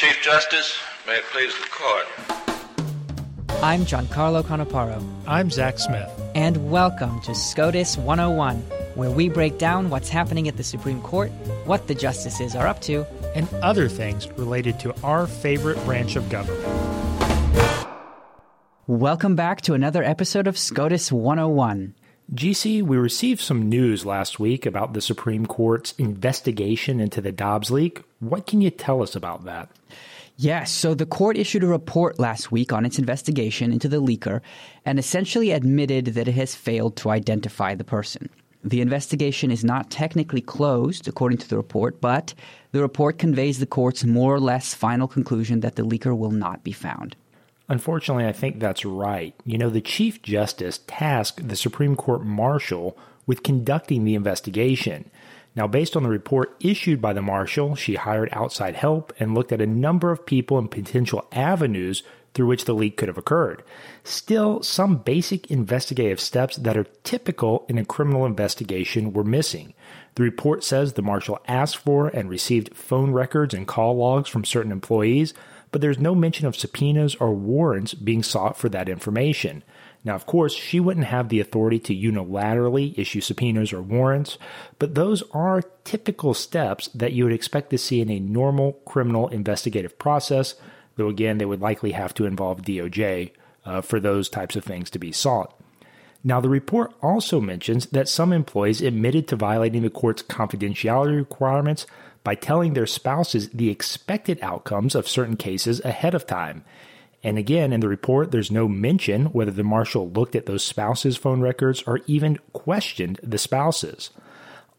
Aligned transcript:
Chief 0.00 0.22
Justice, 0.22 0.78
may 1.06 1.16
it 1.16 1.24
please 1.24 1.52
the 1.58 1.68
court. 1.68 2.06
I'm 3.62 3.82
Giancarlo 3.82 4.42
Canaparo. 4.42 5.04
I'm 5.26 5.50
Zach 5.50 5.78
Smith. 5.78 6.10
And 6.34 6.70
welcome 6.70 7.20
to 7.20 7.34
SCOTUS 7.34 7.98
101, 7.98 8.60
where 8.94 9.10
we 9.10 9.28
break 9.28 9.58
down 9.58 9.90
what's 9.90 10.08
happening 10.08 10.48
at 10.48 10.56
the 10.56 10.64
Supreme 10.64 11.02
Court, 11.02 11.30
what 11.66 11.86
the 11.86 11.94
justices 11.94 12.56
are 12.56 12.66
up 12.66 12.80
to, 12.80 13.04
and 13.34 13.46
other 13.56 13.90
things 13.90 14.26
related 14.38 14.80
to 14.80 14.94
our 15.04 15.26
favorite 15.26 15.76
branch 15.84 16.16
of 16.16 16.30
government. 16.30 16.66
Welcome 18.86 19.36
back 19.36 19.60
to 19.60 19.74
another 19.74 20.02
episode 20.02 20.46
of 20.46 20.56
SCOTUS 20.56 21.12
101. 21.12 21.94
GC, 22.32 22.82
we 22.82 22.96
received 22.96 23.42
some 23.42 23.68
news 23.68 24.06
last 24.06 24.40
week 24.40 24.64
about 24.64 24.94
the 24.94 25.02
Supreme 25.02 25.44
Court's 25.44 25.92
investigation 25.98 27.00
into 27.00 27.20
the 27.20 27.32
Dobbs 27.32 27.70
leak. 27.70 28.04
What 28.20 28.46
can 28.46 28.60
you 28.60 28.70
tell 28.70 29.02
us 29.02 29.16
about 29.16 29.44
that? 29.44 29.70
Yes, 30.36 30.70
so 30.70 30.94
the 30.94 31.06
court 31.06 31.36
issued 31.36 31.62
a 31.62 31.66
report 31.66 32.18
last 32.18 32.52
week 32.52 32.72
on 32.72 32.86
its 32.86 32.98
investigation 32.98 33.72
into 33.72 33.88
the 33.88 34.00
leaker 34.00 34.40
and 34.84 34.98
essentially 34.98 35.50
admitted 35.50 36.06
that 36.06 36.28
it 36.28 36.34
has 36.34 36.54
failed 36.54 36.96
to 36.96 37.10
identify 37.10 37.74
the 37.74 37.84
person. 37.84 38.28
The 38.62 38.82
investigation 38.82 39.50
is 39.50 39.64
not 39.64 39.90
technically 39.90 40.42
closed, 40.42 41.08
according 41.08 41.38
to 41.38 41.48
the 41.48 41.56
report, 41.56 42.00
but 42.00 42.34
the 42.72 42.82
report 42.82 43.18
conveys 43.18 43.58
the 43.58 43.66
court's 43.66 44.04
more 44.04 44.34
or 44.34 44.40
less 44.40 44.74
final 44.74 45.08
conclusion 45.08 45.60
that 45.60 45.76
the 45.76 45.82
leaker 45.82 46.16
will 46.16 46.30
not 46.30 46.62
be 46.62 46.72
found. 46.72 47.16
Unfortunately, 47.70 48.26
I 48.26 48.32
think 48.32 48.60
that's 48.60 48.84
right. 48.84 49.34
You 49.46 49.56
know, 49.56 49.70
the 49.70 49.80
Chief 49.80 50.20
Justice 50.20 50.80
tasked 50.86 51.48
the 51.48 51.56
Supreme 51.56 51.96
Court 51.96 52.24
Marshal 52.24 52.98
with 53.26 53.42
conducting 53.42 54.04
the 54.04 54.14
investigation. 54.14 55.10
Now, 55.56 55.66
based 55.66 55.96
on 55.96 56.02
the 56.02 56.08
report 56.08 56.56
issued 56.60 57.00
by 57.00 57.12
the 57.12 57.22
Marshal, 57.22 57.74
she 57.74 57.96
hired 57.96 58.28
outside 58.32 58.76
help 58.76 59.12
and 59.18 59.34
looked 59.34 59.52
at 59.52 59.60
a 59.60 59.66
number 59.66 60.10
of 60.10 60.26
people 60.26 60.58
and 60.58 60.70
potential 60.70 61.26
avenues 61.32 62.02
through 62.34 62.46
which 62.46 62.64
the 62.64 62.74
leak 62.74 62.96
could 62.96 63.08
have 63.08 63.18
occurred. 63.18 63.62
Still, 64.04 64.62
some 64.62 64.98
basic 64.98 65.50
investigative 65.50 66.20
steps 66.20 66.56
that 66.56 66.76
are 66.76 66.86
typical 67.02 67.66
in 67.68 67.78
a 67.78 67.84
criminal 67.84 68.24
investigation 68.24 69.12
were 69.12 69.24
missing. 69.24 69.74
The 70.14 70.22
report 70.22 70.62
says 70.62 70.92
the 70.92 71.02
Marshal 71.02 71.40
asked 71.48 71.76
for 71.76 72.08
and 72.08 72.28
received 72.28 72.76
phone 72.76 73.10
records 73.10 73.52
and 73.52 73.66
call 73.66 73.96
logs 73.96 74.28
from 74.28 74.44
certain 74.44 74.72
employees, 74.72 75.34
but 75.72 75.80
there's 75.80 75.98
no 75.98 76.14
mention 76.14 76.46
of 76.46 76.56
subpoenas 76.56 77.16
or 77.16 77.32
warrants 77.32 77.94
being 77.94 78.22
sought 78.22 78.56
for 78.56 78.68
that 78.68 78.88
information. 78.88 79.64
Now, 80.02 80.14
of 80.14 80.24
course, 80.24 80.54
she 80.54 80.80
wouldn't 80.80 81.06
have 81.06 81.28
the 81.28 81.40
authority 81.40 81.78
to 81.80 81.94
unilaterally 81.94 82.98
issue 82.98 83.20
subpoenas 83.20 83.72
or 83.72 83.82
warrants, 83.82 84.38
but 84.78 84.94
those 84.94 85.22
are 85.32 85.62
typical 85.84 86.32
steps 86.32 86.88
that 86.94 87.12
you 87.12 87.24
would 87.24 87.34
expect 87.34 87.70
to 87.70 87.78
see 87.78 88.00
in 88.00 88.10
a 88.10 88.18
normal 88.18 88.72
criminal 88.86 89.28
investigative 89.28 89.98
process, 89.98 90.54
though 90.96 91.08
again, 91.08 91.36
they 91.38 91.44
would 91.44 91.60
likely 91.60 91.92
have 91.92 92.14
to 92.14 92.24
involve 92.24 92.62
DOJ 92.62 93.32
uh, 93.66 93.82
for 93.82 94.00
those 94.00 94.30
types 94.30 94.56
of 94.56 94.64
things 94.64 94.88
to 94.90 94.98
be 94.98 95.12
sought. 95.12 95.54
Now, 96.22 96.40
the 96.40 96.48
report 96.48 96.92
also 97.02 97.40
mentions 97.40 97.86
that 97.86 98.08
some 98.08 98.32
employees 98.32 98.82
admitted 98.82 99.28
to 99.28 99.36
violating 99.36 99.82
the 99.82 99.90
court's 99.90 100.22
confidentiality 100.22 101.16
requirements 101.16 101.86
by 102.24 102.34
telling 102.34 102.74
their 102.74 102.86
spouses 102.86 103.48
the 103.50 103.70
expected 103.70 104.38
outcomes 104.42 104.94
of 104.94 105.08
certain 105.08 105.36
cases 105.36 105.80
ahead 105.80 106.14
of 106.14 106.26
time. 106.26 106.64
And 107.22 107.36
again, 107.36 107.72
in 107.72 107.80
the 107.80 107.88
report, 107.88 108.30
there's 108.30 108.50
no 108.50 108.66
mention 108.66 109.26
whether 109.26 109.50
the 109.50 109.62
marshal 109.62 110.10
looked 110.10 110.34
at 110.34 110.46
those 110.46 110.64
spouses' 110.64 111.16
phone 111.16 111.40
records 111.40 111.82
or 111.86 112.00
even 112.06 112.38
questioned 112.52 113.20
the 113.22 113.38
spouses. 113.38 114.10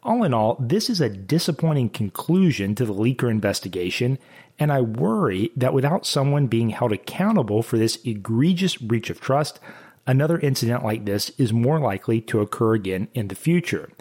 All 0.04 0.24
in 0.24 0.34
all, 0.34 0.58
this 0.60 0.90
is 0.90 1.00
a 1.00 1.10
disappointing 1.10 1.90
conclusion 1.90 2.74
to 2.76 2.86
the 2.86 2.94
leaker 2.94 3.30
investigation, 3.30 4.18
and 4.58 4.72
I 4.72 4.82
worry 4.82 5.52
that 5.56 5.76
without 5.76 6.08
someone 6.08 6.48
being 6.48 6.72
held 6.72 6.92
accountable 6.92 7.62
for 7.62 7.78
this 7.78 8.00
egregious 8.04 8.76
breach 8.76 9.12
of 9.12 9.22
trust, 9.22 9.60
another 10.08 10.40
incident 10.40 10.84
like 10.84 11.06
this 11.06 11.30
is 11.38 11.54
more 11.54 11.80
likely 11.80 12.20
to 12.22 12.42
occur 12.42 12.74
again 12.74 13.10
in 13.14 13.28
the 13.28 13.36
future. 13.36 13.92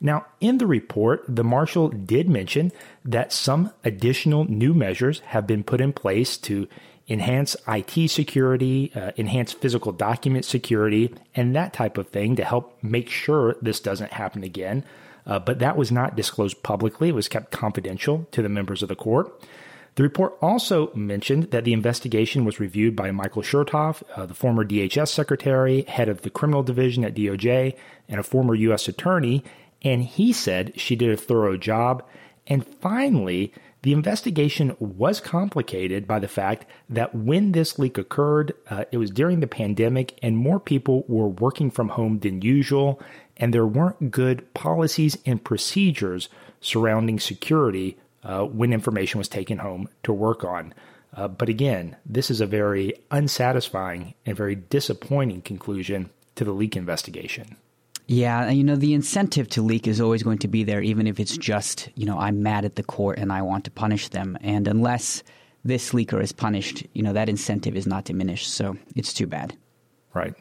Now, 0.00 0.26
in 0.40 0.58
the 0.58 0.66
report, 0.68 1.24
the 1.26 1.42
marshal 1.42 1.88
did 1.88 2.28
mention 2.28 2.70
that 3.04 3.32
some 3.32 3.72
additional 3.82 4.44
new 4.44 4.72
measures 4.72 5.18
have 5.26 5.46
been 5.46 5.64
put 5.64 5.80
in 5.80 5.92
place 5.92 6.36
to 6.38 6.68
enhance 7.08 7.56
IT 7.66 8.10
security, 8.10 8.92
uh, 8.94 9.12
enhance 9.16 9.52
physical 9.52 9.92
document 9.92 10.44
security, 10.44 11.14
and 11.34 11.56
that 11.56 11.72
type 11.72 11.96
of 11.96 12.08
thing 12.08 12.36
to 12.36 12.44
help 12.44 12.76
make 12.82 13.08
sure 13.08 13.56
this 13.62 13.80
doesn't 13.80 14.12
happen 14.12 14.44
again. 14.44 14.84
Uh, 15.26 15.38
but 15.38 15.58
that 15.58 15.76
was 15.76 15.92
not 15.92 16.16
disclosed 16.16 16.62
publicly, 16.62 17.10
it 17.10 17.14
was 17.14 17.28
kept 17.28 17.50
confidential 17.50 18.26
to 18.30 18.42
the 18.42 18.48
members 18.48 18.82
of 18.82 18.88
the 18.88 18.96
court. 18.96 19.42
The 19.94 20.02
report 20.04 20.38
also 20.40 20.92
mentioned 20.94 21.50
that 21.50 21.64
the 21.64 21.72
investigation 21.72 22.44
was 22.44 22.60
reviewed 22.60 22.94
by 22.94 23.10
Michael 23.10 23.42
Chertoff, 23.42 24.02
uh, 24.14 24.26
the 24.26 24.34
former 24.34 24.64
DHS 24.64 25.08
secretary, 25.08 25.82
head 25.82 26.08
of 26.08 26.22
the 26.22 26.30
criminal 26.30 26.62
division 26.62 27.04
at 27.04 27.14
DOJ, 27.14 27.74
and 28.08 28.20
a 28.20 28.22
former 28.22 28.54
U.S. 28.54 28.86
attorney, 28.86 29.42
and 29.82 30.04
he 30.04 30.32
said 30.32 30.78
she 30.78 30.94
did 30.94 31.10
a 31.10 31.16
thorough 31.16 31.56
job. 31.56 32.04
And 32.46 32.64
finally, 32.64 33.52
the 33.82 33.92
investigation 33.92 34.76
was 34.80 35.20
complicated 35.20 36.06
by 36.06 36.18
the 36.18 36.28
fact 36.28 36.66
that 36.88 37.14
when 37.14 37.52
this 37.52 37.78
leak 37.78 37.96
occurred, 37.96 38.52
uh, 38.70 38.84
it 38.90 38.98
was 38.98 39.10
during 39.10 39.40
the 39.40 39.46
pandemic 39.46 40.18
and 40.22 40.36
more 40.36 40.58
people 40.58 41.04
were 41.06 41.28
working 41.28 41.70
from 41.70 41.90
home 41.90 42.18
than 42.18 42.42
usual, 42.42 43.00
and 43.36 43.54
there 43.54 43.66
weren't 43.66 44.10
good 44.10 44.52
policies 44.52 45.16
and 45.24 45.44
procedures 45.44 46.28
surrounding 46.60 47.20
security 47.20 47.96
uh, 48.24 48.44
when 48.44 48.72
information 48.72 49.18
was 49.18 49.28
taken 49.28 49.58
home 49.58 49.88
to 50.02 50.12
work 50.12 50.42
on. 50.42 50.74
Uh, 51.14 51.28
but 51.28 51.48
again, 51.48 51.96
this 52.04 52.30
is 52.30 52.40
a 52.40 52.46
very 52.46 52.94
unsatisfying 53.10 54.14
and 54.26 54.36
very 54.36 54.56
disappointing 54.56 55.40
conclusion 55.40 56.10
to 56.34 56.44
the 56.44 56.52
leak 56.52 56.76
investigation. 56.76 57.56
Yeah, 58.10 58.48
you 58.48 58.64
know, 58.64 58.74
the 58.74 58.94
incentive 58.94 59.50
to 59.50 59.62
leak 59.62 59.86
is 59.86 60.00
always 60.00 60.22
going 60.22 60.38
to 60.38 60.48
be 60.48 60.64
there, 60.64 60.80
even 60.80 61.06
if 61.06 61.20
it's 61.20 61.36
just, 61.36 61.90
you 61.94 62.06
know, 62.06 62.18
I'm 62.18 62.42
mad 62.42 62.64
at 62.64 62.74
the 62.74 62.82
court 62.82 63.18
and 63.18 63.30
I 63.30 63.42
want 63.42 63.64
to 63.64 63.70
punish 63.70 64.08
them. 64.08 64.38
And 64.40 64.66
unless 64.66 65.22
this 65.62 65.90
leaker 65.90 66.22
is 66.22 66.32
punished, 66.32 66.86
you 66.94 67.02
know, 67.02 67.12
that 67.12 67.28
incentive 67.28 67.76
is 67.76 67.86
not 67.86 68.06
diminished. 68.06 68.48
So 68.48 68.78
it's 68.96 69.12
too 69.12 69.26
bad. 69.26 69.54
Right. 70.14 70.34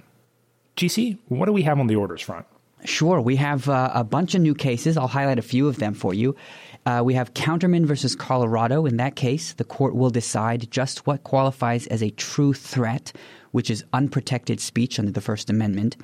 GC, 0.77 1.17
what 1.27 1.47
do 1.47 1.51
we 1.51 1.63
have 1.63 1.77
on 1.77 1.87
the 1.87 1.97
orders 1.97 2.21
front? 2.21 2.45
Sure. 2.85 3.19
We 3.19 3.35
have 3.35 3.67
uh, 3.67 3.91
a 3.93 4.05
bunch 4.05 4.33
of 4.33 4.41
new 4.41 4.55
cases. 4.55 4.95
I'll 4.95 5.09
highlight 5.09 5.39
a 5.39 5.41
few 5.41 5.67
of 5.67 5.75
them 5.75 5.93
for 5.93 6.13
you. 6.13 6.37
Uh, 6.85 7.01
we 7.03 7.15
have 7.15 7.33
Counterman 7.33 7.85
versus 7.85 8.15
Colorado. 8.15 8.85
In 8.85 8.95
that 8.95 9.17
case, 9.17 9.51
the 9.51 9.65
court 9.65 9.93
will 9.93 10.09
decide 10.09 10.71
just 10.71 11.05
what 11.05 11.25
qualifies 11.25 11.85
as 11.87 12.01
a 12.01 12.11
true 12.11 12.53
threat, 12.53 13.11
which 13.51 13.69
is 13.69 13.83
unprotected 13.91 14.61
speech 14.61 14.99
under 14.99 15.11
the 15.11 15.19
First 15.19 15.49
Amendment. 15.49 15.97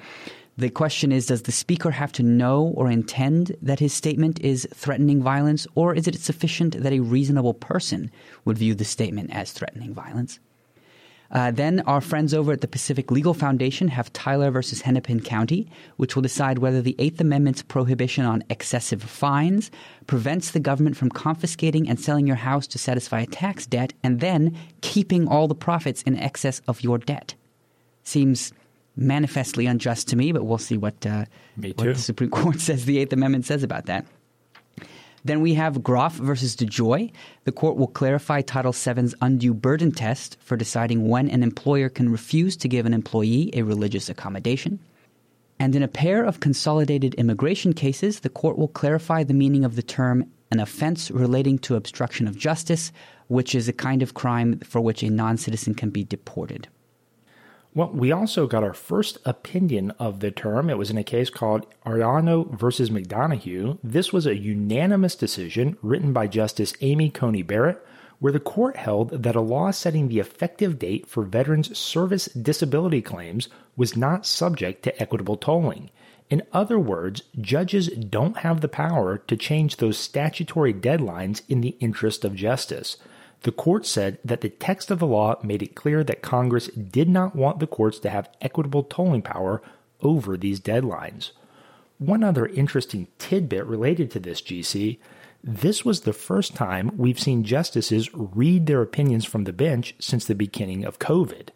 The 0.55 0.69
question 0.69 1.11
is 1.11 1.25
Does 1.25 1.43
the 1.43 1.51
speaker 1.51 1.91
have 1.91 2.11
to 2.13 2.23
know 2.23 2.73
or 2.75 2.89
intend 2.89 3.55
that 3.61 3.79
his 3.79 3.93
statement 3.93 4.39
is 4.41 4.67
threatening 4.73 5.21
violence, 5.21 5.65
or 5.73 5.95
is 5.95 6.07
it 6.07 6.19
sufficient 6.19 6.81
that 6.83 6.93
a 6.93 6.99
reasonable 6.99 7.55
person 7.55 8.11
would 8.45 8.57
view 8.57 8.75
the 8.75 8.85
statement 8.85 9.31
as 9.33 9.51
threatening 9.51 9.93
violence? 9.93 10.39
Uh, 11.31 11.49
then 11.49 11.79
our 11.87 11.99
friends 11.99 12.31
over 12.31 12.51
at 12.51 12.61
the 12.61 12.67
Pacific 12.67 13.09
Legal 13.09 13.33
Foundation 13.33 13.87
have 13.87 14.13
Tyler 14.13 14.51
versus 14.51 14.81
Hennepin 14.81 15.21
County, 15.21 15.67
which 15.97 16.15
will 16.15 16.21
decide 16.21 16.59
whether 16.59 16.79
the 16.79 16.95
Eighth 16.99 17.19
Amendment's 17.19 17.63
prohibition 17.63 18.23
on 18.23 18.43
excessive 18.51 19.01
fines 19.01 19.71
prevents 20.05 20.51
the 20.51 20.59
government 20.59 20.95
from 20.95 21.09
confiscating 21.09 21.89
and 21.89 21.99
selling 21.99 22.27
your 22.27 22.35
house 22.35 22.67
to 22.67 22.77
satisfy 22.77 23.21
a 23.21 23.25
tax 23.25 23.65
debt 23.65 23.93
and 24.03 24.19
then 24.19 24.55
keeping 24.81 25.27
all 25.27 25.47
the 25.47 25.55
profits 25.55 26.03
in 26.03 26.19
excess 26.19 26.61
of 26.67 26.83
your 26.83 26.99
debt. 26.99 27.33
Seems 28.03 28.53
manifestly 28.95 29.65
unjust 29.65 30.07
to 30.09 30.15
me, 30.15 30.31
but 30.31 30.45
we'll 30.45 30.57
see 30.57 30.77
what, 30.77 31.05
uh, 31.05 31.25
what 31.55 31.77
the 31.77 31.95
Supreme 31.95 32.29
Court 32.31 32.59
says 32.59 32.85
the 32.85 32.99
Eighth 32.99 33.13
Amendment 33.13 33.45
says 33.45 33.63
about 33.63 33.85
that. 33.87 34.05
Then 35.25 35.41
we 35.41 35.53
have 35.53 35.83
Groff 35.83 36.15
versus 36.15 36.55
DeJoy. 36.55 37.11
The 37.45 37.51
court 37.51 37.77
will 37.77 37.87
clarify 37.87 38.41
Title 38.41 38.73
VII's 38.73 39.15
undue 39.21 39.53
burden 39.53 39.91
test 39.91 40.37
for 40.41 40.57
deciding 40.57 41.07
when 41.07 41.29
an 41.29 41.43
employer 41.43 41.87
can 41.87 42.11
refuse 42.11 42.57
to 42.57 42.67
give 42.67 42.85
an 42.85 42.93
employee 42.93 43.49
a 43.53 43.61
religious 43.61 44.09
accommodation. 44.09 44.79
And 45.59 45.75
in 45.75 45.83
a 45.83 45.87
pair 45.87 46.25
of 46.25 46.41
consolidated 46.41 47.13
immigration 47.13 47.71
cases, 47.71 48.19
the 48.19 48.29
court 48.29 48.57
will 48.57 48.67
clarify 48.67 49.23
the 49.23 49.33
meaning 49.33 49.63
of 49.63 49.77
the 49.77 49.83
term 49.83 50.29
an 50.51 50.59
offense 50.59 51.09
relating 51.09 51.57
to 51.57 51.75
obstruction 51.75 52.27
of 52.27 52.37
justice, 52.37 52.91
which 53.27 53.55
is 53.55 53.67
a 53.67 53.73
kind 53.73 54.03
of 54.03 54.13
crime 54.13 54.59
for 54.59 54.81
which 54.81 55.01
a 55.03 55.09
non 55.09 55.37
citizen 55.37 55.73
can 55.73 55.89
be 55.89 56.03
deported. 56.03 56.67
Well, 57.75 57.89
we 57.89 58.11
also 58.11 58.45
got 58.45 58.63
our 58.63 58.73
first 58.73 59.17
opinion 59.25 59.91
of 59.97 60.19
the 60.19 60.29
term. 60.29 60.69
It 60.69 60.77
was 60.77 60.91
in 60.91 60.97
a 60.97 61.03
case 61.03 61.31
called 61.31 61.65
Arellano 61.87 62.55
versus 62.55 62.91
McDonough. 62.91 63.79
This 63.83 64.13
was 64.13 64.27
a 64.27 64.37
unanimous 64.37 65.15
decision 65.15 65.77
written 65.81 66.13
by 66.13 66.27
Justice 66.27 66.75
Amy 66.81 67.09
Coney 67.09 67.41
Barrett, 67.41 67.83
where 68.19 68.31
the 68.31 68.39
court 68.39 68.77
held 68.77 69.23
that 69.23 69.35
a 69.35 69.41
law 69.41 69.71
setting 69.71 70.07
the 70.07 70.19
effective 70.19 70.77
date 70.77 71.07
for 71.07 71.23
veterans' 71.23 71.75
service 71.75 72.25
disability 72.27 73.01
claims 73.01 73.49
was 73.75 73.97
not 73.97 74.27
subject 74.27 74.83
to 74.83 75.01
equitable 75.01 75.35
tolling. 75.35 75.89
In 76.29 76.43
other 76.53 76.77
words, 76.77 77.23
judges 77.41 77.87
don't 77.87 78.37
have 78.37 78.61
the 78.61 78.67
power 78.67 79.17
to 79.17 79.35
change 79.35 79.77
those 79.77 79.97
statutory 79.97 80.75
deadlines 80.75 81.41
in 81.49 81.61
the 81.61 81.75
interest 81.79 82.23
of 82.23 82.35
justice. 82.35 82.97
The 83.43 83.51
court 83.51 83.85
said 83.85 84.19
that 84.25 84.41
the 84.41 84.49
text 84.49 84.89
of 84.91 84.99
the 84.99 85.07
law 85.07 85.37
made 85.43 85.61
it 85.61 85.75
clear 85.75 86.03
that 86.03 86.21
Congress 86.21 86.67
did 86.67 87.09
not 87.09 87.35
want 87.35 87.59
the 87.59 87.67
courts 87.67 87.99
to 87.99 88.09
have 88.09 88.29
equitable 88.41 88.83
tolling 88.83 89.21
power 89.21 89.61
over 90.01 90.35
these 90.37 90.59
deadlines. 90.59 91.31
One 91.97 92.23
other 92.23 92.47
interesting 92.47 93.07
tidbit 93.17 93.65
related 93.65 94.11
to 94.11 94.19
this, 94.19 94.41
GC 94.41 94.97
this 95.43 95.83
was 95.83 96.01
the 96.01 96.13
first 96.13 96.55
time 96.55 96.91
we've 96.95 97.19
seen 97.19 97.43
justices 97.43 98.09
read 98.13 98.65
their 98.65 98.81
opinions 98.81 99.25
from 99.25 99.43
the 99.43 99.51
bench 99.51 99.93
since 99.99 100.25
the 100.25 100.35
beginning 100.35 100.85
of 100.85 100.99
COVID. 100.99 101.49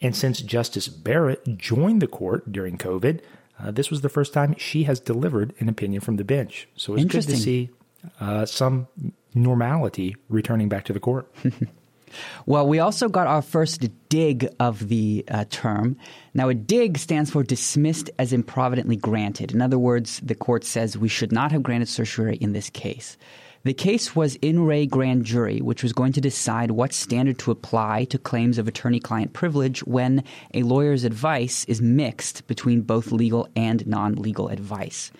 And 0.00 0.16
since 0.16 0.40
Justice 0.40 0.88
Barrett 0.88 1.58
joined 1.58 2.00
the 2.00 2.06
court 2.06 2.50
during 2.50 2.78
COVID, 2.78 3.20
uh, 3.58 3.70
this 3.70 3.90
was 3.90 4.00
the 4.00 4.08
first 4.08 4.32
time 4.32 4.54
she 4.56 4.84
has 4.84 5.00
delivered 5.00 5.54
an 5.58 5.68
opinion 5.68 6.00
from 6.00 6.16
the 6.16 6.24
bench. 6.24 6.68
So 6.76 6.94
it's 6.94 7.04
good 7.04 7.22
to 7.24 7.36
see 7.36 7.70
uh, 8.20 8.46
some 8.46 8.88
normality 9.34 10.16
returning 10.28 10.68
back 10.68 10.84
to 10.86 10.92
the 10.92 11.00
court. 11.00 11.30
well, 12.46 12.66
we 12.66 12.78
also 12.78 13.08
got 13.08 13.26
our 13.26 13.42
first 13.42 13.84
dig 14.08 14.48
of 14.58 14.88
the 14.88 15.24
uh, 15.28 15.44
term. 15.50 15.96
Now, 16.34 16.48
a 16.48 16.54
dig 16.54 16.98
stands 16.98 17.30
for 17.30 17.42
dismissed 17.42 18.10
as 18.18 18.32
improvidently 18.32 18.96
granted. 18.96 19.52
In 19.52 19.60
other 19.60 19.78
words, 19.78 20.20
the 20.20 20.34
court 20.34 20.64
says 20.64 20.96
we 20.96 21.08
should 21.08 21.32
not 21.32 21.52
have 21.52 21.62
granted 21.62 21.88
certiorari 21.88 22.36
in 22.36 22.52
this 22.52 22.70
case. 22.70 23.16
The 23.64 23.74
case 23.74 24.14
was 24.14 24.36
in 24.36 24.60
re 24.64 24.86
grand 24.86 25.24
jury, 25.24 25.60
which 25.60 25.82
was 25.82 25.92
going 25.92 26.12
to 26.12 26.20
decide 26.20 26.70
what 26.70 26.92
standard 26.92 27.40
to 27.40 27.50
apply 27.50 28.04
to 28.04 28.18
claims 28.18 28.58
of 28.58 28.68
attorney 28.68 29.00
client 29.00 29.32
privilege 29.32 29.80
when 29.80 30.22
a 30.54 30.62
lawyer's 30.62 31.02
advice 31.02 31.64
is 31.64 31.82
mixed 31.82 32.46
between 32.46 32.82
both 32.82 33.10
legal 33.10 33.48
and 33.56 33.84
non 33.84 34.14
legal 34.14 34.46
advice. 34.48 35.10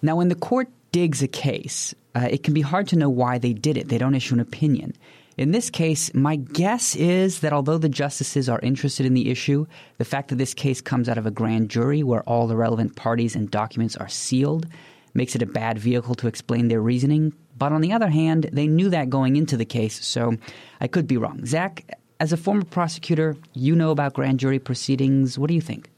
Now, 0.00 0.16
when 0.16 0.28
the 0.28 0.34
court 0.34 0.70
digs 0.94 1.24
a 1.24 1.26
case, 1.26 1.92
uh, 2.14 2.28
it 2.30 2.44
can 2.44 2.54
be 2.54 2.60
hard 2.60 2.86
to 2.86 2.94
know 2.94 3.10
why 3.10 3.36
they 3.36 3.52
did 3.52 3.76
it. 3.76 3.88
They 3.88 3.98
don't 3.98 4.14
issue 4.14 4.34
an 4.34 4.38
opinion. 4.40 4.92
In 5.36 5.50
this 5.50 5.68
case, 5.68 6.14
my 6.14 6.36
guess 6.36 6.94
is 6.94 7.40
that 7.40 7.52
although 7.52 7.78
the 7.78 7.88
justices 7.88 8.48
are 8.48 8.60
interested 8.62 9.04
in 9.04 9.14
the 9.14 9.28
issue, 9.28 9.66
the 9.98 10.04
fact 10.04 10.28
that 10.28 10.36
this 10.36 10.54
case 10.54 10.80
comes 10.80 11.08
out 11.08 11.18
of 11.18 11.26
a 11.26 11.32
grand 11.32 11.68
jury 11.68 12.04
where 12.04 12.22
all 12.28 12.46
the 12.46 12.54
relevant 12.54 12.94
parties 12.94 13.34
and 13.34 13.50
documents 13.50 13.96
are 13.96 14.08
sealed 14.08 14.68
makes 15.14 15.34
it 15.34 15.42
a 15.42 15.46
bad 15.46 15.80
vehicle 15.80 16.14
to 16.14 16.28
explain 16.28 16.68
their 16.68 16.80
reasoning. 16.80 17.34
But 17.58 17.72
on 17.72 17.80
the 17.80 17.92
other 17.92 18.08
hand, 18.08 18.50
they 18.52 18.68
knew 18.68 18.88
that 18.90 19.10
going 19.10 19.34
into 19.34 19.56
the 19.56 19.64
case, 19.64 20.06
so 20.06 20.36
I 20.80 20.86
could 20.86 21.08
be 21.08 21.16
wrong. 21.16 21.44
Zach, 21.44 21.98
as 22.20 22.32
a 22.32 22.36
former 22.36 22.64
prosecutor, 22.64 23.36
you 23.52 23.74
know 23.74 23.90
about 23.90 24.14
grand 24.14 24.38
jury 24.38 24.60
proceedings. 24.60 25.40
What 25.40 25.48
do 25.48 25.54
you 25.54 25.60
think? 25.60 25.90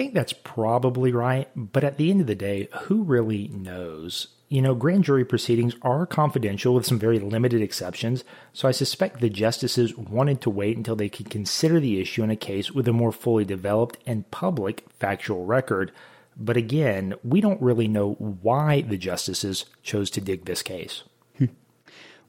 I 0.00 0.02
think 0.02 0.14
that's 0.14 0.32
probably 0.32 1.12
right, 1.12 1.46
but 1.54 1.84
at 1.84 1.98
the 1.98 2.10
end 2.10 2.22
of 2.22 2.26
the 2.26 2.34
day, 2.34 2.70
who 2.84 3.02
really 3.02 3.48
knows? 3.48 4.28
You 4.48 4.62
know, 4.62 4.74
grand 4.74 5.04
jury 5.04 5.26
proceedings 5.26 5.74
are 5.82 6.06
confidential 6.06 6.72
with 6.72 6.86
some 6.86 6.98
very 6.98 7.18
limited 7.18 7.60
exceptions, 7.60 8.24
so 8.54 8.66
I 8.66 8.70
suspect 8.70 9.20
the 9.20 9.28
justices 9.28 9.94
wanted 9.94 10.40
to 10.40 10.48
wait 10.48 10.78
until 10.78 10.96
they 10.96 11.10
could 11.10 11.28
consider 11.28 11.80
the 11.80 12.00
issue 12.00 12.22
in 12.22 12.30
a 12.30 12.34
case 12.36 12.70
with 12.70 12.88
a 12.88 12.94
more 12.94 13.12
fully 13.12 13.44
developed 13.44 13.98
and 14.06 14.30
public 14.30 14.86
factual 14.98 15.44
record. 15.44 15.92
But 16.34 16.56
again, 16.56 17.12
we 17.22 17.42
don't 17.42 17.60
really 17.60 17.86
know 17.86 18.12
why 18.14 18.80
the 18.80 18.96
justices 18.96 19.66
chose 19.82 20.08
to 20.12 20.22
dig 20.22 20.46
this 20.46 20.62
case. 20.62 21.02
Hmm. 21.36 21.44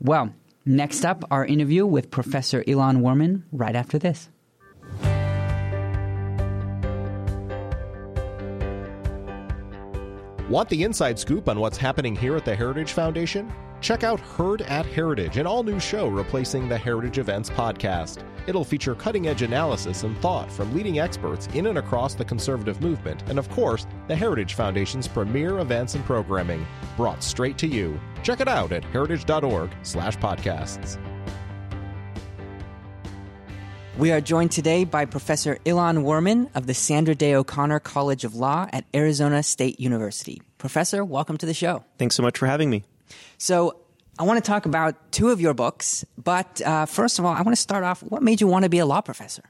well, 0.02 0.34
next 0.66 1.06
up, 1.06 1.24
our 1.32 1.46
interview 1.46 1.86
with 1.86 2.12
Professor 2.12 2.66
Ilan 2.66 2.98
Wurman 2.98 3.44
right 3.54 3.78
after 3.78 3.98
this. 3.98 4.28
Want 10.52 10.68
the 10.68 10.84
inside 10.84 11.18
scoop 11.18 11.48
on 11.48 11.62
what's 11.62 11.78
happening 11.78 12.14
here 12.14 12.36
at 12.36 12.44
the 12.44 12.54
Heritage 12.54 12.92
Foundation? 12.92 13.50
Check 13.80 14.04
out 14.04 14.20
Heard 14.20 14.64
at 14.64 14.86
Heritage, 14.86 15.38
an 15.38 15.48
all 15.48 15.64
new 15.64 15.80
show 15.80 16.10
replacing 16.10 16.68
the 16.68 16.78
Heritage 16.78 17.20
Events 17.20 17.50
podcast. 17.50 18.22
It'll 18.48 18.66
feature 18.66 18.94
cutting 18.94 19.30
edge 19.30 19.44
analysis 19.44 20.04
and 20.04 20.18
thought 20.18 20.52
from 20.52 20.74
leading 20.74 21.00
experts 21.00 21.48
in 21.54 21.68
and 21.68 21.78
across 21.78 22.16
the 22.16 22.26
conservative 22.26 22.82
movement, 22.82 23.24
and 23.30 23.40
of 23.40 23.50
course, 23.50 23.88
the 24.10 24.16
Heritage 24.16 24.56
Foundation's 24.56 25.08
premier 25.08 25.60
events 25.60 25.96
and 25.96 26.04
programming, 26.04 26.68
brought 26.98 27.24
straight 27.24 27.58
to 27.60 27.68
you. 27.68 27.98
Check 28.22 28.42
it 28.42 28.50
out 28.50 28.74
at 28.74 28.84
heritage.org/slash 28.84 30.18
podcasts. 30.18 31.00
We 34.02 34.12
are 34.12 34.20
joined 34.20 34.52
today 34.52 34.84
by 34.84 35.06
Professor 35.06 35.60
Ilan 35.64 36.04
Wurman 36.04 36.50
of 36.56 36.66
the 36.66 36.74
Sandra 36.74 37.14
Day 37.14 37.36
O'Connor 37.36 37.82
College 37.82 38.24
of 38.24 38.34
Law 38.34 38.68
at 38.74 38.84
Arizona 38.96 39.44
State 39.44 39.80
University. 39.80 40.42
Professor, 40.58 41.06
welcome 41.06 41.38
to 41.38 41.46
the 41.46 41.54
show. 41.54 41.84
Thanks 42.00 42.16
so 42.16 42.24
much 42.24 42.40
for 42.40 42.48
having 42.48 42.72
me. 42.72 42.84
So, 43.38 43.78
I 44.18 44.24
want 44.24 44.44
to 44.44 44.50
talk 44.50 44.66
about 44.66 45.12
two 45.12 45.30
of 45.30 45.40
your 45.40 45.54
books, 45.54 46.04
but 46.18 46.64
uh, 46.64 46.88
first 46.88 47.20
of 47.20 47.26
all, 47.26 47.32
I 47.32 47.44
want 47.44 47.56
to 47.56 47.62
start 47.62 47.84
off. 47.84 48.02
What 48.02 48.24
made 48.24 48.42
you 48.42 48.48
want 48.48 48.64
to 48.64 48.70
be 48.70 48.80
a 48.80 48.88
law 48.88 49.02
professor? 49.02 49.44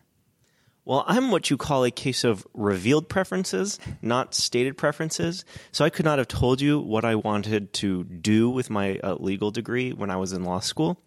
Well, 0.83 1.05
I'm 1.07 1.31
what 1.31 1.49
you 1.49 1.55
call 1.55 1.85
a 1.85 1.91
case 1.91 2.25
of 2.25 2.45
revealed 2.53 3.07
preferences, 3.07 3.79
not 4.01 4.35
stated 4.35 4.77
preferences. 4.77 5.45
So 5.71 5.85
I 5.85 5.89
could 5.89 6.03
not 6.03 6.17
have 6.17 6.27
told 6.27 6.59
you 6.59 6.77
what 6.77 7.05
I 7.05 7.15
wanted 7.15 7.71
to 7.75 8.03
do 8.03 8.49
with 8.49 8.69
my 8.69 8.99
uh, 9.01 9.15
legal 9.15 9.49
degree 9.49 9.93
when 9.93 10.09
I 10.09 10.17
was 10.17 10.33
in 10.33 10.43
law 10.43 10.59
school. 10.59 10.99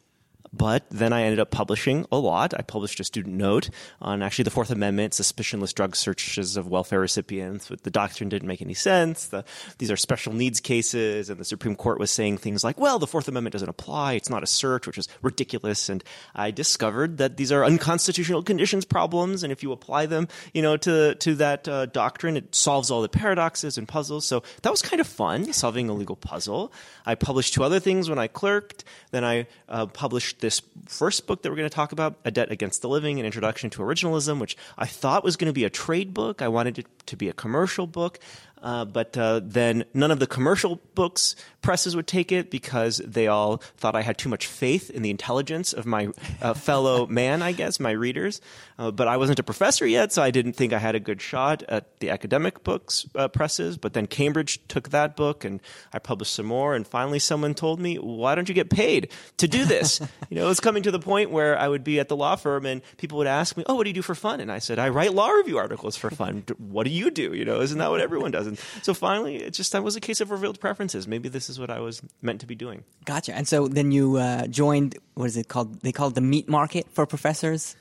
But 0.56 0.84
then 0.90 1.12
I 1.12 1.22
ended 1.22 1.40
up 1.40 1.50
publishing 1.50 2.06
a 2.12 2.16
lot. 2.16 2.54
I 2.56 2.62
published 2.62 3.00
a 3.00 3.04
student 3.04 3.34
note 3.34 3.70
on 4.00 4.22
actually 4.22 4.44
the 4.44 4.50
Fourth 4.50 4.70
Amendment, 4.70 5.12
suspicionless 5.12 5.74
drug 5.74 5.96
searches 5.96 6.56
of 6.56 6.68
welfare 6.68 7.00
recipients. 7.00 7.68
But 7.68 7.82
the 7.82 7.90
doctrine 7.90 8.28
didn't 8.28 8.46
make 8.46 8.62
any 8.62 8.74
sense. 8.74 9.26
The, 9.26 9.44
these 9.78 9.90
are 9.90 9.96
special 9.96 10.32
needs 10.32 10.60
cases, 10.60 11.28
and 11.28 11.40
the 11.40 11.44
Supreme 11.44 11.74
Court 11.74 11.98
was 11.98 12.10
saying 12.10 12.38
things 12.38 12.62
like, 12.62 12.78
"Well, 12.78 13.00
the 13.00 13.06
Fourth 13.06 13.26
Amendment 13.26 13.52
doesn't 13.52 13.68
apply. 13.68 14.12
It's 14.12 14.30
not 14.30 14.44
a 14.44 14.46
search," 14.46 14.86
which 14.86 14.98
is 14.98 15.08
ridiculous. 15.22 15.88
And 15.88 16.04
I 16.34 16.52
discovered 16.52 17.18
that 17.18 17.36
these 17.36 17.50
are 17.50 17.64
unconstitutional 17.64 18.42
conditions 18.42 18.84
problems, 18.84 19.42
and 19.42 19.52
if 19.52 19.62
you 19.62 19.72
apply 19.72 20.06
them, 20.06 20.28
you 20.52 20.62
know, 20.62 20.76
to 20.76 21.16
to 21.16 21.34
that 21.36 21.66
uh, 21.66 21.86
doctrine, 21.86 22.36
it 22.36 22.54
solves 22.54 22.90
all 22.90 23.02
the 23.02 23.08
paradoxes 23.08 23.76
and 23.76 23.88
puzzles. 23.88 24.24
So 24.24 24.44
that 24.62 24.70
was 24.70 24.82
kind 24.82 25.00
of 25.00 25.06
fun, 25.06 25.52
solving 25.52 25.88
a 25.88 25.94
legal 25.94 26.16
puzzle. 26.16 26.72
I 27.04 27.16
published 27.16 27.54
two 27.54 27.64
other 27.64 27.80
things 27.80 28.08
when 28.08 28.18
I 28.18 28.28
clerked. 28.28 28.84
Then 29.10 29.24
I 29.24 29.46
uh, 29.68 29.86
published 29.86 30.43
this 30.44 30.60
first 30.86 31.26
book 31.26 31.42
that 31.42 31.50
we're 31.50 31.56
going 31.56 31.68
to 31.68 31.74
talk 31.74 31.92
about, 31.92 32.16
A 32.24 32.30
Debt 32.30 32.52
Against 32.52 32.82
the 32.82 32.88
Living, 32.88 33.18
an 33.18 33.24
introduction 33.24 33.70
to 33.70 33.82
originalism, 33.82 34.38
which 34.38 34.56
I 34.76 34.86
thought 34.86 35.24
was 35.24 35.36
going 35.36 35.48
to 35.48 35.54
be 35.54 35.64
a 35.64 35.70
trade 35.70 36.12
book. 36.12 36.42
I 36.42 36.48
wanted 36.48 36.78
it 36.78 36.86
to 37.06 37.16
be 37.16 37.30
a 37.30 37.32
commercial 37.32 37.86
book. 37.86 38.18
Uh, 38.64 38.86
but 38.86 39.16
uh, 39.18 39.42
then 39.44 39.84
none 39.92 40.10
of 40.10 40.18
the 40.18 40.26
commercial 40.26 40.80
books 40.94 41.36
presses 41.60 41.94
would 41.94 42.06
take 42.06 42.32
it 42.32 42.50
because 42.50 42.96
they 42.98 43.26
all 43.26 43.58
thought 43.76 43.94
I 43.94 44.00
had 44.00 44.16
too 44.16 44.30
much 44.30 44.46
faith 44.46 44.88
in 44.88 45.02
the 45.02 45.10
intelligence 45.10 45.74
of 45.74 45.84
my 45.84 46.08
uh, 46.40 46.54
fellow 46.54 47.06
man, 47.20 47.42
I 47.42 47.52
guess, 47.52 47.78
my 47.78 47.90
readers. 47.90 48.40
Uh, 48.78 48.90
but 48.90 49.06
I 49.06 49.18
wasn't 49.18 49.38
a 49.38 49.42
professor 49.42 49.86
yet, 49.86 50.12
so 50.12 50.22
I 50.22 50.30
didn't 50.30 50.54
think 50.54 50.72
I 50.72 50.78
had 50.78 50.94
a 50.94 51.00
good 51.00 51.20
shot 51.20 51.62
at 51.68 52.00
the 52.00 52.08
academic 52.08 52.64
books 52.64 53.06
uh, 53.14 53.28
presses. 53.28 53.76
But 53.76 53.92
then 53.92 54.06
Cambridge 54.06 54.66
took 54.66 54.88
that 54.88 55.14
book, 55.14 55.44
and 55.44 55.60
I 55.92 55.98
published 55.98 56.34
some 56.34 56.46
more. 56.46 56.74
And 56.74 56.86
finally, 56.86 57.18
someone 57.18 57.52
told 57.54 57.80
me, 57.80 57.96
"Why 57.96 58.34
don't 58.34 58.48
you 58.48 58.54
get 58.54 58.70
paid 58.70 59.12
to 59.36 59.46
do 59.46 59.66
this?" 59.66 60.00
you 60.30 60.36
know, 60.36 60.46
it 60.46 60.48
was 60.48 60.60
coming 60.60 60.82
to 60.84 60.90
the 60.90 60.98
point 60.98 61.30
where 61.30 61.58
I 61.58 61.68
would 61.68 61.84
be 61.84 62.00
at 62.00 62.08
the 62.08 62.16
law 62.16 62.34
firm, 62.34 62.64
and 62.64 62.80
people 62.96 63.18
would 63.18 63.26
ask 63.26 63.56
me, 63.56 63.64
"Oh, 63.68 63.74
what 63.74 63.84
do 63.84 63.90
you 63.90 63.94
do 63.94 64.02
for 64.02 64.14
fun?" 64.14 64.40
And 64.40 64.50
I 64.50 64.58
said, 64.58 64.78
"I 64.78 64.88
write 64.88 65.12
law 65.12 65.28
review 65.30 65.58
articles 65.58 65.96
for 65.96 66.10
fun." 66.10 66.44
what 66.58 66.84
do 66.84 66.90
you 66.90 67.10
do? 67.10 67.34
You 67.34 67.44
know, 67.44 67.60
isn't 67.60 67.78
that 67.78 67.90
what 67.90 68.00
everyone 68.00 68.30
does? 68.30 68.46
So 68.82 68.94
finally, 68.94 69.36
it 69.36 69.52
just 69.52 69.72
that 69.72 69.82
was 69.82 69.96
a 69.96 70.00
case 70.00 70.20
of 70.20 70.30
revealed 70.30 70.60
preferences. 70.60 71.06
Maybe 71.06 71.28
this 71.28 71.48
is 71.50 71.58
what 71.58 71.70
I 71.70 71.80
was 71.80 72.02
meant 72.22 72.40
to 72.40 72.46
be 72.46 72.54
doing. 72.54 72.84
Gotcha. 73.04 73.34
And 73.34 73.46
so 73.46 73.68
then 73.68 73.92
you 73.92 74.16
uh, 74.16 74.46
joined. 74.46 74.98
What 75.14 75.26
is 75.26 75.36
it 75.36 75.48
called? 75.48 75.80
They 75.80 75.92
call 75.92 76.08
it 76.08 76.14
the 76.14 76.20
meat 76.20 76.48
market 76.48 76.86
for 76.92 77.06
professors. 77.06 77.76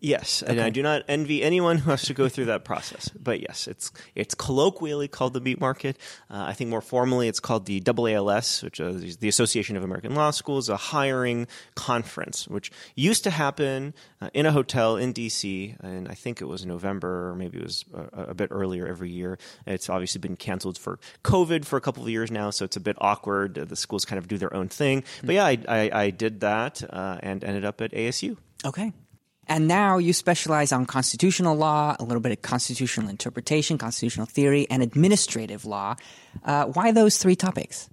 Yes, 0.00 0.42
and 0.42 0.60
I 0.60 0.70
do 0.70 0.82
not 0.82 1.02
envy 1.08 1.42
anyone 1.42 1.78
who 1.78 1.90
has 1.90 2.02
to 2.02 2.14
go 2.14 2.28
through 2.28 2.46
that 2.46 2.64
process. 2.64 3.08
But 3.08 3.40
yes, 3.40 3.66
it's 3.66 3.90
it's 4.14 4.34
colloquially 4.34 5.08
called 5.08 5.32
the 5.32 5.40
meat 5.40 5.58
market. 5.60 5.96
Uh, 6.30 6.44
I 6.48 6.52
think 6.52 6.70
more 6.70 6.82
formally, 6.82 7.28
it's 7.28 7.40
called 7.40 7.64
the 7.66 7.80
AALS, 7.80 8.62
which 8.62 8.78
is 8.78 9.16
the 9.18 9.28
Association 9.28 9.76
of 9.76 9.82
American 9.82 10.14
Law 10.14 10.30
Schools, 10.32 10.68
a 10.68 10.76
hiring 10.76 11.46
conference, 11.74 12.46
which 12.46 12.70
used 12.94 13.24
to 13.24 13.30
happen 13.30 13.94
uh, 14.20 14.28
in 14.34 14.44
a 14.44 14.52
hotel 14.52 14.96
in 14.96 15.12
D.C. 15.12 15.76
and 15.80 16.08
I 16.08 16.14
think 16.14 16.40
it 16.40 16.46
was 16.46 16.66
November 16.66 17.30
or 17.30 17.34
maybe 17.34 17.58
it 17.58 17.64
was 17.64 17.84
a, 17.94 18.22
a, 18.30 18.34
bit 18.34 18.48
earlier 18.50 18.86
every 18.86 19.10
year. 19.10 19.38
It's 19.66 19.88
obviously 19.88 20.20
been 20.20 20.36
canceled 20.36 20.78
for 20.78 20.98
COVID 21.24 21.64
for 21.64 21.76
a 21.76 21.80
couple 21.80 22.02
of 22.02 22.08
years 22.10 22.30
now, 22.30 22.50
so 22.50 22.64
it's 22.64 22.76
a 22.76 22.80
bit 22.80 22.96
awkward. 23.00 23.54
The 23.54 23.76
schools 23.76 24.04
kind 24.04 24.18
of 24.18 24.28
do 24.28 24.36
their 24.36 24.54
own 24.54 24.68
thing. 24.68 25.04
But 25.24 25.34
yeah, 25.34 25.46
I, 25.46 25.58
I, 25.68 25.90
I 25.92 26.10
did 26.10 26.40
that 26.40 26.82
uh, 26.88 27.18
and 27.22 27.42
ended 27.42 27.64
up 27.64 27.80
at 27.80 27.92
ASU. 27.92 28.36
Okay, 28.64 28.92
and 29.48 29.68
now 29.68 29.98
you 29.98 30.12
specialize 30.12 30.72
on 30.72 30.86
constitutional 30.86 31.56
law, 31.56 31.96
a 31.98 32.04
little 32.04 32.20
bit 32.20 32.32
of 32.32 32.42
constitutional 32.42 33.08
interpretation, 33.08 33.78
constitutional 33.78 34.26
theory, 34.26 34.66
and 34.70 34.82
administrative 34.82 35.64
law. 35.64 35.96
Uh, 36.44 36.66
why 36.66 36.92
those 36.92 37.18
three 37.18 37.36
topics? 37.36 37.88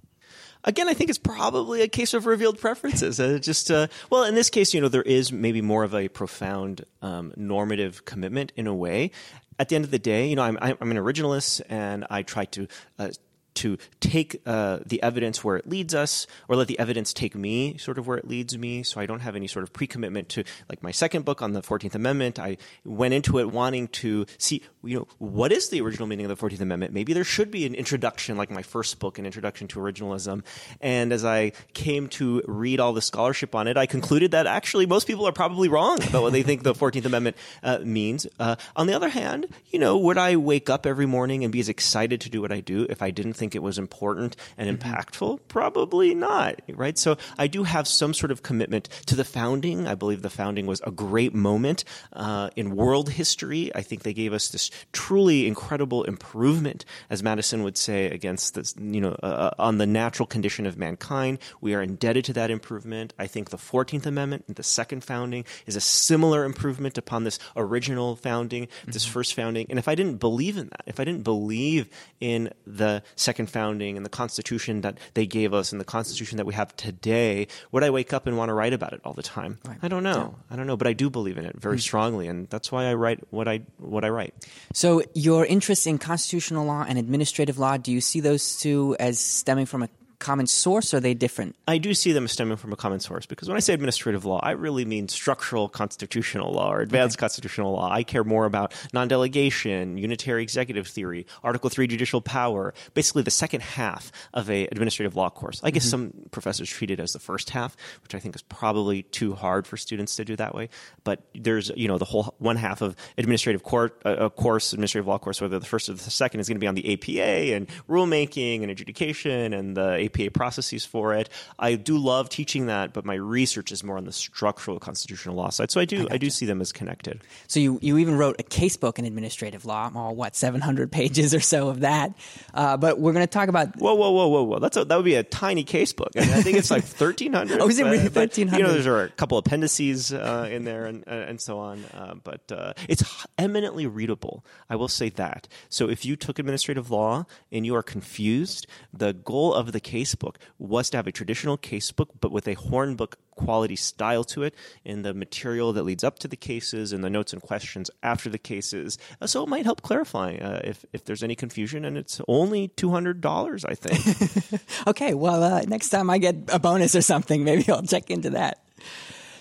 Again, 0.64 0.88
I 0.88 0.94
think 0.94 1.10
it's 1.10 1.18
probably 1.18 1.82
a 1.82 1.88
case 1.88 2.14
of 2.14 2.24
revealed 2.26 2.58
preferences. 2.58 3.20
Uh, 3.20 3.38
just 3.38 3.70
uh, 3.70 3.88
well, 4.10 4.24
in 4.24 4.34
this 4.34 4.48
case, 4.48 4.72
you 4.72 4.80
know, 4.80 4.88
there 4.88 5.02
is 5.02 5.30
maybe 5.30 5.60
more 5.60 5.84
of 5.84 5.94
a 5.94 6.08
profound 6.08 6.84
um, 7.02 7.34
normative 7.36 8.04
commitment 8.06 8.52
in 8.56 8.66
a 8.66 8.74
way. 8.74 9.10
At 9.58 9.68
the 9.68 9.76
end 9.76 9.84
of 9.84 9.90
the 9.90 9.98
day, 9.98 10.26
you 10.26 10.36
know, 10.36 10.42
I'm, 10.42 10.58
I'm 10.60 10.90
an 10.90 10.96
originalist, 10.96 11.60
and 11.68 12.06
I 12.10 12.22
try 12.22 12.46
to 12.46 12.66
uh, 12.98 13.10
to 13.54 13.78
take 14.00 14.40
uh, 14.46 14.78
the 14.84 15.02
evidence 15.02 15.44
where 15.44 15.56
it 15.56 15.68
leads 15.68 15.94
us, 15.94 16.26
or 16.48 16.56
let 16.56 16.68
the 16.68 16.78
evidence 16.78 17.12
take 17.12 17.34
me 17.34 17.76
sort 17.78 17.98
of 17.98 18.06
where 18.06 18.16
it 18.16 18.26
leads 18.26 18.56
me. 18.56 18.82
So 18.82 19.00
I 19.00 19.06
don't 19.06 19.20
have 19.20 19.36
any 19.36 19.46
sort 19.46 19.62
of 19.62 19.72
pre-commitment 19.72 20.28
to 20.30 20.44
like 20.68 20.82
my 20.82 20.90
second 20.90 21.24
book 21.24 21.42
on 21.42 21.52
the 21.52 21.62
Fourteenth 21.62 21.94
Amendment. 21.94 22.38
I 22.38 22.56
went 22.84 23.14
into 23.14 23.38
it 23.38 23.50
wanting 23.52 23.88
to 23.88 24.26
see, 24.38 24.62
you 24.82 24.98
know, 24.98 25.08
what 25.18 25.52
is 25.52 25.68
the 25.68 25.80
original 25.80 26.06
meaning 26.06 26.26
of 26.26 26.30
the 26.30 26.36
Fourteenth 26.36 26.62
Amendment? 26.62 26.92
Maybe 26.92 27.12
there 27.12 27.24
should 27.24 27.50
be 27.50 27.66
an 27.66 27.74
introduction, 27.74 28.36
like 28.36 28.50
my 28.50 28.62
first 28.62 28.98
book, 28.98 29.18
an 29.18 29.26
introduction 29.26 29.68
to 29.68 29.78
originalism. 29.78 30.42
And 30.80 31.12
as 31.12 31.24
I 31.24 31.52
came 31.74 32.08
to 32.08 32.42
read 32.46 32.80
all 32.80 32.92
the 32.92 33.02
scholarship 33.02 33.54
on 33.54 33.68
it, 33.68 33.76
I 33.76 33.86
concluded 33.86 34.30
that 34.30 34.46
actually 34.46 34.86
most 34.86 35.06
people 35.06 35.28
are 35.28 35.32
probably 35.32 35.68
wrong 35.68 36.02
about 36.02 36.22
what 36.22 36.32
they 36.32 36.42
think 36.42 36.62
the 36.62 36.74
Fourteenth 36.74 37.06
Amendment 37.06 37.36
uh, 37.62 37.78
means. 37.82 38.26
Uh, 38.38 38.56
on 38.74 38.86
the 38.86 38.94
other 38.94 39.10
hand, 39.10 39.46
you 39.70 39.78
know, 39.78 39.98
would 39.98 40.18
I 40.18 40.36
wake 40.36 40.70
up 40.70 40.86
every 40.86 41.06
morning 41.06 41.44
and 41.44 41.52
be 41.52 41.60
as 41.60 41.68
excited 41.68 42.20
to 42.22 42.30
do 42.30 42.40
what 42.40 42.50
I 42.50 42.60
do 42.60 42.86
if 42.88 43.02
I 43.02 43.10
didn't 43.10 43.34
think 43.34 43.43
it 43.52 43.62
was 43.62 43.78
important 43.78 44.36
and 44.56 44.78
impactful? 44.78 45.40
Probably 45.48 46.14
not, 46.14 46.62
right? 46.68 46.96
So 46.96 47.16
I 47.36 47.48
do 47.48 47.64
have 47.64 47.88
some 47.88 48.14
sort 48.14 48.30
of 48.30 48.44
commitment 48.44 48.88
to 49.06 49.16
the 49.16 49.24
founding. 49.24 49.88
I 49.88 49.96
believe 49.96 50.22
the 50.22 50.30
founding 50.30 50.66
was 50.66 50.80
a 50.84 50.92
great 50.92 51.34
moment 51.34 51.82
uh, 52.12 52.50
in 52.54 52.76
world 52.76 53.10
history. 53.10 53.74
I 53.74 53.82
think 53.82 54.04
they 54.04 54.14
gave 54.14 54.32
us 54.32 54.48
this 54.48 54.70
truly 54.92 55.46
incredible 55.48 56.04
improvement, 56.04 56.84
as 57.10 57.22
Madison 57.22 57.64
would 57.64 57.76
say, 57.76 58.06
against 58.06 58.54
this, 58.54 58.74
you 58.78 59.00
know, 59.00 59.16
uh, 59.22 59.50
on 59.58 59.78
the 59.78 59.86
natural 59.86 60.26
condition 60.26 60.66
of 60.66 60.78
mankind. 60.78 61.38
We 61.60 61.74
are 61.74 61.82
indebted 61.82 62.24
to 62.26 62.32
that 62.34 62.50
improvement. 62.50 63.14
I 63.18 63.26
think 63.26 63.50
the 63.50 63.56
14th 63.56 64.06
Amendment, 64.06 64.44
and 64.46 64.56
the 64.56 64.62
second 64.62 65.02
founding, 65.02 65.44
is 65.66 65.76
a 65.76 65.80
similar 65.80 66.44
improvement 66.44 66.98
upon 66.98 67.24
this 67.24 67.38
original 67.56 68.16
founding, 68.16 68.68
this 68.86 69.04
first 69.04 69.34
founding. 69.34 69.66
And 69.70 69.78
if 69.78 69.88
I 69.88 69.94
didn't 69.94 70.16
believe 70.16 70.56
in 70.56 70.68
that, 70.68 70.82
if 70.86 71.00
I 71.00 71.04
didn't 71.04 71.24
believe 71.24 71.88
in 72.20 72.50
the 72.66 73.02
second 73.16 73.33
founding 73.46 73.96
and 73.96 74.04
the 74.04 74.10
Constitution 74.10 74.80
that 74.82 74.98
they 75.14 75.26
gave 75.26 75.52
us 75.52 75.72
and 75.72 75.80
the 75.80 75.84
Constitution 75.84 76.36
that 76.36 76.46
we 76.46 76.54
have 76.54 76.74
today, 76.76 77.46
would 77.72 77.84
I 77.84 77.90
wake 77.90 78.12
up 78.12 78.26
and 78.26 78.36
want 78.36 78.48
to 78.48 78.54
write 78.54 78.72
about 78.72 78.92
it 78.92 79.00
all 79.04 79.12
the 79.12 79.22
time? 79.22 79.58
I 79.82 79.88
don't 79.88 80.02
know. 80.02 80.36
I 80.50 80.56
don't 80.56 80.66
know, 80.66 80.76
but 80.76 80.86
I 80.86 80.92
do 80.92 81.10
believe 81.10 81.38
in 81.38 81.44
it 81.44 81.56
very 81.56 81.76
mm-hmm. 81.76 81.80
strongly, 81.80 82.28
and 82.28 82.48
that's 82.48 82.70
why 82.70 82.86
I 82.86 82.94
write 82.94 83.20
what 83.30 83.48
I 83.48 83.62
what 83.78 84.04
I 84.04 84.08
write. 84.08 84.34
So, 84.72 85.02
your 85.14 85.44
interest 85.44 85.86
in 85.86 85.98
constitutional 85.98 86.66
law 86.66 86.84
and 86.88 86.98
administrative 86.98 87.58
law, 87.58 87.76
do 87.76 87.92
you 87.92 88.00
see 88.00 88.20
those 88.20 88.56
two 88.56 88.96
as 88.98 89.18
stemming 89.18 89.66
from 89.66 89.82
a 89.82 89.88
common 90.18 90.46
source, 90.46 90.94
or 90.94 90.98
are 90.98 91.00
they 91.00 91.14
different? 91.14 91.56
I 91.66 91.78
do 91.78 91.94
see 91.94 92.12
them 92.12 92.28
stemming 92.28 92.56
from 92.56 92.72
a 92.72 92.76
common 92.76 93.00
source 93.00 93.26
because 93.26 93.48
when 93.48 93.56
I 93.56 93.60
say 93.60 93.74
administrative 93.74 94.24
law, 94.24 94.40
I 94.42 94.52
really 94.52 94.84
mean 94.84 95.08
structural 95.08 95.68
constitutional 95.68 96.52
law 96.52 96.72
or 96.72 96.80
advanced 96.80 97.18
constitutional 97.18 97.72
law. 97.72 97.90
I 97.90 98.02
care 98.02 98.24
more 98.24 98.46
about 98.46 98.74
non 98.92 99.08
delegation, 99.08 99.98
unitary 99.98 100.42
executive 100.42 100.86
theory, 100.86 101.26
Article 101.42 101.70
3 101.70 101.86
judicial 101.86 102.20
power, 102.20 102.74
basically 102.94 103.22
the 103.22 103.30
second 103.30 103.62
half 103.62 104.12
of 104.32 104.50
a 104.50 104.66
administrative 104.66 105.16
law 105.16 105.30
course. 105.30 105.60
I 105.62 105.70
guess 105.70 105.84
some 105.84 106.12
professors 106.30 106.68
treat 106.68 106.90
it 106.90 107.00
as 107.00 107.12
the 107.12 107.18
first 107.18 107.50
half, 107.50 107.76
which 108.02 108.14
I 108.14 108.18
think 108.18 108.36
is 108.36 108.42
probably 108.42 109.02
too 109.04 109.34
hard 109.34 109.66
for 109.66 109.76
students 109.76 110.16
to 110.16 110.24
do 110.24 110.36
that 110.36 110.54
way. 110.54 110.68
But 111.04 111.22
there's, 111.34 111.70
you 111.76 111.88
know, 111.88 111.98
the 111.98 112.04
whole 112.04 112.34
one 112.38 112.56
half 112.56 112.82
of 112.82 112.96
administrative 113.18 113.62
court, 113.62 114.00
a 114.04 114.26
uh, 114.26 114.28
course, 114.28 114.72
administrative 114.72 115.06
law 115.06 115.18
course, 115.18 115.40
whether 115.40 115.58
the 115.58 115.66
first 115.66 115.88
or 115.88 115.94
the 115.94 116.10
second 116.10 116.40
is 116.40 116.48
going 116.48 116.56
to 116.56 116.60
be 116.60 116.66
on 116.66 116.74
the 116.74 116.92
APA 116.92 117.54
and 117.54 117.68
rulemaking 117.88 118.62
and 118.62 118.70
adjudication 118.70 119.52
and 119.52 119.76
the 119.76 120.03
APA 120.06 120.30
processes 120.30 120.84
for 120.84 121.14
it. 121.14 121.28
I 121.58 121.74
do 121.74 121.98
love 121.98 122.28
teaching 122.28 122.66
that, 122.66 122.92
but 122.92 123.04
my 123.04 123.14
research 123.14 123.72
is 123.72 123.82
more 123.82 123.96
on 123.96 124.04
the 124.04 124.12
structural 124.12 124.78
constitutional 124.78 125.36
law 125.36 125.50
side. 125.50 125.70
So 125.70 125.80
I 125.80 125.84
do 125.84 126.06
I, 126.10 126.18
do 126.18 126.30
see 126.30 126.46
them 126.46 126.60
as 126.60 126.72
connected. 126.72 127.22
So, 127.46 127.60
you, 127.60 127.78
you 127.82 127.98
even 127.98 128.16
wrote 128.16 128.36
a 128.38 128.42
case 128.42 128.76
book 128.76 128.98
in 128.98 129.04
administrative 129.04 129.64
law, 129.64 129.86
I'm 129.86 129.96
all 129.96 130.14
what, 130.14 130.36
700 130.36 130.90
pages 130.92 131.34
or 131.34 131.40
so 131.40 131.68
of 131.68 131.80
that. 131.80 132.14
Uh, 132.52 132.76
but 132.76 132.98
we're 132.98 133.12
going 133.12 133.26
to 133.26 133.30
talk 133.30 133.48
about. 133.48 133.76
Whoa, 133.76 133.94
whoa, 133.94 134.10
whoa, 134.10 134.28
whoa, 134.28 134.42
whoa! 134.42 134.58
That's 134.58 134.76
a, 134.76 134.84
that 134.84 134.96
would 134.96 135.04
be 135.04 135.14
a 135.14 135.22
tiny 135.22 135.64
case 135.64 135.92
book. 135.92 136.10
I, 136.16 136.20
mean, 136.20 136.30
I 136.30 136.42
think 136.42 136.56
it's 136.58 136.70
like 136.70 136.84
thirteen 136.84 137.32
hundred. 137.32 137.60
Oh, 137.60 137.68
is 137.68 137.78
it 137.78 137.84
really 137.84 138.08
but, 138.08 138.16
1300? 138.16 138.58
You 138.58 138.64
know, 138.64 138.72
there's 138.72 138.86
a 138.86 139.12
couple 139.16 139.38
appendices 139.38 140.12
uh, 140.12 140.48
in 140.50 140.64
there 140.64 140.86
and 140.86 141.04
uh, 141.06 141.10
and 141.10 141.40
so 141.40 141.58
on. 141.58 141.84
Uh, 141.86 142.14
but 142.22 142.50
uh, 142.52 142.72
it's 142.88 143.26
eminently 143.38 143.86
readable. 143.86 144.44
I 144.68 144.76
will 144.76 144.88
say 144.88 145.08
that. 145.10 145.48
So 145.68 145.88
if 145.88 146.04
you 146.04 146.16
took 146.16 146.38
administrative 146.38 146.90
law 146.90 147.26
and 147.50 147.66
you 147.66 147.74
are 147.74 147.82
confused, 147.82 148.66
the 148.92 149.12
goal 149.12 149.54
of 149.54 149.72
the 149.72 149.80
case 149.80 149.93
book 150.18 150.38
was 150.58 150.90
to 150.90 150.96
have 150.96 151.06
a 151.06 151.12
traditional 151.12 151.56
casebook, 151.56 152.08
but 152.20 152.32
with 152.32 152.48
a 152.48 152.56
hornbook 152.56 153.14
quality 153.30 153.76
style 153.76 154.24
to 154.24 154.42
it 154.42 154.54
in 154.84 155.02
the 155.02 155.12
material 155.14 155.72
that 155.72 155.82
leads 155.84 156.04
up 156.04 156.18
to 156.20 156.28
the 156.28 156.36
cases 156.36 156.92
and 156.92 157.02
the 157.04 157.10
notes 157.10 157.32
and 157.32 157.42
questions 157.42 157.90
after 158.02 158.28
the 158.28 158.38
cases. 158.38 158.98
Uh, 159.20 159.26
so 159.26 159.42
it 159.42 159.48
might 159.48 159.64
help 159.64 159.82
clarify 159.82 160.34
uh, 160.36 160.60
if, 160.64 160.84
if 160.92 161.04
there's 161.04 161.22
any 161.22 161.34
confusion. 161.34 161.84
And 161.84 161.96
it's 161.96 162.20
only 162.28 162.68
$200, 162.68 163.64
I 163.68 163.74
think. 163.74 164.62
Okay, 164.86 165.14
well, 165.14 165.42
uh, 165.42 165.62
next 165.62 165.90
time 165.90 166.10
I 166.10 166.18
get 166.18 166.36
a 166.52 166.58
bonus 166.58 166.94
or 166.94 167.02
something, 167.02 167.44
maybe 167.50 167.70
I'll 167.70 167.82
check 167.82 168.10
into 168.10 168.30
that. 168.30 168.62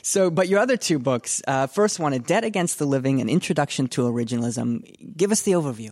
So, 0.02 0.30
but 0.30 0.48
your 0.50 0.60
other 0.60 0.78
two 0.78 1.00
books, 1.00 1.42
uh, 1.48 1.68
first 1.68 2.00
one, 2.00 2.14
A 2.14 2.20
Debt 2.20 2.44
Against 2.44 2.78
the 2.78 2.86
Living, 2.86 3.22
An 3.22 3.30
Introduction 3.30 3.88
to 3.90 4.02
Originalism. 4.02 5.16
Give 5.16 5.32
us 5.32 5.44
the 5.44 5.54
overview. 5.54 5.92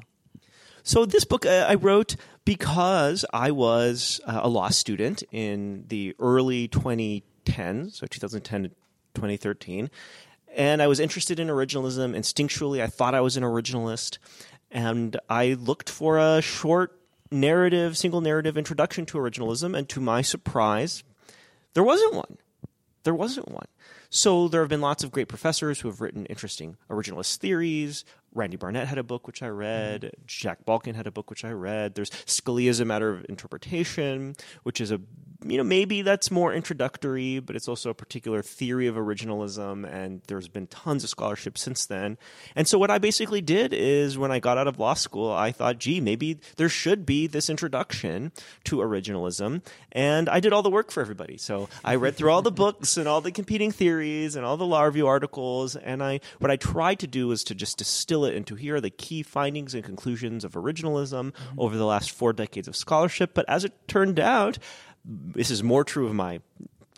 So 0.84 1.06
this 1.06 1.26
book 1.26 1.46
uh, 1.46 1.66
I 1.68 1.76
wrote 1.76 2.16
because 2.44 3.24
I 3.34 3.52
was 3.52 4.20
uh, 4.26 4.40
a 4.44 4.50
law 4.50 4.70
student 4.70 5.24
in 5.32 5.86
the 5.88 6.16
early 6.20 6.68
2010s, 6.68 7.94
so 7.94 8.08
2010 8.08 8.64
to 8.64 8.70
2013, 9.14 9.90
and 10.56 10.82
I 10.82 10.88
was 10.88 11.00
interested 11.00 11.40
in 11.40 11.48
originalism. 11.48 12.16
Instinctually, 12.16 12.82
I 12.82 12.88
thought 12.88 13.14
I 13.14 13.22
was 13.22 13.38
an 13.38 13.44
originalist, 13.44 14.18
and 14.72 15.20
I 15.30 15.54
looked 15.54 15.90
for 15.90 16.18
a 16.18 16.42
short 16.42 16.98
narrative, 17.30 17.98
single 17.98 18.22
narrative 18.22 18.58
introduction 18.58 19.06
to 19.08 19.18
originalism, 19.18 19.78
and 19.78 19.88
to 19.90 20.02
my 20.02 20.22
surprise, 20.22 21.04
there 21.74 21.84
wasn't 21.84 22.16
one. 22.16 22.38
There 23.04 23.16
wasn't 23.16 23.50
one. 23.50 23.68
So 24.10 24.48
there 24.48 24.62
have 24.62 24.70
been 24.70 24.82
lots 24.82 25.04
of 25.04 25.12
great 25.12 25.30
professors 25.30 25.80
who 25.80 25.88
have 25.88 26.02
written 26.02 26.26
interesting 26.26 26.76
originalist 26.90 27.38
theories. 27.38 28.04
Randy 28.34 28.58
Barnett 28.58 28.88
had 28.88 28.98
a 28.98 29.04
book 29.04 29.28
which 29.28 29.44
I 29.44 29.48
read. 29.48 30.02
Mm-hmm. 30.02 30.24
Jack 30.26 30.66
Balkin 30.66 30.96
had 30.96 31.08
a 31.08 31.12
book 31.12 31.30
which 31.30 31.44
I 31.44 31.52
read. 31.52 31.96
There's 31.96 32.10
Scalia's 32.10 32.80
A 32.80 32.86
Matter 32.86 33.10
of 33.10 33.26
Interpretation, 33.28 34.36
which 34.64 34.80
is 34.80 34.92
a 34.92 35.02
you 35.46 35.58
know 35.58 35.64
maybe 35.64 36.02
that's 36.02 36.30
more 36.30 36.54
introductory, 36.54 37.40
but 37.40 37.56
it's 37.56 37.68
also 37.68 37.90
a 37.90 37.94
particular 37.94 38.42
theory 38.42 38.88
of 38.88 38.96
originalism, 38.96 39.92
and 39.92 40.22
there's 40.28 40.48
been 40.48 40.68
tons 40.68 41.04
of 41.04 41.10
scholarship 41.10 41.58
since 41.58 41.86
then. 41.86 42.18
And 42.56 42.68
so 42.68 42.78
what 42.78 42.92
I 42.92 43.00
basically 43.00 43.42
did 43.42 43.74
is 43.74 44.18
when 44.18 44.32
I 44.32 44.40
got 44.40 44.58
out 44.58 44.68
of 44.68 44.80
law 44.80 44.94
school, 44.94 45.32
I 45.32 45.52
thought, 45.52 45.80
gee, 45.80 46.00
maybe 46.00 46.40
there 46.58 46.70
should 46.70 47.06
be 47.06 47.28
this 47.28 47.50
introduction 47.50 48.32
to 48.66 48.78
originalism, 48.78 49.64
and 49.92 50.30
I 50.30 50.40
did 50.40 50.54
all 50.54 50.62
the 50.62 50.70
work 50.70 50.92
for 50.92 51.02
everybody. 51.02 51.38
So 51.38 51.70
I 51.84 51.96
read 51.96 52.16
through 52.16 52.32
all 52.32 52.42
the 52.42 52.52
books 52.52 52.98
and 52.98 53.08
all 53.08 53.22
the 53.22 53.32
competing 53.32 53.72
theories 53.72 54.36
and 54.36 54.46
all 54.46 54.58
the 54.58 54.66
law 54.66 54.84
review 54.84 55.08
articles, 55.08 55.76
and 55.76 56.04
I 56.04 56.20
what 56.40 56.52
I 56.52 56.56
tried 56.56 57.00
to 57.00 57.08
do 57.08 57.28
was 57.28 57.44
to 57.46 57.56
just 57.56 57.78
distill 57.78 58.26
it 58.26 58.36
into 58.36 58.56
here 58.56 58.76
are 58.76 58.82
the 58.82 58.90
key 58.90 59.24
findings 59.24 59.74
and 59.74 59.84
conclusions 59.84 60.44
of 60.44 60.54
originalism 60.54 61.32
mm-hmm. 61.32 61.60
over 61.60 61.78
the 61.78 61.86
last 61.86 62.12
four 62.12 62.34
decades 62.34 62.68
of 62.68 62.76
scholarship. 62.76 63.34
But 63.34 63.46
as 63.50 63.66
it 63.66 63.74
turned 63.88 64.20
out, 64.20 64.58
this 65.06 65.52
is 65.52 65.64
more 65.64 65.84
true 65.84 66.08
of 66.08 66.14
my 66.14 66.42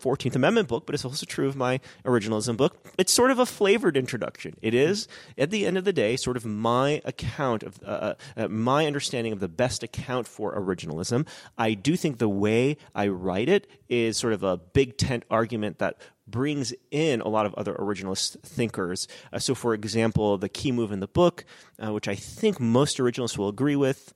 14th 0.04 0.36
Amendment 0.36 0.68
book, 0.68 0.84
but 0.84 0.94
it's 0.94 1.04
also 1.04 1.24
true 1.24 1.48
of 1.48 1.56
my 1.56 1.80
originalism 2.04 2.56
book. 2.56 2.76
It's 2.98 3.12
sort 3.12 3.30
of 3.30 3.38
a 3.38 3.46
flavored 3.46 3.96
introduction. 3.96 4.54
It 4.60 4.74
is, 4.74 5.08
at 5.38 5.50
the 5.50 5.64
end 5.64 5.78
of 5.78 5.84
the 5.84 5.92
day, 5.92 6.16
sort 6.16 6.36
of 6.36 6.44
my 6.44 7.00
account 7.04 7.62
of, 7.62 7.80
uh, 7.84 8.14
uh, 8.36 8.48
my 8.48 8.86
understanding 8.86 9.32
of 9.32 9.40
the 9.40 9.48
best 9.48 9.82
account 9.82 10.28
for 10.28 10.54
originalism. 10.54 11.26
I 11.56 11.72
do 11.72 11.96
think 11.96 12.18
the 12.18 12.28
way 12.28 12.76
I 12.94 13.08
write 13.08 13.48
it 13.48 13.66
is 13.88 14.18
sort 14.18 14.34
of 14.34 14.42
a 14.42 14.58
big 14.58 14.98
tent 14.98 15.24
argument 15.30 15.78
that 15.78 15.96
brings 16.26 16.74
in 16.90 17.20
a 17.20 17.28
lot 17.28 17.46
of 17.46 17.54
other 17.54 17.74
originalist 17.74 18.40
thinkers. 18.40 19.08
Uh, 19.32 19.38
so, 19.38 19.54
for 19.54 19.74
example, 19.74 20.36
the 20.36 20.48
key 20.48 20.72
move 20.72 20.92
in 20.92 21.00
the 21.00 21.08
book, 21.08 21.44
uh, 21.82 21.92
which 21.92 22.08
I 22.08 22.14
think 22.14 22.60
most 22.60 22.98
originalists 22.98 23.38
will 23.38 23.48
agree 23.48 23.76
with, 23.76 24.12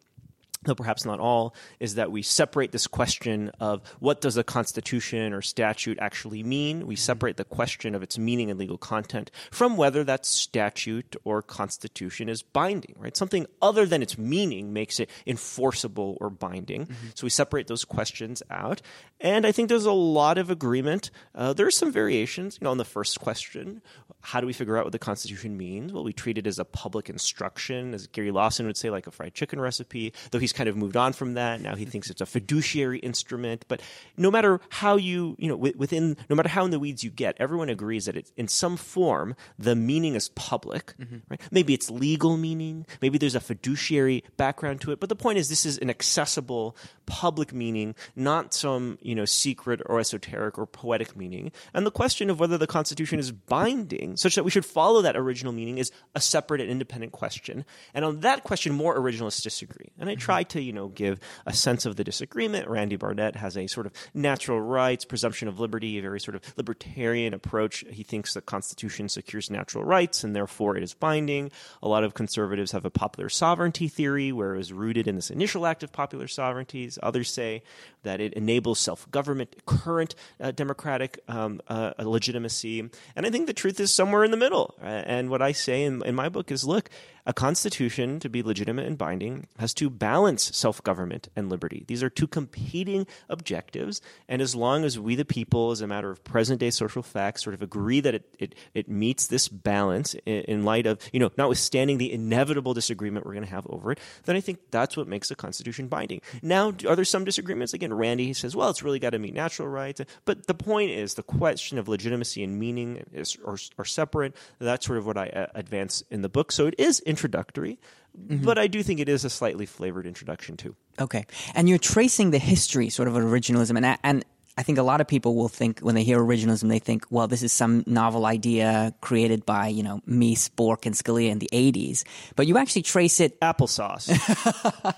though 0.65 0.75
perhaps 0.75 1.05
not 1.05 1.21
all, 1.21 1.55
is 1.79 1.95
that 1.95 2.11
we 2.11 2.23
separate 2.23 2.73
this 2.73 2.87
question 2.87 3.51
of 3.61 3.81
what 4.01 4.21
does 4.21 4.37
a 4.37 4.45
constitution 4.45 5.33
or 5.33 5.41
statute 5.41 5.99
actually 6.01 6.43
mean. 6.43 6.87
We 6.87 6.97
separate 6.97 7.37
the 7.37 7.45
question 7.45 7.95
of 7.95 8.03
its 8.03 8.19
meaning 8.19 8.51
and 8.51 8.59
legal 8.59 8.79
content 8.79 9.31
from 9.51 9.77
whether 9.77 10.03
that 10.05 10.27
statute 10.27 11.15
or 11.25 11.43
constitution 11.43 12.29
is 12.29 12.43
binding, 12.43 12.97
right? 12.99 13.17
Something 13.17 13.47
other 13.63 13.87
than 13.87 14.03
its 14.03 14.19
meaning 14.19 14.73
makes 14.73 14.99
it 14.99 15.09
enforceable 15.27 16.19
or 16.21 16.29
binding. 16.29 16.89
So 17.15 17.25
we 17.25 17.31
separate 17.31 17.69
those 17.69 17.85
questions 17.85 18.43
out. 18.51 18.83
And 19.21 19.47
I 19.47 19.53
think 19.53 19.69
there's 19.69 19.85
a 19.85 19.93
lot 19.93 20.39
of 20.39 20.51
agreement. 20.51 21.11
Uh, 21.35 21.53
there 21.53 21.67
are 21.67 21.71
some 21.71 21.93
variations, 21.93 22.59
you 22.61 22.65
know, 22.65 22.71
on 22.73 22.79
the 22.79 22.85
first 22.85 23.21
question. 23.21 23.81
How 24.21 24.41
do 24.41 24.47
we 24.47 24.53
figure 24.53 24.77
out 24.77 24.85
what 24.85 24.93
the 24.93 24.99
Constitution 24.99 25.57
means? 25.57 25.93
Well, 25.93 26.05
we 26.05 26.13
treat 26.13 26.39
it 26.39 26.47
as 26.47 26.59
a 26.59 26.65
public 26.65 27.09
instruction, 27.09 27.95
as 27.95 28.09
Gary 28.09 28.33
Lawson 28.33 28.67
would 28.67 28.77
say, 28.77 28.91
like 28.91 29.07
a 29.07 29.13
fried 29.13 29.35
chicken 29.35 29.61
recipe, 29.61 30.13
though 30.33 30.41
he 30.41 30.48
he's 30.49 30.57
kind 30.57 30.69
of 30.69 30.77
moved 30.77 30.97
on 30.97 31.13
from 31.13 31.35
that. 31.35 31.61
Now 31.61 31.77
he 31.77 31.85
thinks 31.85 32.09
it's 32.09 32.23
a 32.23 32.27
fiduciary 32.27 32.99
instrument. 33.01 33.67
But 33.69 33.83
no 34.17 34.31
matter 34.31 34.61
how 34.71 34.97
you, 34.97 35.37
you 35.39 35.49
know, 35.49 35.57
within, 35.57 36.17
no 36.31 36.37
matter 36.37 36.49
how 36.49 36.65
in 36.65 36.71
the 36.71 36.79
weeds 36.79 37.05
you 37.05 37.11
get, 37.11 37.37
everyone 37.39 37.69
agrees 37.69 38.07
that 38.07 38.17
it's 38.17 38.33
in 38.37 38.49
some 38.49 38.77
form 38.79 39.37
the 39.59 39.77
meaning 39.77 40.15
is 40.15 40.31
public, 40.31 40.95
mm-hmm. 40.99 41.19
right? 41.29 41.41
Maybe 41.51 41.75
it's 41.75 41.91
legal 41.91 42.39
meaning, 42.39 42.87
maybe 43.03 43.19
there's 43.19 43.35
a 43.35 43.41
fiduciary 43.41 44.25
background 44.39 44.81
to 44.83 44.93
it. 44.93 45.01
But 45.01 45.11
the 45.11 45.17
point 45.17 45.39
is, 45.39 45.51
this 45.51 45.67
is 45.67 45.77
an 45.79 45.91
accessible 45.91 46.77
public 47.05 47.53
meaning, 47.53 47.95
not 48.17 48.55
some, 48.55 48.99
you 49.03 49.15
know, 49.15 49.27
secret 49.27 49.83
or 49.87 50.01
esoteric 50.01 50.59
or 50.59 50.67
poetic 50.67 51.17
meaning. 51.17 51.53
And 51.75 51.85
the 51.85 51.91
question 51.91 52.31
of 52.31 52.41
whether 52.41 52.57
the 52.57 52.67
Constitution 52.67 53.19
is 53.19 53.33
binding, 53.33 54.17
such 54.17 54.35
that 54.35 54.45
we 54.45 54.51
should 54.51 54.65
follow 54.65 55.03
that 55.03 55.17
original 55.17 55.53
meaning, 55.53 55.79
is 55.79 55.91
a 56.15 56.21
separate 56.21 56.61
and 56.61 56.71
independent 56.71 57.13
question. 57.13 57.65
And 57.93 58.05
on 58.05 58.21
that 58.21 58.45
question, 58.45 58.73
more 58.73 58.99
originalists 58.99 59.43
disagree. 59.43 59.91
And 59.99 60.09
I 60.09 60.15
mm-hmm. 60.15 60.21
Try 60.39 60.45
to, 60.45 60.63
you 60.63 60.73
know, 60.73 60.89
give 60.89 61.19
a 61.47 61.53
sense 61.53 61.85
of 61.85 61.97
the 61.97 62.05
disagreement. 62.05 62.69
Randy 62.69 62.97
Barnett 62.97 63.35
has 63.37 63.57
a 63.57 63.67
sort 63.67 63.87
of 63.87 63.93
natural 64.15 64.61
rights, 64.61 65.05
presumption 65.05 65.49
of 65.49 65.59
liberty, 65.59 65.99
a 65.99 66.03
very 66.03 66.21
sort 66.21 66.37
of 66.37 66.43
libertarian 66.57 67.35
approach. 67.35 67.85
He 67.91 68.05
thinks 68.05 68.35
the 68.35 68.41
Constitution 68.41 69.09
secures 69.09 69.51
natural 69.51 69.85
rights 69.85 70.23
and 70.23 70.37
therefore 70.37 70.77
it 70.77 70.85
is 70.85 70.95
binding. 70.95 71.51
A 71.83 71.89
lot 71.89 72.05
of 72.05 72.15
conservatives 72.15 72.71
have 72.71 72.85
a 72.85 72.91
popular 72.91 73.29
sovereignty 73.29 73.89
theory 73.89 74.31
where 74.31 74.55
it 74.55 74.59
was 74.59 74.73
rooted 74.73 75.09
in 75.09 75.17
this 75.17 75.31
initial 75.31 75.67
act 75.67 75.83
of 75.83 75.93
popular 75.93 76.29
sovereignties. 76.29 76.99
Others 77.03 77.33
say 77.33 77.63
that 78.03 78.21
it 78.21 78.33
enables 78.35 78.79
self 78.79 79.11
government, 79.11 79.55
current 79.67 80.15
uh, 80.41 80.51
democratic 80.51 81.21
um, 81.29 81.61
uh, 81.69 81.93
legitimacy. 81.99 82.81
And 83.17 83.27
I 83.27 83.31
think 83.31 83.47
the 83.47 83.53
truth 83.53 83.81
is 83.81 83.93
somewhere 83.93 84.25
in 84.25 84.31
the 84.31 84.37
middle. 84.37 84.75
And 84.83 85.31
what 85.31 85.43
I 85.43 85.53
say 85.53 85.85
in, 85.85 86.03
in 86.05 86.15
my 86.15 86.29
book 86.29 86.51
is 86.51 86.65
look, 86.65 86.91
a 87.29 87.35
constitution, 87.35 88.21
to 88.21 88.31
be 88.31 88.43
legitimate 88.43 88.87
and 88.87 88.97
binding, 88.97 89.49
has 89.59 89.75
to 89.75 89.91
balance 89.91 90.57
self 90.57 90.83
government 90.83 91.29
and 91.37 91.51
liberty. 91.51 91.85
These 91.87 92.03
are 92.03 92.09
two 92.09 92.27
competing 92.27 93.07
objectives. 93.29 94.01
And 94.31 94.41
as 94.41 94.57
long 94.57 94.83
as 94.83 94.99
we, 94.99 95.15
the 95.15 95.27
people, 95.27 95.71
as 95.71 95.83
a 95.83 95.87
matter 95.87 96.11
of 96.11 96.25
present 96.25 96.59
day 96.59 96.71
social 96.71 97.03
facts, 97.03 97.45
sort 97.45 97.53
of 97.53 97.61
agree 97.61 98.01
that 98.01 98.15
it, 98.15 98.35
it, 98.39 98.55
it 98.73 98.89
meets 98.89 99.27
this 99.27 99.47
balance 99.47 100.15
in, 100.25 100.41
in 100.45 100.65
light 100.65 100.87
of, 100.87 100.99
you 101.13 101.21
know, 101.21 101.31
notwithstanding 101.37 101.99
the 101.99 102.11
inevitable 102.11 102.73
disagreement 102.73 103.27
we're 103.27 103.35
going 103.35 103.45
to 103.45 103.51
have 103.51 103.67
over 103.69 103.93
it, 103.93 104.01
then 104.25 104.35
I 104.35 104.41
think 104.41 104.61
that's 104.71 104.97
what 104.97 105.07
makes 105.07 105.31
a 105.31 105.35
constitution 105.35 105.89
binding. 105.89 106.23
Now, 106.41 106.69
are 106.89 106.97
there 106.97 107.05
some 107.05 107.27
disagreements? 107.27 107.75
Again, 107.75 107.88
Randy 107.95 108.33
says, 108.33 108.57
well, 108.57 108.71
it's 108.71 108.83
really 108.83 108.99
got 108.99 109.11
to 109.11 109.19
meet 109.19 109.35
natural 109.35 109.69
rights. 109.69 110.01
But 110.25 110.47
the 110.47 110.55
point 110.55 110.91
is, 110.91 111.15
the 111.15 111.23
question 111.23 111.79
of 111.79 111.89
legitimacy 111.89 112.43
and 112.43 112.59
meaning 112.59 113.05
is, 113.13 113.37
are, 113.45 113.57
are 113.79 113.85
separate. 113.85 114.35
That's 114.59 114.87
sort 114.87 114.99
of 114.99 115.07
what 115.07 115.17
I 115.17 115.29
uh, 115.29 115.47
advance 115.55 116.03
in 116.11 116.23
the 116.23 116.29
book. 116.29 116.53
So 116.53 116.67
it 116.67 116.75
is 116.79 117.01
introductory, 117.01 117.79
mm-hmm. 118.19 118.45
but 118.45 118.59
I 118.59 118.67
do 118.67 118.83
think 118.83 119.01
it 119.01 119.09
is 119.09 119.25
a 119.25 119.31
slightly 119.31 119.67
flavored 119.67 120.07
introduction 120.07 120.57
too. 120.57 120.75
Okay, 121.01 121.27
and 121.55 121.69
you're 121.69 121.79
tracing 121.79 122.31
the 122.31 122.39
history, 122.39 122.91
sort 122.91 123.09
of, 123.09 123.17
of 123.17 123.25
originalism, 123.25 123.77
and 123.77 123.99
and 124.03 124.25
I 124.59 124.65
think 124.65 124.77
a 124.77 124.83
lot 124.83 125.01
of 125.01 125.07
people 125.07 125.37
will 125.37 125.49
think 125.49 125.79
when 125.79 125.95
they 125.95 126.03
hear 126.03 126.19
originalism, 126.19 126.69
they 126.69 126.81
think, 126.81 127.07
well, 127.11 127.29
this 127.29 127.45
is 127.45 127.53
some 127.53 127.85
novel 127.87 128.27
idea 128.27 128.93
created 129.01 129.47
by, 129.47 129.69
you 129.69 129.85
know, 129.85 130.01
Meese, 130.05 130.51
Bork, 130.57 130.85
and 130.85 130.97
Scalia 130.97 131.31
in 131.31 131.39
the 131.39 131.49
80s. 131.53 132.03
But 132.35 132.49
you 132.49 132.59
actually 132.59 132.83
trace 132.83 133.21
it. 133.21 133.39
Applesauce. 133.41 134.09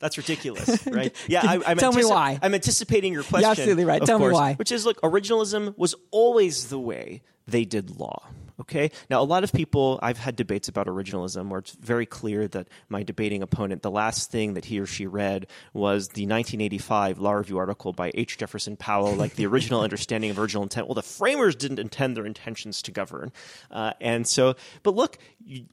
That's 0.00 0.16
ridiculous, 0.16 0.86
right? 0.86 1.14
Yeah, 1.28 1.42
I, 1.46 1.70
am 1.72 1.76
tell 1.78 1.92
antici- 1.92 1.96
me 1.96 2.04
why. 2.06 2.38
I'm 2.42 2.54
anticipating 2.54 3.12
your 3.12 3.22
question. 3.22 3.42
You're 3.42 3.50
absolutely 3.50 3.84
right. 3.84 4.04
Tell 4.04 4.18
course, 4.18 4.32
me 4.32 4.34
why. 4.34 4.54
Which 4.54 4.72
is, 4.72 4.84
look, 4.84 5.00
originalism 5.02 5.76
was 5.76 5.94
always 6.10 6.68
the 6.68 6.78
way 6.78 7.22
they 7.46 7.64
did 7.64 7.98
law. 7.98 8.26
Okay. 8.60 8.90
Now, 9.08 9.22
a 9.22 9.24
lot 9.24 9.42
of 9.42 9.52
people, 9.52 9.98
I've 10.02 10.18
had 10.18 10.36
debates 10.36 10.68
about 10.68 10.86
originalism 10.86 11.48
where 11.48 11.60
it's 11.60 11.72
very 11.72 12.04
clear 12.04 12.46
that 12.48 12.68
my 12.90 13.02
debating 13.02 13.42
opponent, 13.42 13.82
the 13.82 13.90
last 13.90 14.30
thing 14.30 14.54
that 14.54 14.66
he 14.66 14.78
or 14.78 14.86
she 14.86 15.06
read 15.06 15.46
was 15.72 16.08
the 16.08 16.26
1985 16.26 17.18
Law 17.18 17.32
Review 17.32 17.56
article 17.56 17.94
by 17.94 18.10
H. 18.14 18.36
Jefferson 18.36 18.76
Powell, 18.76 19.14
like 19.14 19.36
the 19.36 19.46
original 19.46 19.80
understanding 19.82 20.30
of 20.30 20.38
original 20.38 20.62
intent. 20.62 20.88
Well, 20.88 20.94
the 20.94 21.02
framers 21.02 21.56
didn't 21.56 21.78
intend 21.78 22.16
their 22.16 22.26
intentions 22.26 22.82
to 22.82 22.90
govern. 22.90 23.32
Uh, 23.70 23.94
and 24.00 24.26
so, 24.26 24.54
but 24.82 24.94
look, 24.94 25.16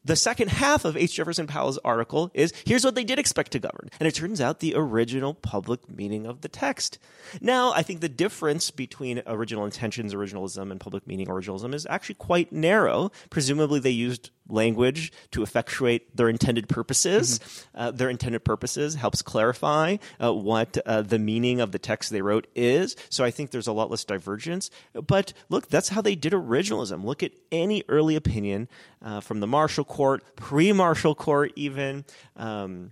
the 0.05 0.15
second 0.15 0.49
half 0.49 0.85
of 0.85 0.95
H. 0.95 1.15
Jefferson 1.15 1.45
Powell's 1.45 1.77
article 1.79 2.31
is 2.33 2.53
here's 2.65 2.85
what 2.85 2.95
they 2.95 3.03
did 3.03 3.19
expect 3.19 3.51
to 3.51 3.59
govern. 3.59 3.89
And 3.99 4.07
it 4.07 4.15
turns 4.15 4.39
out 4.39 4.59
the 4.59 4.75
original 4.75 5.33
public 5.33 5.89
meaning 5.89 6.25
of 6.25 6.39
the 6.39 6.47
text. 6.47 6.99
Now, 7.41 7.73
I 7.73 7.83
think 7.83 7.99
the 7.99 8.09
difference 8.09 8.71
between 8.71 9.21
original 9.27 9.65
intentions, 9.65 10.13
originalism, 10.13 10.71
and 10.71 10.79
public 10.79 11.05
meaning 11.05 11.27
originalism 11.27 11.73
is 11.73 11.85
actually 11.89 12.15
quite 12.15 12.53
narrow 12.53 12.76
narrow. 12.77 13.11
Presumably, 13.29 13.79
they 13.79 13.89
used 13.89 14.29
language 14.49 15.11
to 15.31 15.43
effectuate 15.43 16.15
their 16.15 16.29
intended 16.29 16.69
purposes. 16.69 17.39
Mm-hmm. 17.39 17.79
Uh, 17.79 17.91
their 17.91 18.09
intended 18.09 18.45
purposes 18.45 18.95
helps 18.95 19.21
clarify 19.21 19.97
uh, 20.23 20.33
what 20.33 20.77
uh, 20.85 21.01
the 21.01 21.19
meaning 21.19 21.59
of 21.59 21.71
the 21.71 21.79
text 21.79 22.11
they 22.11 22.21
wrote 22.21 22.47
is. 22.55 22.95
So 23.09 23.23
I 23.23 23.31
think 23.31 23.51
there's 23.51 23.67
a 23.67 23.73
lot 23.73 23.89
less 23.89 24.05
divergence. 24.05 24.69
But 24.93 25.33
look, 25.49 25.67
that's 25.67 25.89
how 25.89 26.01
they 26.01 26.15
did 26.15 26.33
originalism. 26.33 27.03
Look 27.03 27.23
at 27.23 27.31
any 27.51 27.83
early 27.89 28.15
opinion 28.15 28.69
uh, 29.01 29.19
from 29.19 29.39
the 29.39 29.47
Marshall 29.47 29.85
Court, 29.85 30.23
pre-Marshall 30.35 31.15
Court, 31.15 31.51
even. 31.55 32.05
Um, 32.35 32.91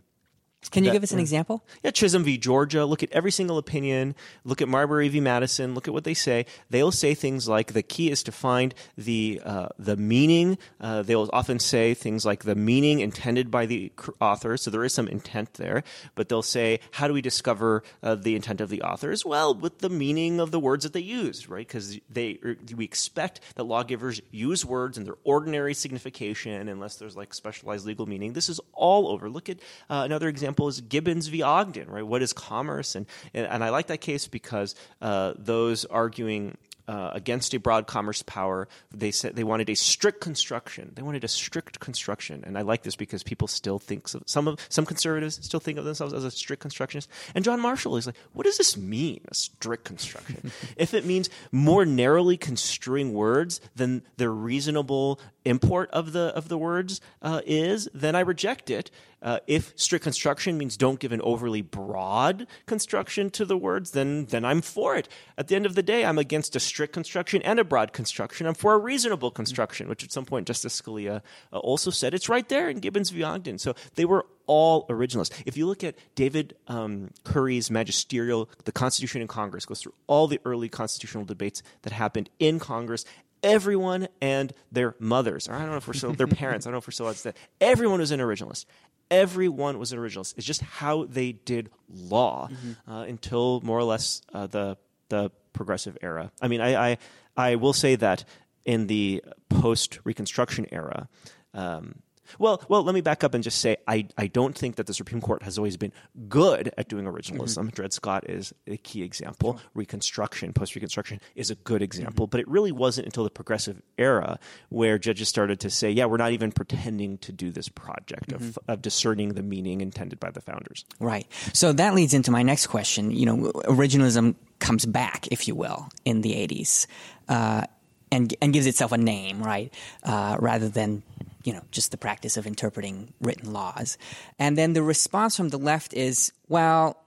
can 0.71 0.83
you 0.83 0.89
that, 0.89 0.95
give 0.95 1.03
us 1.03 1.11
an 1.11 1.19
example? 1.19 1.63
Yeah, 1.83 1.91
Chisholm 1.91 2.23
v. 2.23 2.37
Georgia. 2.37 2.85
Look 2.85 3.03
at 3.03 3.11
every 3.11 3.31
single 3.31 3.57
opinion. 3.57 4.15
Look 4.43 4.61
at 4.61 4.67
Marbury 4.67 5.09
v. 5.09 5.19
Madison. 5.19 5.73
Look 5.75 5.87
at 5.87 5.93
what 5.93 6.03
they 6.03 6.13
say. 6.13 6.45
They'll 6.69 6.91
say 6.91 7.13
things 7.13 7.47
like 7.47 7.73
the 7.73 7.83
key 7.83 8.09
is 8.09 8.23
to 8.23 8.31
find 8.31 8.73
the 8.97 9.41
uh, 9.43 9.69
the 9.77 9.97
meaning. 9.97 10.57
Uh, 10.79 11.01
they'll 11.01 11.29
often 11.33 11.59
say 11.59 11.93
things 11.93 12.25
like 12.25 12.43
the 12.43 12.55
meaning 12.55 12.99
intended 12.99 13.51
by 13.51 13.65
the 13.65 13.91
author. 14.19 14.57
So 14.57 14.71
there 14.71 14.83
is 14.83 14.93
some 14.93 15.07
intent 15.07 15.55
there. 15.55 15.83
But 16.15 16.29
they'll 16.29 16.41
say, 16.41 16.79
how 16.91 17.07
do 17.07 17.13
we 17.13 17.21
discover 17.21 17.83
uh, 18.01 18.15
the 18.15 18.35
intent 18.35 18.61
of 18.61 18.69
the 18.69 18.81
authors? 18.81 19.25
Well, 19.25 19.53
with 19.53 19.79
the 19.79 19.89
meaning 19.89 20.39
of 20.39 20.51
the 20.51 20.59
words 20.59 20.83
that 20.83 20.93
they 20.93 20.99
use, 20.99 21.47
right? 21.47 21.67
Because 21.67 21.99
they 22.09 22.39
er, 22.43 22.57
we 22.75 22.85
expect 22.85 23.41
that 23.55 23.63
lawgivers 23.63 24.21
use 24.31 24.65
words 24.65 24.97
in 24.97 25.03
their 25.03 25.17
ordinary 25.23 25.73
signification, 25.73 26.67
unless 26.69 26.95
there's 26.95 27.15
like 27.15 27.33
specialized 27.33 27.85
legal 27.85 28.05
meaning. 28.05 28.33
This 28.33 28.49
is 28.49 28.59
all 28.73 29.07
over. 29.09 29.29
Look 29.29 29.49
at 29.49 29.57
uh, 29.89 30.03
another 30.05 30.27
example 30.27 30.54
example 30.55 30.67
is 30.69 30.81
Gibbons 30.81 31.27
v. 31.27 31.41
Ogden, 31.41 31.89
right? 31.89 32.05
What 32.05 32.21
is 32.21 32.31
commerce? 32.31 32.95
And, 32.95 33.05
and, 33.33 33.45
and 33.45 33.63
I 33.63 33.69
like 33.69 33.87
that 33.87 33.99
case 33.99 34.27
because 34.27 34.75
uh, 35.01 35.33
those 35.37 35.85
arguing 35.85 36.57
uh, 36.87 37.09
against 37.13 37.53
a 37.53 37.59
broad 37.59 37.87
commerce 37.87 38.21
power. 38.21 38.67
They 38.91 39.11
said 39.11 39.35
they 39.35 39.43
wanted 39.43 39.69
a 39.69 39.75
strict 39.75 40.21
construction. 40.21 40.91
They 40.95 41.01
wanted 41.01 41.23
a 41.23 41.27
strict 41.27 41.79
construction, 41.79 42.43
and 42.45 42.57
I 42.57 42.61
like 42.61 42.83
this 42.83 42.95
because 42.95 43.23
people 43.23 43.47
still 43.47 43.79
think 43.79 44.07
so, 44.07 44.21
some 44.25 44.47
of 44.47 44.59
some 44.69 44.85
conservatives 44.85 45.43
still 45.43 45.59
think 45.59 45.79
of 45.79 45.85
themselves 45.85 46.13
as 46.13 46.23
a 46.23 46.31
strict 46.31 46.61
constructionist. 46.61 47.09
And 47.33 47.43
John 47.43 47.59
Marshall 47.59 47.97
is 47.97 48.05
like, 48.05 48.15
what 48.33 48.45
does 48.45 48.57
this 48.57 48.77
mean? 48.77 49.21
A 49.29 49.33
strict 49.33 49.83
construction? 49.83 50.51
if 50.77 50.93
it 50.93 51.05
means 51.05 51.29
more 51.51 51.85
narrowly 51.85 52.37
construing 52.37 53.13
words 53.13 53.61
than 53.75 54.03
the 54.17 54.29
reasonable 54.29 55.19
import 55.43 55.89
of 55.91 56.11
the 56.11 56.35
of 56.35 56.49
the 56.49 56.57
words 56.57 57.01
uh, 57.21 57.41
is, 57.45 57.89
then 57.93 58.15
I 58.15 58.19
reject 58.19 58.69
it. 58.69 58.91
Uh, 59.25 59.39
if 59.47 59.73
strict 59.75 60.03
construction 60.03 60.55
means 60.55 60.77
don't 60.77 60.99
give 60.99 61.11
an 61.11 61.19
overly 61.21 61.63
broad 61.63 62.45
construction 62.67 63.31
to 63.31 63.43
the 63.43 63.57
words, 63.57 63.91
then 63.91 64.25
then 64.25 64.45
I'm 64.45 64.61
for 64.61 64.95
it. 64.95 65.09
At 65.35 65.47
the 65.47 65.55
end 65.55 65.65
of 65.65 65.73
the 65.73 65.81
day, 65.81 66.05
I'm 66.05 66.19
against 66.19 66.55
a 66.55 66.59
strict 66.59 66.93
construction 66.93 67.41
and 67.41 67.59
a 67.59 67.63
broad 67.63 67.91
construction. 67.91 68.45
I'm 68.45 68.53
for 68.53 68.75
a 68.75 68.77
reasonable 68.77 69.31
construction, 69.31 69.89
which 69.89 70.03
at 70.03 70.11
some 70.11 70.25
point 70.25 70.45
Justice 70.45 70.79
Scalia 70.79 71.21
uh, 71.51 71.57
also 71.57 71.89
said 71.89 72.13
it's 72.13 72.29
right 72.29 72.47
there 72.47 72.69
in 72.69 72.79
Gibbons 72.79 73.09
v. 73.09 73.23
Ogden. 73.23 73.57
So 73.57 73.73
they 73.95 74.05
were 74.05 74.27
all 74.45 74.85
originalists. 74.89 75.41
If 75.47 75.57
you 75.57 75.65
look 75.65 75.83
at 75.83 75.95
David 76.13 76.55
um, 76.67 77.09
Currie's 77.23 77.71
magisterial, 77.71 78.47
The 78.65 78.71
Constitution 78.71 79.21
in 79.21 79.27
Congress, 79.27 79.65
goes 79.65 79.81
through 79.81 79.95
all 80.05 80.27
the 80.27 80.39
early 80.45 80.69
constitutional 80.69 81.25
debates 81.25 81.63
that 81.81 81.93
happened 81.93 82.29
in 82.37 82.59
Congress 82.59 83.05
everyone 83.43 84.07
and 84.21 84.51
their 84.71 84.95
mothers, 84.99 85.47
or 85.47 85.53
I 85.53 85.59
don't 85.59 85.69
know 85.69 85.77
if 85.77 85.87
we're 85.87 85.93
still 85.93 86.13
their 86.13 86.27
parents. 86.43 86.65
I 86.65 86.69
don't 86.69 86.73
know 86.73 86.79
if 86.79 86.87
we're 86.87 86.93
still 86.93 87.05
allowed 87.05 87.13
to 87.13 87.19
say 87.19 87.33
everyone 87.61 87.99
was 87.99 88.11
an 88.11 88.19
originalist. 88.19 88.65
Everyone 89.11 89.77
was 89.77 89.91
an 89.91 89.99
originalist. 89.99 90.35
It's 90.37 90.45
just 90.45 90.61
how 90.61 91.05
they 91.05 91.31
did 91.31 91.69
law 91.89 92.49
mm-hmm. 92.51 92.91
uh, 92.91 93.03
until 93.03 93.61
more 93.61 93.77
or 93.77 93.83
less 93.83 94.21
uh, 94.33 94.47
the 94.47 94.77
the 95.09 95.31
progressive 95.53 95.97
era. 96.01 96.31
I 96.41 96.47
mean, 96.47 96.61
I, 96.61 96.91
I 96.91 96.97
I 97.37 97.55
will 97.55 97.73
say 97.73 97.95
that 97.95 98.25
in 98.65 98.87
the 98.87 99.23
post 99.49 99.99
Reconstruction 100.03 100.67
era. 100.71 101.07
Um, 101.53 102.01
well, 102.39 102.61
well, 102.69 102.83
let 102.83 102.95
me 102.95 103.01
back 103.01 103.23
up 103.23 103.33
and 103.33 103.43
just 103.43 103.59
say 103.59 103.77
I, 103.87 104.07
I 104.17 104.27
don't 104.27 104.57
think 104.57 104.75
that 104.75 104.87
the 104.87 104.93
Supreme 104.93 105.21
Court 105.21 105.43
has 105.43 105.57
always 105.57 105.77
been 105.77 105.91
good 106.27 106.71
at 106.77 106.87
doing 106.87 107.05
originalism. 107.05 107.57
Mm-hmm. 107.57 107.67
Dred 107.69 107.93
Scott 107.93 108.29
is 108.29 108.53
a 108.67 108.77
key 108.77 109.03
example. 109.03 109.53
Sure. 109.53 109.61
Reconstruction, 109.73 110.53
post 110.53 110.75
Reconstruction, 110.75 111.19
is 111.35 111.49
a 111.49 111.55
good 111.55 111.81
example. 111.81 112.25
Mm-hmm. 112.25 112.31
But 112.31 112.39
it 112.41 112.47
really 112.47 112.71
wasn't 112.71 113.05
until 113.05 113.23
the 113.23 113.29
progressive 113.29 113.81
era 113.97 114.39
where 114.69 114.97
judges 114.97 115.29
started 115.29 115.59
to 115.61 115.69
say, 115.69 115.89
yeah, 115.89 116.05
we're 116.05 116.17
not 116.17 116.31
even 116.31 116.51
pretending 116.51 117.17
to 117.19 117.31
do 117.31 117.51
this 117.51 117.69
project 117.69 118.29
mm-hmm. 118.29 118.43
of, 118.43 118.59
of 118.67 118.81
discerning 118.81 119.29
the 119.29 119.43
meaning 119.43 119.81
intended 119.81 120.19
by 120.19 120.31
the 120.31 120.41
founders. 120.41 120.85
Right. 120.99 121.27
So 121.53 121.73
that 121.73 121.93
leads 121.93 122.13
into 122.13 122.31
my 122.31 122.43
next 122.43 122.67
question. 122.67 123.11
You 123.11 123.25
know, 123.25 123.37
originalism 123.65 124.35
comes 124.59 124.85
back, 124.85 125.27
if 125.31 125.47
you 125.47 125.55
will, 125.55 125.89
in 126.05 126.21
the 126.21 126.33
80s. 126.33 126.87
Uh, 127.27 127.65
and, 128.11 128.33
and 128.41 128.53
gives 128.53 128.65
itself 128.65 128.91
a 128.91 128.97
name, 128.97 129.41
right? 129.41 129.73
Uh, 130.03 130.37
rather 130.39 130.69
than 130.69 131.03
you 131.45 131.53
know, 131.53 131.61
just 131.71 131.91
the 131.91 131.97
practice 131.97 132.35
of 132.37 132.45
interpreting 132.45 133.13
written 133.21 133.53
laws. 133.53 133.97
And 134.39 134.57
then 134.57 134.73
the 134.73 134.83
response 134.83 135.37
from 135.37 135.49
the 135.49 135.59
left 135.59 135.93
is, 135.93 136.33
well, 136.49 136.97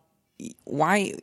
why 0.65 1.15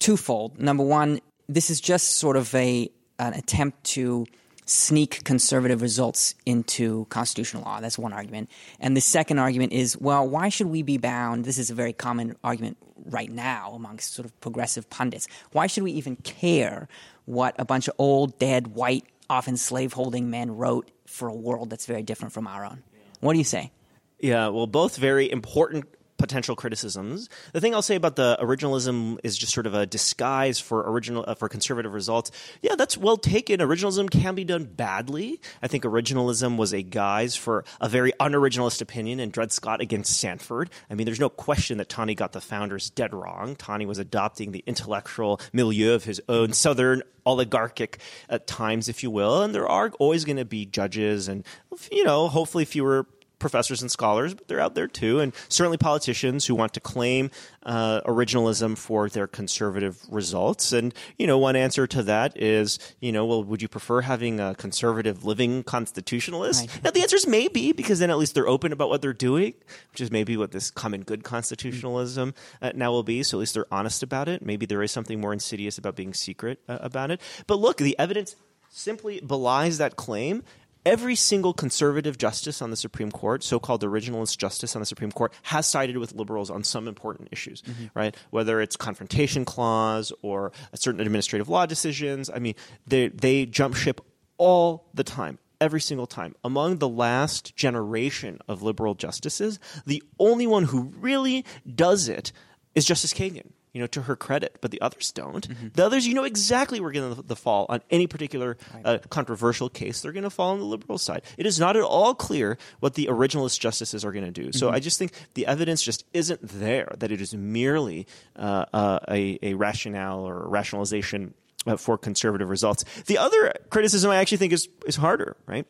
twofold. 0.00 0.60
Number 0.60 0.82
one, 0.82 1.20
this 1.48 1.70
is 1.70 1.80
just 1.80 2.18
sort 2.18 2.36
of 2.36 2.54
a 2.54 2.90
an 3.18 3.34
attempt 3.34 3.84
to 3.84 4.26
sneak 4.64 5.22
conservative 5.24 5.82
results 5.82 6.34
into 6.46 7.06
constitutional 7.08 7.62
law. 7.62 7.80
That's 7.80 7.98
one 7.98 8.12
argument. 8.12 8.50
And 8.80 8.96
the 8.96 9.00
second 9.00 9.38
argument 9.38 9.72
is, 9.72 9.96
well, 9.98 10.28
why 10.28 10.48
should 10.48 10.68
we 10.68 10.82
be 10.82 10.98
bound? 10.98 11.44
This 11.44 11.58
is 11.58 11.70
a 11.70 11.74
very 11.74 11.92
common 11.92 12.36
argument 12.42 12.78
right 13.06 13.30
now 13.30 13.72
amongst 13.74 14.14
sort 14.14 14.26
of 14.26 14.40
progressive 14.40 14.88
pundits. 14.88 15.28
Why 15.52 15.66
should 15.66 15.82
we 15.82 15.92
even 15.92 16.16
care 16.16 16.88
what 17.26 17.54
a 17.58 17.64
bunch 17.64 17.88
of 17.88 17.94
old, 17.98 18.38
dead, 18.38 18.68
white, 18.68 19.04
often 19.28 19.56
slaveholding 19.56 20.30
men 20.30 20.56
wrote 20.56 20.90
for 21.12 21.28
a 21.28 21.34
world 21.34 21.70
that's 21.70 21.86
very 21.86 22.02
different 22.02 22.32
from 22.32 22.46
our 22.46 22.64
own? 22.64 22.82
What 23.20 23.32
do 23.34 23.38
you 23.38 23.44
say? 23.44 23.70
Yeah, 24.18 24.48
well, 24.48 24.66
both 24.66 24.96
very 24.96 25.30
important 25.30 25.86
potential 26.22 26.54
criticisms. 26.54 27.28
The 27.52 27.60
thing 27.60 27.74
I'll 27.74 27.82
say 27.82 27.96
about 27.96 28.14
the 28.14 28.38
originalism 28.40 29.18
is 29.24 29.36
just 29.36 29.52
sort 29.52 29.66
of 29.66 29.74
a 29.74 29.86
disguise 29.86 30.60
for 30.60 30.88
original 30.88 31.24
uh, 31.26 31.34
for 31.34 31.48
conservative 31.48 31.92
results. 31.92 32.30
Yeah, 32.62 32.76
that's 32.76 32.96
well 32.96 33.16
taken. 33.16 33.58
Originalism 33.58 34.08
can 34.08 34.36
be 34.36 34.44
done 34.44 34.62
badly. 34.64 35.40
I 35.62 35.66
think 35.66 35.82
originalism 35.82 36.56
was 36.56 36.72
a 36.72 36.82
guise 36.82 37.34
for 37.34 37.64
a 37.80 37.88
very 37.88 38.12
unoriginalist 38.20 38.80
opinion 38.80 39.18
in 39.18 39.30
Dred 39.30 39.50
Scott 39.50 39.80
against 39.80 40.16
Sandford. 40.16 40.70
I 40.88 40.94
mean, 40.94 41.06
there's 41.06 41.18
no 41.18 41.28
question 41.28 41.78
that 41.78 41.88
Taney 41.88 42.14
got 42.14 42.30
the 42.30 42.40
founders 42.40 42.88
dead 42.88 43.12
wrong. 43.12 43.56
Taney 43.56 43.84
was 43.84 43.98
adopting 43.98 44.52
the 44.52 44.62
intellectual 44.64 45.40
milieu 45.52 45.92
of 45.92 46.04
his 46.04 46.22
own 46.28 46.52
southern 46.52 47.02
oligarchic 47.26 47.98
at 48.28 48.46
times, 48.46 48.88
if 48.88 49.02
you 49.02 49.10
will, 49.10 49.42
and 49.42 49.52
there 49.52 49.68
are 49.68 49.90
always 49.98 50.24
going 50.24 50.36
to 50.36 50.44
be 50.44 50.66
judges 50.66 51.26
and 51.26 51.44
you 51.90 52.04
know, 52.04 52.28
hopefully 52.28 52.64
fewer 52.64 53.08
professors 53.42 53.82
and 53.82 53.90
scholars, 53.90 54.32
but 54.32 54.48
they're 54.48 54.60
out 54.60 54.74
there 54.74 54.88
too, 54.88 55.20
and 55.20 55.34
certainly 55.50 55.76
politicians 55.76 56.46
who 56.46 56.54
want 56.54 56.72
to 56.72 56.80
claim 56.80 57.30
uh, 57.64 58.00
originalism 58.02 58.78
for 58.78 59.10
their 59.10 59.26
conservative 59.26 60.00
results. 60.08 60.72
And 60.72 60.94
you 61.18 61.26
know, 61.26 61.36
one 61.36 61.56
answer 61.56 61.86
to 61.88 62.02
that 62.04 62.40
is, 62.40 62.78
you 63.00 63.12
know, 63.12 63.26
well, 63.26 63.44
would 63.44 63.60
you 63.60 63.68
prefer 63.68 64.00
having 64.00 64.40
a 64.40 64.54
conservative 64.54 65.24
living 65.24 65.62
constitutionalist? 65.64 66.60
Right. 66.60 66.84
Now, 66.84 66.90
the 66.90 67.02
answer 67.02 67.16
is 67.16 67.26
maybe, 67.26 67.72
because 67.72 67.98
then 67.98 68.10
at 68.10 68.16
least 68.16 68.34
they're 68.34 68.48
open 68.48 68.72
about 68.72 68.88
what 68.88 69.02
they're 69.02 69.12
doing, 69.12 69.54
which 69.90 70.00
is 70.00 70.10
maybe 70.10 70.36
what 70.36 70.52
this 70.52 70.70
common 70.70 71.02
good 71.02 71.24
constitutionalism 71.24 72.32
uh, 72.62 72.72
now 72.74 72.92
will 72.92 73.02
be. 73.02 73.22
So 73.22 73.38
at 73.38 73.40
least 73.40 73.54
they're 73.54 73.72
honest 73.72 74.02
about 74.02 74.28
it. 74.28 74.40
Maybe 74.42 74.64
there 74.64 74.82
is 74.82 74.92
something 74.92 75.20
more 75.20 75.32
insidious 75.32 75.76
about 75.78 75.96
being 75.96 76.14
secret 76.14 76.60
uh, 76.68 76.78
about 76.80 77.10
it. 77.10 77.20
But 77.46 77.58
look, 77.58 77.78
the 77.78 77.98
evidence 77.98 78.36
simply 78.72 79.20
belies 79.20 79.78
that 79.78 79.96
claim. 79.96 80.42
Every 80.84 81.14
single 81.14 81.52
conservative 81.52 82.18
justice 82.18 82.60
on 82.60 82.70
the 82.70 82.76
Supreme 82.76 83.12
Court, 83.12 83.44
so-called 83.44 83.82
originalist 83.82 84.36
justice 84.36 84.74
on 84.74 84.80
the 84.80 84.86
Supreme 84.86 85.12
Court, 85.12 85.32
has 85.42 85.66
sided 85.66 85.96
with 85.96 86.14
liberals 86.14 86.50
on 86.50 86.64
some 86.64 86.88
important 86.88 87.28
issues, 87.30 87.62
mm-hmm. 87.62 87.86
right? 87.94 88.16
Whether 88.30 88.60
it's 88.60 88.76
confrontation 88.76 89.44
clause 89.44 90.12
or 90.22 90.50
certain 90.74 91.00
administrative 91.00 91.48
law 91.48 91.66
decisions. 91.66 92.30
I 92.30 92.40
mean, 92.40 92.54
they 92.86 93.08
they 93.08 93.46
jump 93.46 93.76
ship 93.76 94.00
all 94.38 94.88
the 94.92 95.04
time. 95.04 95.38
Every 95.60 95.80
single 95.80 96.08
time. 96.08 96.34
Among 96.42 96.78
the 96.78 96.88
last 96.88 97.54
generation 97.54 98.40
of 98.48 98.64
liberal 98.64 98.96
justices, 98.96 99.60
the 99.86 100.02
only 100.18 100.48
one 100.48 100.64
who 100.64 100.92
really 100.98 101.44
does 101.72 102.08
it 102.08 102.32
is 102.74 102.84
Justice 102.84 103.14
Kagan 103.14 103.52
you 103.72 103.80
know, 103.80 103.86
to 103.88 104.02
her 104.02 104.16
credit, 104.16 104.58
but 104.60 104.70
the 104.70 104.80
others 104.80 105.10
don't. 105.12 105.48
The 105.74 105.84
others, 105.84 106.06
you 106.06 106.14
know 106.14 106.24
exactly 106.24 106.78
where 106.80 106.92
going 106.92 107.14
to 107.14 107.22
the 107.22 107.36
fall 107.36 107.66
on 107.68 107.80
any 107.90 108.06
particular 108.06 108.58
uh, 108.84 108.98
controversial 109.08 109.68
case. 109.68 110.00
They're 110.02 110.12
going 110.12 110.24
to 110.24 110.30
fall 110.30 110.52
on 110.52 110.58
the 110.58 110.64
liberal 110.64 110.98
side. 110.98 111.22
It 111.38 111.46
is 111.46 111.58
not 111.58 111.76
at 111.76 111.82
all 111.82 112.14
clear 112.14 112.58
what 112.80 112.94
the 112.94 113.06
originalist 113.06 113.60
justices 113.60 114.04
are 114.04 114.12
going 114.12 114.30
to 114.30 114.30
do. 114.30 114.52
So 114.52 114.70
I 114.70 114.78
just 114.78 114.98
think 114.98 115.12
the 115.34 115.46
evidence 115.46 115.82
just 115.82 116.04
isn't 116.12 116.40
there 116.42 116.94
that 116.98 117.10
it 117.10 117.20
is 117.20 117.34
merely 117.34 118.06
uh, 118.36 118.66
uh, 118.72 118.98
a, 119.08 119.38
a 119.42 119.54
rationale 119.54 120.20
or 120.20 120.44
a 120.44 120.48
rationalization 120.48 121.34
uh, 121.66 121.76
for 121.76 121.96
conservative 121.96 122.50
results. 122.50 122.84
The 123.06 123.18
other 123.18 123.52
criticism 123.70 124.10
I 124.10 124.16
actually 124.16 124.38
think 124.38 124.52
is 124.52 124.68
is 124.86 124.96
harder, 124.96 125.36
right? 125.46 125.66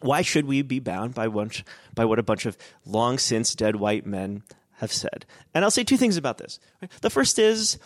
Why 0.00 0.22
should 0.22 0.46
we 0.46 0.62
be 0.62 0.78
bound 0.78 1.14
by 1.14 1.28
bunch 1.28 1.64
by 1.94 2.04
what 2.04 2.18
a 2.18 2.22
bunch 2.22 2.46
of 2.46 2.56
long 2.84 3.18
since 3.18 3.54
dead 3.54 3.76
white 3.76 4.06
men 4.06 4.42
have 4.78 4.92
said. 4.92 5.26
And 5.54 5.64
I'll 5.64 5.70
say 5.70 5.84
two 5.84 5.96
things 5.96 6.16
about 6.16 6.38
this. 6.38 6.58
The 7.00 7.10
first 7.10 7.38
is 7.38 7.78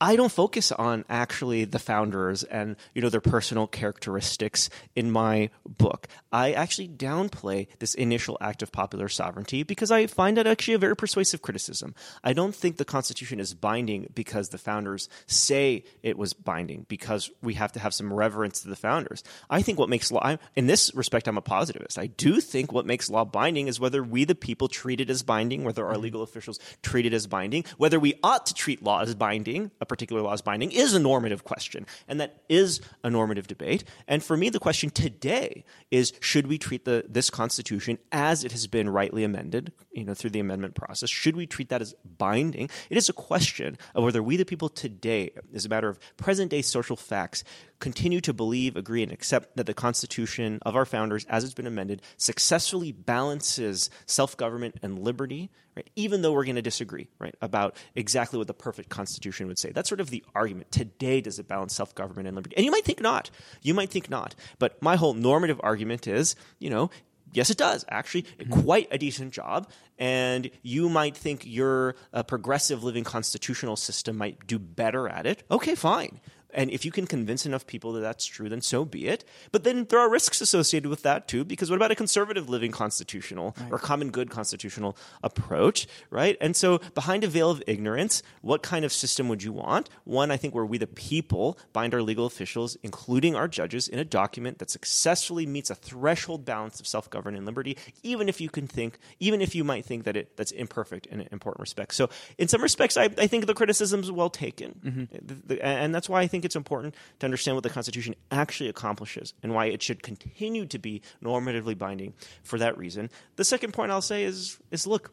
I 0.00 0.16
don't 0.16 0.32
focus 0.32 0.72
on 0.72 1.04
actually 1.08 1.64
the 1.64 1.78
founders 1.78 2.42
and 2.42 2.76
you 2.94 3.02
know 3.02 3.08
their 3.08 3.20
personal 3.20 3.66
characteristics 3.66 4.68
in 4.96 5.10
my 5.10 5.50
book. 5.66 6.08
I 6.32 6.52
actually 6.52 6.88
downplay 6.88 7.68
this 7.78 7.94
initial 7.94 8.36
act 8.40 8.62
of 8.62 8.72
popular 8.72 9.08
sovereignty 9.08 9.62
because 9.62 9.92
I 9.92 10.06
find 10.08 10.36
that 10.36 10.48
actually 10.48 10.74
a 10.74 10.78
very 10.78 10.96
persuasive 10.96 11.42
criticism. 11.42 11.94
I 12.24 12.32
don't 12.32 12.54
think 12.54 12.76
the 12.76 12.84
Constitution 12.84 13.38
is 13.38 13.54
binding 13.54 14.10
because 14.14 14.48
the 14.48 14.58
founders 14.58 15.08
say 15.26 15.84
it 16.02 16.18
was 16.18 16.32
binding 16.32 16.86
because 16.88 17.30
we 17.40 17.54
have 17.54 17.70
to 17.72 17.78
have 17.78 17.94
some 17.94 18.12
reverence 18.12 18.62
to 18.62 18.68
the 18.68 18.76
founders. 18.76 19.22
I 19.48 19.62
think 19.62 19.78
what 19.78 19.88
makes 19.88 20.10
law 20.10 20.20
I'm, 20.24 20.38
in 20.56 20.66
this 20.66 20.92
respect 20.94 21.28
I'm 21.28 21.38
a 21.38 21.42
positivist. 21.42 21.98
I 21.98 22.08
do 22.08 22.40
think 22.40 22.72
what 22.72 22.84
makes 22.84 23.08
law 23.08 23.24
binding 23.24 23.68
is 23.68 23.78
whether 23.78 24.02
we 24.02 24.24
the 24.24 24.34
people 24.34 24.66
treat 24.66 25.00
it 25.00 25.08
as 25.08 25.22
binding, 25.22 25.62
whether 25.62 25.86
our 25.86 25.92
mm-hmm. 25.92 26.02
legal 26.02 26.22
officials 26.22 26.58
treat 26.82 27.06
it 27.06 27.12
as 27.12 27.28
binding, 27.28 27.64
whether 27.76 28.00
we 28.00 28.14
ought 28.24 28.46
to 28.46 28.54
treat 28.54 28.82
law 28.82 29.00
as 29.00 29.14
binding, 29.14 29.70
a 29.84 29.86
particular 29.86 30.22
law 30.22 30.32
as 30.32 30.42
binding 30.42 30.72
is 30.72 30.94
a 30.94 30.98
normative 30.98 31.44
question, 31.44 31.86
and 32.08 32.18
that 32.20 32.42
is 32.48 32.80
a 33.04 33.10
normative 33.10 33.46
debate. 33.46 33.84
And 34.08 34.24
for 34.24 34.36
me, 34.36 34.50
the 34.50 34.58
question 34.58 34.90
today 34.90 35.64
is: 35.90 36.12
Should 36.20 36.46
we 36.46 36.58
treat 36.58 36.84
the 36.84 37.04
this 37.08 37.30
Constitution 37.30 37.98
as 38.10 38.44
it 38.44 38.52
has 38.52 38.66
been 38.66 38.88
rightly 38.88 39.24
amended, 39.24 39.72
you 39.92 40.04
know, 40.04 40.14
through 40.14 40.30
the 40.30 40.40
amendment 40.40 40.74
process? 40.74 41.10
Should 41.10 41.36
we 41.36 41.46
treat 41.46 41.68
that 41.68 41.82
as 41.82 41.94
binding? 42.04 42.70
It 42.90 42.96
is 42.96 43.08
a 43.08 43.12
question 43.12 43.78
of 43.94 44.04
whether 44.04 44.22
we, 44.22 44.36
the 44.36 44.44
people 44.44 44.68
today, 44.68 45.30
as 45.54 45.64
a 45.64 45.68
matter 45.68 45.88
of 45.88 45.98
present 46.16 46.50
day 46.50 46.62
social 46.62 46.96
facts, 46.96 47.44
continue 47.78 48.20
to 48.22 48.32
believe, 48.32 48.76
agree, 48.76 49.02
and 49.02 49.12
accept 49.12 49.56
that 49.56 49.66
the 49.66 49.74
Constitution 49.74 50.58
of 50.62 50.74
our 50.74 50.86
founders, 50.86 51.26
as 51.26 51.44
it's 51.44 51.54
been 51.54 51.66
amended, 51.66 52.00
successfully 52.16 52.92
balances 52.92 53.90
self 54.06 54.36
government 54.36 54.76
and 54.82 54.98
liberty, 54.98 55.50
right? 55.76 55.88
Even 55.96 56.22
though 56.22 56.32
we're 56.32 56.44
going 56.44 56.56
to 56.56 56.62
disagree, 56.62 57.08
right, 57.18 57.34
about 57.40 57.76
exactly 57.94 58.38
what 58.38 58.46
the 58.46 58.54
perfect 58.54 58.88
Constitution 58.88 59.46
would 59.46 59.58
say. 59.58 59.72
That's 59.72 59.88
sort 59.88 60.00
of 60.00 60.10
the 60.10 60.24
argument. 60.34 60.70
Today, 60.70 61.20
does 61.20 61.38
it 61.38 61.48
balance 61.48 61.74
self 61.74 61.94
government 61.94 62.28
and 62.28 62.36
liberty? 62.36 62.56
And 62.56 62.64
you 62.64 62.70
might 62.70 62.84
think 62.84 63.00
not. 63.00 63.30
You 63.62 63.74
might 63.74 63.90
think 63.90 64.10
not. 64.10 64.34
But 64.58 64.80
my 64.82 64.96
whole 64.96 65.14
normative 65.14 65.60
argument 65.62 66.06
is, 66.06 66.36
you 66.58 66.70
know, 66.70 66.90
Yes, 67.34 67.50
it 67.50 67.58
does. 67.58 67.84
Actually, 67.90 68.26
quite 68.48 68.86
a 68.92 68.98
decent 68.98 69.32
job. 69.32 69.68
And 69.98 70.50
you 70.62 70.88
might 70.88 71.16
think 71.16 71.42
your 71.44 71.96
uh, 72.12 72.22
progressive 72.22 72.84
living 72.84 73.02
constitutional 73.02 73.74
system 73.74 74.16
might 74.16 74.46
do 74.46 74.58
better 74.58 75.08
at 75.08 75.26
it. 75.26 75.42
Okay, 75.50 75.74
fine. 75.74 76.20
And 76.54 76.70
if 76.70 76.84
you 76.84 76.92
can 76.92 77.06
convince 77.06 77.44
enough 77.44 77.66
people 77.66 77.92
that 77.94 78.00
that's 78.00 78.24
true, 78.24 78.48
then 78.48 78.60
so 78.60 78.84
be 78.84 79.08
it. 79.08 79.24
But 79.52 79.64
then 79.64 79.86
there 79.86 79.98
are 79.98 80.08
risks 80.08 80.40
associated 80.40 80.88
with 80.88 81.02
that 81.02 81.26
too, 81.26 81.44
because 81.44 81.70
what 81.70 81.76
about 81.76 81.90
a 81.90 81.96
conservative 81.96 82.48
living 82.48 82.70
constitutional 82.70 83.56
or 83.70 83.78
common 83.78 84.10
good 84.10 84.30
constitutional 84.30 84.96
approach, 85.22 85.86
right? 86.10 86.36
And 86.40 86.56
so 86.56 86.78
behind 86.94 87.24
a 87.24 87.28
veil 87.28 87.50
of 87.50 87.62
ignorance, 87.66 88.22
what 88.42 88.62
kind 88.62 88.84
of 88.84 88.92
system 88.92 89.28
would 89.28 89.42
you 89.42 89.52
want? 89.52 89.88
One, 90.04 90.30
I 90.30 90.36
think, 90.36 90.54
where 90.54 90.64
we 90.64 90.78
the 90.78 90.86
people 90.86 91.58
bind 91.72 91.94
our 91.94 92.02
legal 92.02 92.26
officials, 92.26 92.76
including 92.82 93.34
our 93.34 93.48
judges, 93.48 93.88
in 93.88 93.98
a 93.98 94.04
document 94.04 94.58
that 94.58 94.70
successfully 94.70 95.46
meets 95.46 95.70
a 95.70 95.74
threshold 95.74 96.44
balance 96.44 96.78
of 96.80 96.86
self-government 96.86 97.36
and 97.36 97.46
liberty, 97.46 97.76
even 98.02 98.28
if 98.28 98.40
you 98.40 98.48
can 98.48 98.66
think, 98.66 98.98
even 99.18 99.40
if 99.40 99.54
you 99.54 99.64
might 99.64 99.84
think 99.84 100.04
that 100.04 100.16
it 100.16 100.36
that's 100.36 100.52
imperfect 100.52 101.06
in 101.06 101.26
important 101.32 101.60
respects. 101.60 101.96
So 101.96 102.10
in 102.38 102.48
some 102.48 102.62
respects, 102.62 102.96
I, 102.96 103.04
I 103.04 103.26
think 103.26 103.46
the 103.46 103.54
criticism 103.54 104.00
is 104.00 104.10
well 104.10 104.30
taken, 104.30 104.80
mm-hmm. 104.84 105.46
the- 105.46 105.64
and 105.64 105.94
that's 105.94 106.08
why 106.08 106.20
I 106.20 106.26
think 106.26 106.43
it's 106.44 106.56
important 106.56 106.94
to 107.20 107.26
understand 107.26 107.56
what 107.56 107.62
the 107.62 107.70
Constitution 107.70 108.14
actually 108.30 108.68
accomplishes 108.68 109.34
and 109.42 109.54
why 109.54 109.66
it 109.66 109.82
should 109.82 110.02
continue 110.02 110.66
to 110.66 110.78
be 110.78 111.02
normatively 111.22 111.76
binding 111.76 112.14
for 112.42 112.58
that 112.58 112.76
reason. 112.78 113.10
The 113.36 113.44
second 113.44 113.72
point 113.72 113.90
I'll 113.90 114.02
say 114.02 114.24
is 114.24 114.58
is 114.70 114.86
look, 114.86 115.12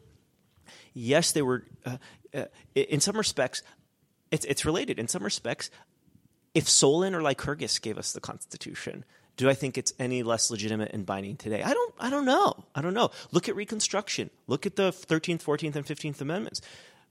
yes, 0.94 1.32
they 1.32 1.42
were 1.42 1.64
uh, 1.84 1.96
uh, 2.34 2.44
in 2.74 3.00
some 3.00 3.16
respects. 3.16 3.62
It's 4.30 4.44
it's 4.46 4.64
related 4.64 4.98
in 4.98 5.08
some 5.08 5.22
respects. 5.22 5.70
If 6.54 6.68
Solon 6.68 7.14
or 7.14 7.22
Lycurgus 7.22 7.80
gave 7.80 7.96
us 7.96 8.12
the 8.12 8.20
Constitution, 8.20 9.04
do 9.36 9.48
I 9.48 9.54
think 9.54 9.78
it's 9.78 9.92
any 9.98 10.22
less 10.22 10.50
legitimate 10.50 10.90
and 10.92 11.06
binding 11.06 11.36
today? 11.36 11.62
I 11.62 11.72
don't. 11.72 11.94
I 11.98 12.10
don't 12.10 12.26
know. 12.26 12.64
I 12.74 12.82
don't 12.82 12.94
know. 12.94 13.10
Look 13.30 13.48
at 13.48 13.56
Reconstruction. 13.56 14.30
Look 14.46 14.66
at 14.66 14.76
the 14.76 14.92
Thirteenth, 14.92 15.42
Fourteenth, 15.42 15.76
and 15.76 15.86
Fifteenth 15.86 16.20
Amendments. 16.20 16.60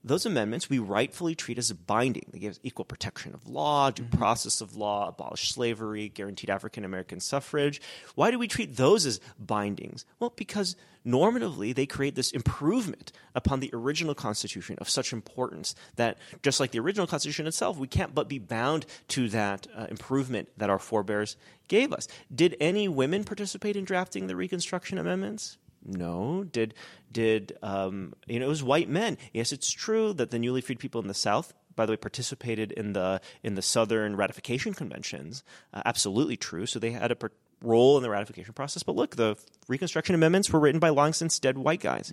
Those 0.04 0.26
amendments 0.26 0.68
we 0.68 0.78
rightfully 0.78 1.34
treat 1.34 1.58
as 1.58 1.72
binding. 1.72 2.26
They 2.32 2.38
give 2.38 2.52
us 2.52 2.60
equal 2.62 2.84
protection 2.84 3.34
of 3.34 3.48
law, 3.48 3.90
due 3.90 4.02
Mm-hmm. 4.02 4.18
process 4.18 4.60
of 4.60 4.76
law, 4.76 5.08
abolish 5.08 5.52
slavery, 5.52 6.08
guaranteed 6.08 6.50
African 6.50 6.84
American 6.84 7.20
suffrage. 7.20 7.80
Why 8.14 8.30
do 8.30 8.38
we 8.38 8.48
treat 8.48 8.76
those 8.76 9.06
as 9.06 9.20
bindings? 9.38 10.04
Well, 10.18 10.32
because 10.34 10.74
normatively 11.06 11.74
they 11.74 11.86
create 11.86 12.14
this 12.14 12.32
improvement 12.32 13.12
upon 13.34 13.60
the 13.60 13.70
original 13.72 14.14
Constitution 14.14 14.76
of 14.80 14.88
such 14.88 15.12
importance 15.12 15.74
that, 15.96 16.18
just 16.42 16.60
like 16.60 16.72
the 16.72 16.80
original 16.80 17.06
Constitution 17.06 17.46
itself, 17.46 17.78
we 17.78 17.86
can't 17.86 18.14
but 18.14 18.28
be 18.28 18.38
bound 18.38 18.86
to 19.08 19.28
that 19.28 19.66
uh, 19.76 19.86
improvement 19.88 20.48
that 20.56 20.70
our 20.70 20.78
forebears 20.78 21.36
gave 21.68 21.92
us. 21.92 22.08
Did 22.34 22.56
any 22.60 22.88
women 22.88 23.24
participate 23.24 23.76
in 23.76 23.84
drafting 23.84 24.26
the 24.26 24.36
Reconstruction 24.36 24.98
Amendments? 24.98 25.58
No. 25.84 26.44
Did 26.44 26.74
did 27.10 27.56
um, 27.62 28.14
you 28.26 28.38
know 28.38 28.46
it 28.46 28.48
was 28.48 28.62
white 28.62 28.88
men? 28.88 29.18
Yes, 29.32 29.52
it's 29.52 29.70
true 29.70 30.12
that 30.14 30.30
the 30.30 30.38
newly 30.38 30.60
freed 30.60 30.78
people 30.78 31.00
in 31.00 31.08
the 31.08 31.14
South, 31.14 31.52
by 31.74 31.86
the 31.86 31.92
way, 31.92 31.96
participated 31.96 32.72
in 32.72 32.92
the 32.92 33.20
in 33.42 33.54
the 33.54 33.62
Southern 33.62 34.16
ratification 34.16 34.74
conventions. 34.74 35.42
Uh, 35.74 35.82
absolutely 35.84 36.36
true. 36.36 36.66
So 36.66 36.78
they 36.78 36.92
had 36.92 37.10
a 37.10 37.16
per- 37.16 37.32
role 37.62 37.96
in 37.96 38.02
the 38.02 38.10
ratification 38.10 38.52
process. 38.52 38.82
But 38.82 38.96
look, 38.96 39.16
the 39.16 39.36
Reconstruction 39.68 40.14
Amendments 40.14 40.50
were 40.50 40.60
written 40.60 40.80
by 40.80 40.90
long 40.90 41.12
since 41.12 41.38
dead 41.38 41.58
white 41.58 41.80
guys. 41.80 42.12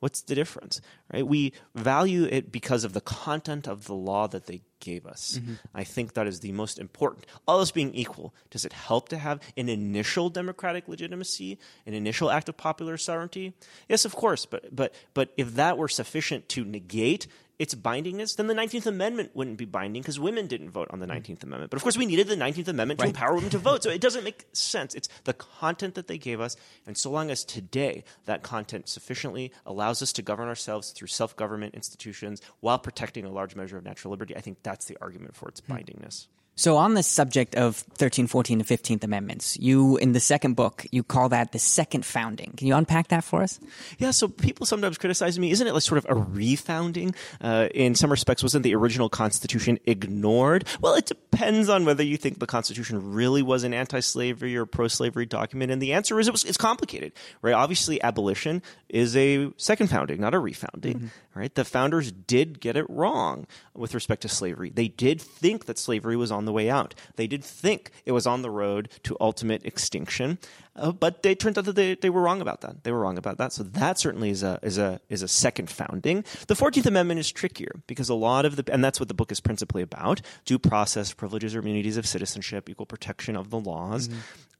What's 0.00 0.20
the 0.20 0.34
difference, 0.34 0.80
right? 1.12 1.26
We 1.26 1.52
value 1.74 2.24
it 2.24 2.52
because 2.52 2.84
of 2.84 2.92
the 2.92 3.00
content 3.00 3.66
of 3.66 3.86
the 3.86 3.94
law 3.94 4.28
that 4.28 4.46
they 4.46 4.62
gave 4.80 5.06
us. 5.06 5.40
Mm-hmm. 5.40 5.54
I 5.74 5.82
think 5.82 6.14
that 6.14 6.26
is 6.28 6.40
the 6.40 6.52
most 6.52 6.78
important. 6.78 7.26
All 7.48 7.58
else 7.58 7.72
being 7.72 7.92
equal, 7.94 8.32
does 8.50 8.64
it 8.64 8.72
help 8.72 9.08
to 9.08 9.18
have 9.18 9.40
an 9.56 9.68
initial 9.68 10.30
democratic 10.30 10.86
legitimacy, 10.86 11.58
an 11.84 11.94
initial 11.94 12.30
act 12.30 12.48
of 12.48 12.56
popular 12.56 12.96
sovereignty? 12.96 13.54
Yes, 13.88 14.04
of 14.04 14.14
course. 14.14 14.46
But 14.46 14.74
but 14.74 14.94
but 15.14 15.32
if 15.36 15.54
that 15.54 15.76
were 15.76 15.88
sufficient 15.88 16.48
to 16.50 16.64
negate 16.64 17.26
its 17.58 17.74
bindingness, 17.74 18.36
then 18.36 18.46
the 18.46 18.54
19th 18.54 18.86
Amendment 18.86 19.30
wouldn't 19.34 19.58
be 19.58 19.64
binding 19.64 20.00
because 20.02 20.20
women 20.20 20.46
didn't 20.46 20.70
vote 20.70 20.88
on 20.90 21.00
the 21.00 21.06
mm. 21.06 21.16
19th 21.16 21.42
Amendment. 21.42 21.70
But 21.70 21.76
of 21.76 21.82
course, 21.82 21.96
we 21.96 22.06
needed 22.06 22.28
the 22.28 22.36
19th 22.36 22.68
Amendment 22.68 23.00
to 23.00 23.06
empower 23.06 23.34
women 23.34 23.50
to 23.50 23.58
vote. 23.58 23.82
So 23.82 23.90
it 23.90 24.00
doesn't 24.00 24.24
make 24.24 24.46
sense. 24.52 24.94
It's 24.94 25.08
the 25.24 25.32
content 25.32 25.94
that 25.96 26.06
they 26.06 26.18
gave 26.18 26.40
us. 26.40 26.56
And 26.86 26.96
so 26.96 27.10
long 27.10 27.30
as 27.30 27.44
today 27.44 28.04
that 28.26 28.42
content 28.42 28.88
sufficiently 28.88 29.52
allows 29.66 30.02
us 30.02 30.12
to 30.14 30.22
govern 30.22 30.48
ourselves 30.48 30.90
through 30.92 31.08
self 31.08 31.36
government 31.36 31.74
institutions 31.74 32.40
while 32.60 32.78
protecting 32.78 33.24
a 33.24 33.30
large 33.30 33.56
measure 33.56 33.76
of 33.76 33.84
natural 33.84 34.12
liberty, 34.12 34.36
I 34.36 34.40
think 34.40 34.58
that's 34.62 34.86
the 34.86 34.96
argument 35.00 35.34
for 35.34 35.48
its 35.48 35.60
hmm. 35.60 35.72
bindingness. 35.72 36.28
So 36.58 36.76
on 36.76 36.94
the 36.94 37.04
subject 37.04 37.54
of 37.54 37.76
13, 37.76 38.26
14, 38.26 38.58
and 38.58 38.68
15th 38.68 39.04
Amendments, 39.04 39.56
you, 39.60 39.96
in 39.98 40.10
the 40.10 40.18
second 40.18 40.54
book, 40.54 40.84
you 40.90 41.04
call 41.04 41.28
that 41.28 41.52
the 41.52 41.60
second 41.60 42.04
founding. 42.04 42.52
Can 42.56 42.66
you 42.66 42.74
unpack 42.74 43.08
that 43.08 43.22
for 43.22 43.42
us? 43.42 43.60
Yeah, 43.98 44.10
so 44.10 44.26
people 44.26 44.66
sometimes 44.66 44.98
criticize 44.98 45.38
me. 45.38 45.52
Isn't 45.52 45.68
it 45.68 45.72
like 45.72 45.84
sort 45.84 45.98
of 45.98 46.06
a 46.06 46.20
refounding? 46.20 47.14
Uh, 47.40 47.68
in 47.72 47.94
some 47.94 48.10
respects, 48.10 48.42
wasn't 48.42 48.64
the 48.64 48.74
original 48.74 49.08
Constitution 49.08 49.78
ignored? 49.86 50.66
Well, 50.80 50.96
it 50.96 51.06
depends 51.06 51.68
on 51.68 51.84
whether 51.84 52.02
you 52.02 52.16
think 52.16 52.40
the 52.40 52.46
Constitution 52.48 53.12
really 53.12 53.40
was 53.40 53.62
an 53.62 53.72
anti-slavery 53.72 54.56
or 54.56 54.66
pro-slavery 54.66 55.26
document. 55.26 55.70
And 55.70 55.80
the 55.80 55.92
answer 55.92 56.18
is 56.18 56.26
it 56.26 56.32
was, 56.32 56.42
it's 56.42 56.56
complicated, 56.56 57.12
right? 57.40 57.54
Obviously, 57.54 58.02
abolition 58.02 58.64
is 58.88 59.16
a 59.16 59.52
second 59.58 59.90
founding, 59.90 60.20
not 60.20 60.34
a 60.34 60.38
refounding, 60.38 61.10
right? 61.36 61.54
The 61.54 61.64
founders 61.64 62.10
did 62.10 62.58
get 62.58 62.76
it 62.76 62.86
wrong 62.88 63.46
with 63.74 63.94
respect 63.94 64.22
to 64.22 64.28
slavery. 64.28 64.70
They 64.70 64.88
did 64.88 65.22
think 65.22 65.66
that 65.66 65.78
slavery 65.78 66.16
was 66.16 66.32
on 66.32 66.47
the 66.48 66.52
way 66.52 66.68
out. 66.70 66.94
They 67.16 67.26
did 67.26 67.44
think 67.44 67.90
it 68.04 68.12
was 68.12 68.26
on 68.26 68.42
the 68.42 68.50
road 68.50 68.88
to 69.02 69.16
ultimate 69.20 69.64
extinction. 69.64 70.38
Uh, 70.78 70.92
but 70.92 71.22
they 71.22 71.34
turned 71.34 71.58
out 71.58 71.64
that 71.64 71.76
they, 71.76 71.94
they 71.94 72.10
were 72.10 72.22
wrong 72.22 72.40
about 72.40 72.60
that. 72.62 72.84
They 72.84 72.92
were 72.92 73.00
wrong 73.00 73.18
about 73.18 73.38
that. 73.38 73.52
So 73.52 73.62
that 73.62 73.98
certainly 73.98 74.30
is 74.30 74.42
a 74.42 74.58
is 74.62 74.78
a 74.78 75.00
is 75.08 75.22
a 75.22 75.28
second 75.28 75.70
founding. 75.70 76.24
The 76.46 76.54
Fourteenth 76.54 76.86
Amendment 76.86 77.20
is 77.20 77.30
trickier 77.30 77.82
because 77.86 78.08
a 78.08 78.14
lot 78.14 78.44
of 78.44 78.56
the 78.56 78.72
and 78.72 78.82
that's 78.84 79.00
what 79.00 79.08
the 79.08 79.14
book 79.14 79.32
is 79.32 79.40
principally 79.40 79.82
about: 79.82 80.20
due 80.44 80.58
process, 80.58 81.12
privileges 81.12 81.54
or 81.54 81.60
immunities 81.60 81.96
of 81.96 82.06
citizenship, 82.06 82.68
equal 82.68 82.86
protection 82.86 83.36
of 83.36 83.50
the 83.50 83.58
laws. 83.58 84.08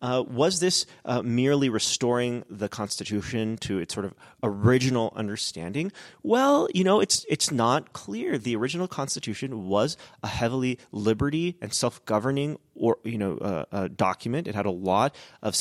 Uh, 0.00 0.22
was 0.28 0.60
this 0.60 0.86
uh, 1.04 1.22
merely 1.22 1.68
restoring 1.68 2.44
the 2.48 2.68
Constitution 2.68 3.56
to 3.56 3.78
its 3.78 3.92
sort 3.92 4.06
of 4.06 4.14
original 4.44 5.12
understanding? 5.16 5.90
Well, 6.22 6.68
you 6.72 6.84
know, 6.84 7.00
it's 7.00 7.26
it's 7.28 7.50
not 7.50 7.92
clear. 7.92 8.38
The 8.38 8.54
original 8.54 8.86
Constitution 8.86 9.66
was 9.66 9.96
a 10.22 10.28
heavily 10.28 10.78
liberty 10.92 11.56
and 11.60 11.72
self-governing 11.72 12.58
or 12.76 12.98
you 13.02 13.18
know 13.18 13.38
uh, 13.38 13.64
uh, 13.72 13.88
document. 13.88 14.46
It 14.46 14.54
had 14.54 14.66
a 14.66 14.70
lot 14.70 15.14
of 15.42 15.56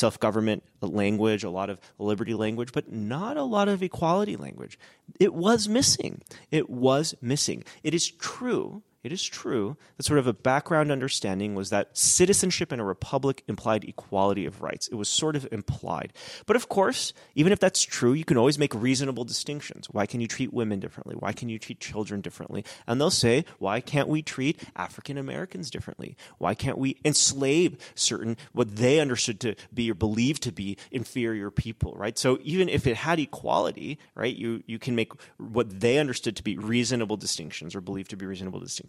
self-government 0.48 0.62
language, 0.82 1.44
a 1.44 1.50
lot 1.50 1.70
of 1.70 1.78
liberty 1.98 2.34
language, 2.34 2.72
but 2.72 2.90
not 2.92 3.36
a 3.36 3.42
lot 3.42 3.68
of 3.68 3.82
equality 3.82 4.36
language. 4.36 4.78
It 5.18 5.34
was 5.34 5.68
missing. 5.68 6.22
It 6.50 6.70
was 6.70 7.14
missing. 7.20 7.64
It 7.82 7.94
is 7.94 8.10
true 8.10 8.82
it 9.04 9.12
is 9.12 9.22
true 9.22 9.76
that 9.96 10.02
sort 10.02 10.18
of 10.18 10.26
a 10.26 10.32
background 10.32 10.90
understanding 10.90 11.54
was 11.54 11.70
that 11.70 11.96
citizenship 11.96 12.72
in 12.72 12.80
a 12.80 12.84
republic 12.84 13.44
implied 13.46 13.84
equality 13.84 14.44
of 14.44 14.60
rights. 14.60 14.88
It 14.88 14.96
was 14.96 15.08
sort 15.08 15.36
of 15.36 15.46
implied. 15.52 16.12
But 16.46 16.56
of 16.56 16.68
course, 16.68 17.12
even 17.36 17.52
if 17.52 17.60
that's 17.60 17.82
true, 17.82 18.12
you 18.12 18.24
can 18.24 18.36
always 18.36 18.58
make 18.58 18.74
reasonable 18.74 19.24
distinctions. 19.24 19.86
Why 19.90 20.06
can 20.06 20.20
you 20.20 20.26
treat 20.26 20.52
women 20.52 20.80
differently? 20.80 21.14
Why 21.16 21.32
can 21.32 21.48
you 21.48 21.60
treat 21.60 21.78
children 21.78 22.20
differently? 22.20 22.64
And 22.88 23.00
they'll 23.00 23.10
say, 23.10 23.44
why 23.60 23.80
can't 23.80 24.08
we 24.08 24.20
treat 24.20 24.60
African 24.74 25.16
Americans 25.16 25.70
differently? 25.70 26.16
Why 26.38 26.54
can't 26.54 26.78
we 26.78 26.96
enslave 27.04 27.78
certain, 27.94 28.36
what 28.52 28.76
they 28.76 28.98
understood 28.98 29.38
to 29.40 29.54
be 29.72 29.90
or 29.92 29.94
believed 29.94 30.42
to 30.42 30.52
be 30.52 30.76
inferior 30.90 31.52
people, 31.52 31.94
right? 31.96 32.18
So 32.18 32.38
even 32.42 32.68
if 32.68 32.86
it 32.86 32.96
had 32.96 33.20
equality, 33.20 33.98
right, 34.16 34.34
you, 34.34 34.64
you 34.66 34.80
can 34.80 34.96
make 34.96 35.12
what 35.36 35.80
they 35.80 35.98
understood 35.98 36.34
to 36.36 36.42
be 36.42 36.58
reasonable 36.58 37.16
distinctions 37.16 37.76
or 37.76 37.80
believed 37.80 38.10
to 38.10 38.16
be 38.16 38.26
reasonable 38.26 38.58
distinctions. 38.58 38.87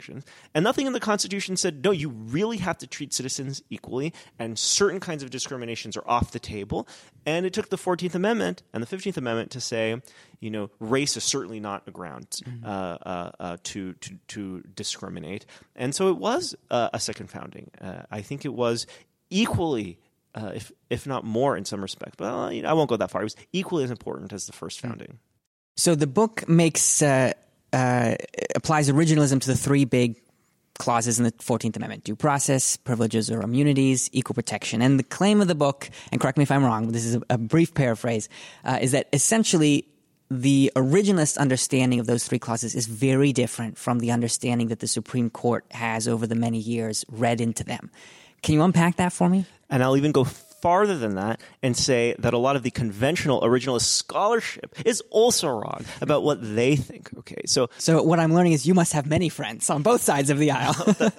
And 0.53 0.63
nothing 0.63 0.88
in 0.88 0.93
the 0.93 0.99
Constitution 0.99 1.57
said, 1.57 1.83
no, 1.83 1.91
you 1.91 2.09
really 2.09 2.57
have 2.57 2.77
to 2.79 2.88
treat 2.88 3.13
citizens 3.13 3.62
equally, 3.69 4.13
and 4.38 4.57
certain 4.57 4.99
kinds 4.99 5.23
of 5.23 5.29
discriminations 5.29 5.97
are 5.97 6.07
off 6.07 6.31
the 6.31 6.39
table. 6.39 6.88
And 7.25 7.45
it 7.45 7.53
took 7.53 7.69
the 7.69 7.77
14th 7.77 8.15
Amendment 8.15 8.63
and 8.73 8.81
the 8.83 8.88
15th 8.88 9.17
Amendment 9.17 9.51
to 9.51 9.62
say, 9.62 10.01
you 10.39 10.49
know, 10.49 10.69
race 10.79 11.17
is 11.17 11.23
certainly 11.23 11.59
not 11.59 11.83
a 11.88 11.91
ground 11.91 12.39
uh, 12.63 12.67
uh, 12.67 13.31
uh, 13.39 13.57
to, 13.63 13.93
to, 13.93 14.17
to 14.29 14.63
discriminate. 14.75 15.45
And 15.75 15.93
so 15.93 16.09
it 16.09 16.17
was 16.17 16.55
uh, 16.71 16.89
a 16.93 16.99
second 16.99 17.29
founding. 17.29 17.71
Uh, 17.79 18.03
I 18.09 18.21
think 18.21 18.45
it 18.45 18.53
was 18.53 18.88
equally. 19.29 19.99
Uh, 20.35 20.51
if 20.53 20.71
if 20.91 21.07
not 21.07 21.23
more 21.23 21.57
in 21.57 21.65
some 21.65 21.81
respects, 21.81 22.13
but 22.15 22.25
uh, 22.25 22.49
you 22.49 22.62
know, 22.62 22.69
I 22.69 22.73
won't 22.73 22.88
go 22.88 22.95
that 22.97 23.09
far. 23.09 23.21
It 23.21 23.25
was 23.25 23.35
equally 23.51 23.83
as 23.83 23.89
important 23.89 24.31
as 24.31 24.45
the 24.45 24.53
first 24.53 24.79
founding. 24.79 25.17
So 25.79 25.95
the 25.95 26.07
book 26.07 26.47
makes 26.47 27.01
uh, 27.01 27.31
uh, 27.73 28.15
applies 28.55 28.89
originalism 28.89 29.41
to 29.41 29.47
the 29.47 29.58
three 29.58 29.86
big 29.86 30.19
clauses 30.79 31.19
in 31.19 31.25
the 31.25 31.32
14th 31.34 31.75
Amendment 31.75 32.03
due 32.05 32.15
process, 32.15 32.77
privileges 32.77 33.29
or 33.29 33.41
immunities, 33.41 34.10
equal 34.13 34.34
protection. 34.34 34.82
And 34.82 34.97
the 34.97 35.03
claim 35.03 35.41
of 35.41 35.47
the 35.47 35.55
book, 35.55 35.89
and 36.12 36.19
correct 36.19 36.38
me 36.38 36.43
if 36.43 36.51
I'm 36.51 36.63
wrong, 36.63 36.86
but 36.86 36.93
this 36.93 37.05
is 37.05 37.15
a, 37.15 37.21
a 37.32 37.38
brief 37.38 37.73
paraphrase, 37.73 38.29
uh, 38.63 38.79
is 38.82 38.93
that 38.93 39.08
essentially 39.13 39.86
the 40.32 40.71
originalist 40.75 41.38
understanding 41.38 41.99
of 41.99 42.08
those 42.08 42.27
three 42.27 42.39
clauses 42.39 42.75
is 42.75 42.88
very 42.88 43.34
different 43.34 43.77
from 43.77 43.99
the 43.99 44.12
understanding 44.12 44.67
that 44.67 44.79
the 44.79 44.88
Supreme 44.88 45.29
Court 45.29 45.65
has 45.71 46.08
over 46.08 46.25
the 46.25 46.36
many 46.36 46.60
years 46.60 47.03
read 47.10 47.41
into 47.41 47.63
them. 47.63 47.91
Can 48.41 48.53
you 48.53 48.62
unpack 48.63 48.97
that 48.97 49.12
for 49.12 49.27
me? 49.27 49.45
And 49.69 49.84
I'll 49.84 49.97
even 49.97 50.12
go 50.12 50.27
farther 50.62 50.98
than 50.98 51.15
that 51.15 51.41
and 51.63 51.76
say 51.76 52.15
that 52.19 52.34
a 52.34 52.38
lot 52.38 52.56
of 52.56 52.63
the 52.63 52.72
conventional 52.72 53.41
originalist 53.41 53.86
scholarship 53.86 54.76
is 54.86 55.02
also 55.10 55.48
wrong 55.48 55.86
about 56.02 56.24
what 56.24 56.39
they 56.56 56.76
think. 56.76 57.10
Okay, 57.19 57.41
so 57.45 57.69
So 57.78 58.04
what 58.04 58.19
I'm 58.19 58.34
learning 58.34 58.54
is 58.54 58.65
you 58.65 58.74
must 58.74 58.93
have 58.93 59.06
many 59.06 59.30
friends 59.30 59.69
on 59.69 59.84
both 59.84 60.02
sides 60.02 60.30
of 60.30 60.38
the 60.38 60.52
aisle. 60.52 60.95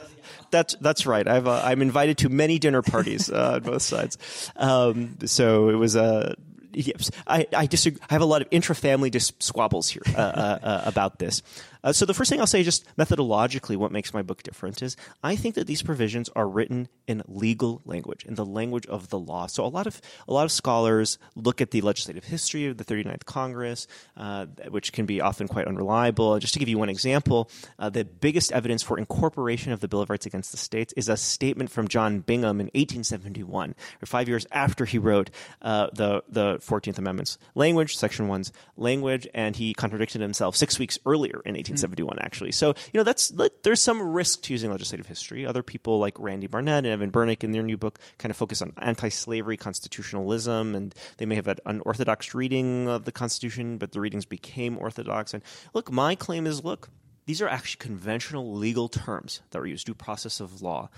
That's 0.51 0.75
that's 0.81 1.07
right. 1.07 1.27
I've 1.29 1.47
uh, 1.47 1.63
I'm 1.65 1.81
invited 1.81 2.19
to 2.19 2.29
many 2.29 2.59
dinner 2.59 2.83
parties 2.83 3.31
uh, 3.31 3.53
on 3.55 3.63
both 3.63 3.83
sides. 3.83 4.19
Um, 4.57 5.17
so 5.25 5.69
it 5.69 5.77
was 5.77 5.95
a. 5.95 6.35
Yes, 6.73 7.11
I, 7.27 7.47
I 7.57 7.67
disagree. 7.67 8.01
I 8.09 8.15
have 8.15 8.23
a 8.23 8.27
lot 8.27 8.43
of 8.43 8.49
intra-family 8.51 9.11
dis- 9.11 9.33
squabbles 9.41 9.89
here 9.89 10.03
uh, 10.17 10.21
uh, 10.21 10.59
uh, 10.63 10.83
about 10.87 11.19
this. 11.19 11.43
Uh, 11.83 11.93
so 11.93 12.05
the 12.05 12.15
first 12.15 12.31
thing 12.31 12.41
I'll 12.41 12.47
say, 12.47 12.63
just 12.63 12.85
methodologically, 12.97 13.77
what 13.77 13.93
makes 13.93 14.13
my 14.13 14.23
book 14.23 14.43
different 14.43 14.83
is 14.83 14.97
I 15.23 15.37
think 15.37 15.55
that 15.55 15.67
these 15.67 15.83
provisions 15.83 16.29
are 16.37 16.49
written 16.49 16.89
in 17.07 17.23
legal 17.27 17.83
language, 17.85 18.25
in 18.25 18.35
the 18.35 18.45
language 18.45 18.87
of 18.87 19.09
the 19.11 19.19
law. 19.19 19.47
So 19.47 19.65
a 19.65 19.69
lot 19.69 19.87
of 19.87 20.01
a 20.29 20.33
lot 20.33 20.45
of 20.45 20.53
scholars 20.53 21.19
look 21.35 21.61
at 21.61 21.71
the 21.71 21.81
legislative 21.81 22.25
history 22.25 22.67
of 22.67 22.77
the 22.77 22.85
39th 22.85 23.25
Congress, 23.25 23.87
uh, 24.17 24.47
which 24.69 24.93
can 24.93 25.07
be 25.07 25.21
often 25.21 25.49
quite 25.49 25.67
unreliable. 25.67 26.39
Just 26.39 26.55
to 26.55 26.61
give 26.61 26.69
you 26.69 26.79
one 26.79 26.89
example, 26.89 27.51
uh, 27.79 27.91
the 27.91 28.05
biggest 28.05 28.53
evidence 28.53 28.83
for 28.83 28.99
incorporation 28.99 29.73
of 29.73 29.81
the 29.81 29.89
Bill 29.89 30.03
of 30.03 30.11
Rights 30.11 30.27
against 30.27 30.53
the 30.53 30.59
states 30.59 30.93
is 30.97 31.09
a 31.09 31.17
statement 31.17 31.71
from 31.71 31.89
John 31.89 32.21
Bingham 32.21 32.61
in 32.61 32.67
1871, 32.67 33.75
or 34.03 34.07
five 34.07 34.29
years 34.29 34.47
after 34.53 34.85
he 34.85 34.99
wrote 34.99 35.31
uh, 35.63 35.89
the 35.93 36.23
the 36.29 36.59
14th 36.59 36.99
Amendment's 36.99 37.39
language, 37.55 37.97
Section 37.97 38.29
One's 38.29 38.53
language, 38.77 39.27
and 39.35 39.57
he 39.57 39.75
contradicted 39.75 40.21
himself 40.21 40.57
six 40.57 40.79
weeks 40.79 40.99
earlier 41.07 41.41
in 41.45 41.55
1871. 41.71 42.19
Actually, 42.21 42.53
so 42.53 42.69
you 42.93 42.99
know 42.99 43.05
that's 43.05 43.33
there's 43.63 43.81
some 43.81 44.03
risk 44.03 44.43
to 44.43 44.53
using 44.53 44.71
legislative 44.71 45.07
history. 45.07 45.47
Other 45.47 45.63
people 45.63 45.99
like 45.99 46.19
Randy 46.19 46.47
Barnett 46.47 46.85
and 46.85 46.89
Evan 46.89 47.11
Bernick 47.11 47.45
in 47.45 47.53
their 47.53 47.63
new 47.63 47.77
book 47.77 47.99
kind 48.19 48.31
of 48.31 48.37
focus 48.37 48.63
on 48.63 48.73
anti-slavery 48.79 49.57
constitutionalism, 49.57 50.75
and 50.75 50.95
they 51.19 51.27
may 51.27 51.35
have 51.35 51.47
had 51.47 51.61
unorthodox 51.67 52.35
reading 52.35 52.89
of 52.89 53.05
the 53.05 53.13
Constitution, 53.13 53.79
but 53.79 53.93
the 53.93 54.01
readings 54.01 54.25
became 54.25 54.79
orthodox. 54.79 55.35
And 55.35 55.43
look, 55.75 55.91
my 55.91 56.15
claim 56.15 56.47
is, 56.47 56.65
look 56.65 56.91
these 57.27 57.41
are 57.41 57.49
actually 57.49 57.79
conventional 57.79 58.55
legal 58.55 58.89
terms 58.89 59.41
that 59.51 59.61
were 59.61 59.67
used 59.67 59.87
due 59.87 59.95
process 59.95 60.41
of 60.41 60.63
law 60.63 60.91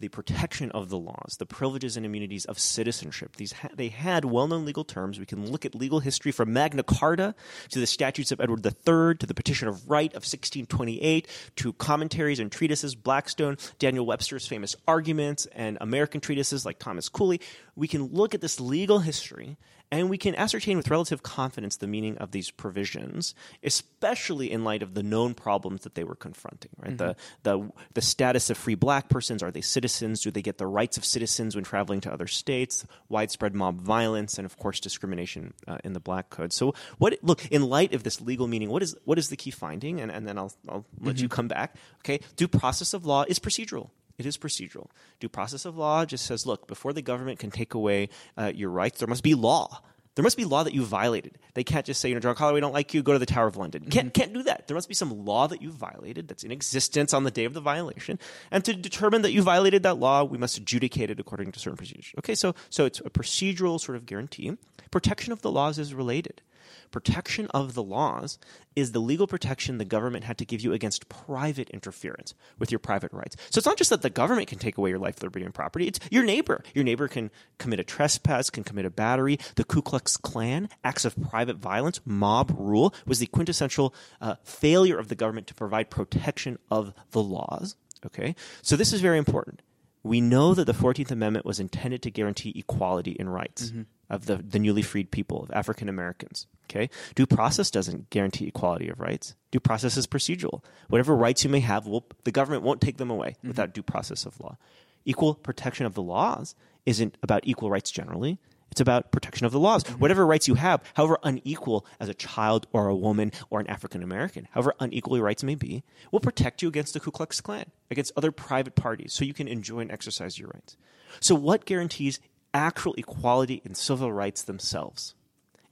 the 0.00 0.08
protection 0.08 0.70
of 0.72 0.88
the 0.88 0.98
laws, 0.98 1.36
the 1.38 1.46
privileges 1.46 1.96
and 1.96 2.04
immunities 2.04 2.44
of 2.46 2.58
citizenship. 2.58 3.36
These 3.36 3.52
ha- 3.52 3.68
they 3.74 3.88
had 3.88 4.24
well-known 4.24 4.64
legal 4.64 4.84
terms. 4.84 5.18
We 5.18 5.26
can 5.26 5.50
look 5.50 5.64
at 5.64 5.74
legal 5.74 6.00
history 6.00 6.32
from 6.32 6.52
Magna 6.52 6.82
Carta 6.82 7.34
to 7.70 7.78
the 7.78 7.86
statutes 7.86 8.32
of 8.32 8.40
Edward 8.40 8.64
III 8.64 9.16
to 9.16 9.26
the 9.26 9.34
Petition 9.34 9.68
of 9.68 9.88
Right 9.88 10.10
of 10.10 10.22
1628 10.22 11.28
to 11.56 11.72
commentaries 11.74 12.40
and 12.40 12.50
treatises, 12.50 12.94
Blackstone, 12.94 13.56
Daniel 13.78 14.06
Webster's 14.06 14.46
famous 14.46 14.74
arguments, 14.88 15.46
and 15.52 15.78
American 15.80 16.20
treatises 16.20 16.64
like 16.64 16.78
Thomas 16.78 17.08
Cooley. 17.08 17.40
We 17.76 17.88
can 17.88 18.04
look 18.06 18.34
at 18.34 18.40
this 18.40 18.60
legal 18.60 19.00
history 19.00 19.56
and 19.90 20.08
we 20.08 20.18
can 20.18 20.34
ascertain 20.36 20.76
with 20.76 20.88
relative 20.88 21.22
confidence 21.22 21.76
the 21.76 21.86
meaning 21.86 22.16
of 22.18 22.30
these 22.30 22.50
provisions, 22.50 23.34
especially 23.62 24.50
in 24.50 24.62
light 24.62 24.82
of 24.82 24.94
the 24.94 25.02
known 25.02 25.34
problems 25.34 25.82
that 25.82 25.94
they 25.94 26.04
were 26.04 26.14
confronting. 26.14 26.70
Right, 26.78 26.96
the 26.96 27.16
the 27.42 27.70
the 27.94 28.02
status 28.02 28.50
of 28.50 28.56
free 28.56 28.76
black 28.76 29.08
persons 29.08 29.42
are 29.42 29.50
they 29.50 29.60
citizens? 29.60 30.20
Do 30.20 30.30
they 30.30 30.42
get 30.42 30.58
the 30.58 30.66
rights 30.66 30.96
of 30.96 31.04
citizens 31.04 31.54
when 31.54 31.64
traveling 31.64 32.00
to 32.02 32.12
other 32.12 32.26
states? 32.26 32.84
Widespread 33.08 33.54
mob 33.54 33.80
violence, 33.80 34.38
and 34.38 34.46
of 34.46 34.56
course 34.56 34.80
discrimination 34.80 35.54
uh, 35.66 35.78
in 35.82 35.92
the 35.92 36.00
Black 36.00 36.30
Code. 36.30 36.52
So, 36.52 36.74
what 36.98 37.18
look 37.22 37.46
in 37.46 37.68
light 37.68 37.92
of 37.94 38.04
this 38.04 38.20
legal 38.20 38.46
meaning? 38.46 38.70
What 38.70 38.82
is 38.82 38.96
what 39.04 39.18
is 39.18 39.28
the 39.28 39.36
key 39.36 39.50
finding? 39.50 40.00
And 40.00 40.10
and 40.10 40.26
then 40.26 40.38
I'll 40.38 40.52
I'll 40.68 40.84
let 41.00 41.20
you 41.20 41.28
come 41.28 41.48
back. 41.48 41.76
Okay, 41.98 42.20
due 42.36 42.48
process 42.48 42.94
of 42.94 43.04
law 43.04 43.24
is 43.26 43.38
procedural. 43.38 43.90
It 44.20 44.26
is 44.26 44.36
procedural. 44.36 44.88
Due 45.18 45.30
process 45.30 45.64
of 45.64 45.78
law 45.78 46.04
just 46.04 46.26
says, 46.26 46.44
look, 46.44 46.66
before 46.66 46.92
the 46.92 47.00
government 47.00 47.38
can 47.38 47.50
take 47.50 47.72
away 47.72 48.10
uh, 48.36 48.52
your 48.54 48.68
rights, 48.68 48.98
there 48.98 49.08
must 49.08 49.22
be 49.22 49.34
law. 49.34 49.80
There 50.14 50.22
must 50.22 50.36
be 50.36 50.44
law 50.44 50.62
that 50.62 50.74
you 50.74 50.84
violated. 50.84 51.38
They 51.54 51.64
can't 51.64 51.86
just 51.86 52.02
say, 52.02 52.10
you 52.10 52.14
know, 52.14 52.20
John 52.20 52.34
Collyer, 52.34 52.52
we 52.52 52.60
don't 52.60 52.74
like 52.74 52.92
you, 52.92 53.02
go 53.02 53.14
to 53.14 53.18
the 53.18 53.24
Tower 53.24 53.46
of 53.46 53.56
London. 53.56 53.86
Can't, 53.88 54.12
can't 54.12 54.34
do 54.34 54.42
that. 54.42 54.66
There 54.66 54.74
must 54.74 54.88
be 54.88 54.94
some 54.94 55.24
law 55.24 55.48
that 55.48 55.62
you 55.62 55.70
violated 55.70 56.28
that's 56.28 56.44
in 56.44 56.50
existence 56.50 57.14
on 57.14 57.24
the 57.24 57.30
day 57.30 57.46
of 57.46 57.54
the 57.54 57.62
violation. 57.62 58.18
And 58.50 58.62
to 58.66 58.74
determine 58.74 59.22
that 59.22 59.32
you 59.32 59.40
violated 59.40 59.84
that 59.84 59.98
law, 59.98 60.22
we 60.24 60.36
must 60.36 60.58
adjudicate 60.58 61.08
it 61.08 61.18
according 61.18 61.52
to 61.52 61.60
certain 61.60 61.78
procedures. 61.78 62.12
Okay, 62.18 62.34
so, 62.34 62.54
so 62.68 62.84
it's 62.84 63.00
a 63.00 63.08
procedural 63.08 63.80
sort 63.80 63.96
of 63.96 64.04
guarantee. 64.04 64.58
Protection 64.90 65.32
of 65.32 65.42
the 65.42 65.50
laws 65.50 65.78
is 65.78 65.94
related. 65.94 66.42
Protection 66.90 67.46
of 67.48 67.74
the 67.74 67.82
laws 67.82 68.38
is 68.74 68.92
the 68.92 69.00
legal 69.00 69.26
protection 69.26 69.78
the 69.78 69.84
government 69.84 70.24
had 70.24 70.38
to 70.38 70.44
give 70.44 70.60
you 70.60 70.72
against 70.72 71.08
private 71.08 71.70
interference 71.70 72.34
with 72.58 72.70
your 72.70 72.78
private 72.78 73.12
rights. 73.12 73.36
So 73.50 73.58
it's 73.58 73.66
not 73.66 73.76
just 73.76 73.90
that 73.90 74.02
the 74.02 74.10
government 74.10 74.48
can 74.48 74.58
take 74.58 74.76
away 74.76 74.90
your 74.90 74.98
life, 74.98 75.22
liberty, 75.22 75.44
and 75.44 75.54
property. 75.54 75.86
It's 75.86 76.00
your 76.10 76.24
neighbor. 76.24 76.62
Your 76.74 76.84
neighbor 76.84 77.08
can 77.08 77.30
commit 77.58 77.80
a 77.80 77.84
trespass, 77.84 78.50
can 78.50 78.64
commit 78.64 78.84
a 78.84 78.90
battery. 78.90 79.38
The 79.54 79.64
Ku 79.64 79.82
Klux 79.82 80.16
Klan, 80.16 80.68
acts 80.82 81.04
of 81.04 81.20
private 81.20 81.56
violence, 81.56 82.00
mob 82.04 82.54
rule, 82.56 82.94
was 83.06 83.20
the 83.20 83.26
quintessential 83.26 83.94
uh, 84.20 84.36
failure 84.42 84.98
of 84.98 85.08
the 85.08 85.14
government 85.14 85.46
to 85.48 85.54
provide 85.54 85.90
protection 85.90 86.58
of 86.70 86.92
the 87.12 87.22
laws. 87.22 87.76
Okay, 88.04 88.34
so 88.62 88.76
this 88.76 88.92
is 88.92 89.00
very 89.00 89.18
important. 89.18 89.60
We 90.02 90.20
know 90.20 90.54
that 90.54 90.64
the 90.64 90.74
Fourteenth 90.74 91.10
Amendment 91.10 91.44
was 91.44 91.60
intended 91.60 92.02
to 92.02 92.10
guarantee 92.10 92.54
equality 92.56 93.12
in 93.12 93.28
rights 93.28 93.72
of 94.10 94.26
the, 94.26 94.36
the 94.36 94.58
newly 94.58 94.82
freed 94.82 95.10
people, 95.10 95.44
of 95.44 95.50
African 95.52 95.88
Americans. 95.88 96.46
Okay? 96.70 96.90
Due 97.14 97.26
process 97.26 97.70
doesn't 97.70 98.10
guarantee 98.10 98.46
equality 98.46 98.88
of 98.88 99.00
rights. 99.00 99.34
Due 99.50 99.60
process 99.60 99.96
is 99.96 100.06
procedural. 100.06 100.62
Whatever 100.88 101.16
rights 101.16 101.44
you 101.44 101.50
may 101.50 101.60
have, 101.60 101.86
will, 101.86 102.06
the 102.24 102.32
government 102.32 102.62
won't 102.62 102.80
take 102.80 102.98
them 102.98 103.10
away 103.10 103.30
mm-hmm. 103.30 103.48
without 103.48 103.72
due 103.72 103.82
process 103.82 104.26
of 104.26 104.38
law. 104.40 104.56
Equal 105.04 105.34
protection 105.34 105.86
of 105.86 105.94
the 105.94 106.02
laws 106.02 106.54
isn't 106.84 107.16
about 107.22 107.42
equal 107.44 107.70
rights 107.70 107.90
generally. 107.90 108.38
It's 108.70 108.80
about 108.80 109.10
protection 109.10 109.46
of 109.46 109.52
the 109.52 109.58
laws. 109.58 109.82
Mm-hmm. 109.82 109.98
Whatever 109.98 110.26
rights 110.26 110.46
you 110.46 110.54
have, 110.54 110.82
however 110.94 111.18
unequal 111.24 111.86
as 111.98 112.08
a 112.08 112.14
child 112.14 112.66
or 112.72 112.88
a 112.88 112.94
woman 112.94 113.32
or 113.50 113.58
an 113.60 113.66
African 113.66 114.02
American, 114.02 114.46
however 114.52 114.74
unequal 114.78 115.16
your 115.16 115.26
rights 115.26 115.42
may 115.42 115.56
be, 115.56 115.82
will 116.12 116.20
protect 116.20 116.62
you 116.62 116.68
against 116.68 116.94
the 116.94 117.00
Ku 117.00 117.10
Klux 117.10 117.40
Klan, 117.40 117.70
against 117.90 118.12
other 118.16 118.30
private 118.30 118.76
parties, 118.76 119.12
so 119.12 119.24
you 119.24 119.34
can 119.34 119.48
enjoy 119.48 119.80
and 119.80 119.90
exercise 119.90 120.38
your 120.38 120.50
rights. 120.54 120.76
So, 121.18 121.34
what 121.34 121.64
guarantees 121.64 122.20
actual 122.52 122.94
equality 122.94 123.62
in 123.64 123.74
civil 123.74 124.12
rights 124.12 124.42
themselves? 124.42 125.14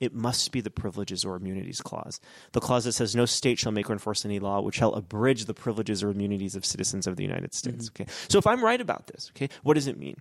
It 0.01 0.15
must 0.15 0.53
be 0.53 0.61
the 0.61 0.71
Privileges 0.71 1.25
or 1.25 1.37
Immunities 1.37 1.81
Clause. 1.81 2.21
The 2.53 2.61
clause 2.61 2.85
that 2.85 2.93
says 2.93 3.17
no 3.17 3.27
state 3.27 3.59
shall 3.59 3.73
make 3.73 3.91
or 3.91 3.93
enforce 3.93 4.25
any 4.25 4.39
law 4.39 4.61
which 4.61 4.77
shall 4.77 4.95
abridge 4.95 5.47
the 5.47 5.55
privileges 5.55 6.03
or 6.03 6.11
immunities 6.11 6.55
of 6.55 6.65
citizens 6.65 7.07
of 7.07 7.17
the 7.17 7.25
United 7.25 7.53
States. 7.53 7.91
Mm-hmm. 7.91 8.03
Okay. 8.03 8.13
So 8.29 8.39
if 8.39 8.47
I'm 8.47 8.65
right 8.65 8.81
about 8.81 9.09
this, 9.09 9.33
okay, 9.35 9.49
what 9.63 9.75
does 9.75 9.89
it 9.89 9.99
mean? 9.99 10.17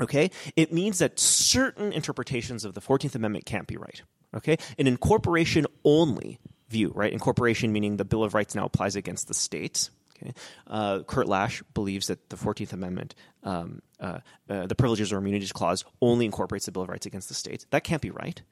Okay? 0.00 0.30
It 0.56 0.72
means 0.72 0.98
that 0.98 1.18
certain 1.18 1.92
interpretations 1.92 2.64
of 2.64 2.74
the 2.74 2.80
14th 2.80 3.14
Amendment 3.14 3.44
can't 3.44 3.66
be 3.66 3.76
right. 3.76 4.02
Okay? 4.34 4.56
An 4.78 4.86
incorporation 4.86 5.66
only 5.84 6.38
view, 6.70 6.90
right? 6.94 7.12
Incorporation 7.12 7.70
meaning 7.70 7.98
the 7.98 8.04
Bill 8.04 8.24
of 8.24 8.32
Rights 8.32 8.54
now 8.54 8.64
applies 8.64 8.96
against 8.96 9.28
the 9.28 9.34
states. 9.34 9.90
Okay? 10.22 10.34
Uh, 10.66 11.00
Kurt 11.00 11.28
Lash 11.28 11.62
believes 11.74 12.06
that 12.06 12.30
the 12.30 12.36
14th 12.36 12.72
Amendment, 12.72 13.14
um, 13.42 13.82
uh, 14.00 14.18
uh, 14.48 14.66
the 14.66 14.74
Privileges 14.74 15.12
or 15.12 15.18
Immunities 15.18 15.52
Clause, 15.52 15.84
only 16.00 16.24
incorporates 16.24 16.66
the 16.66 16.72
Bill 16.72 16.82
of 16.82 16.88
Rights 16.88 17.06
against 17.06 17.28
the 17.28 17.34
states. 17.34 17.66
That 17.70 17.84
can't 17.84 18.02
be 18.02 18.10
right 18.10 18.42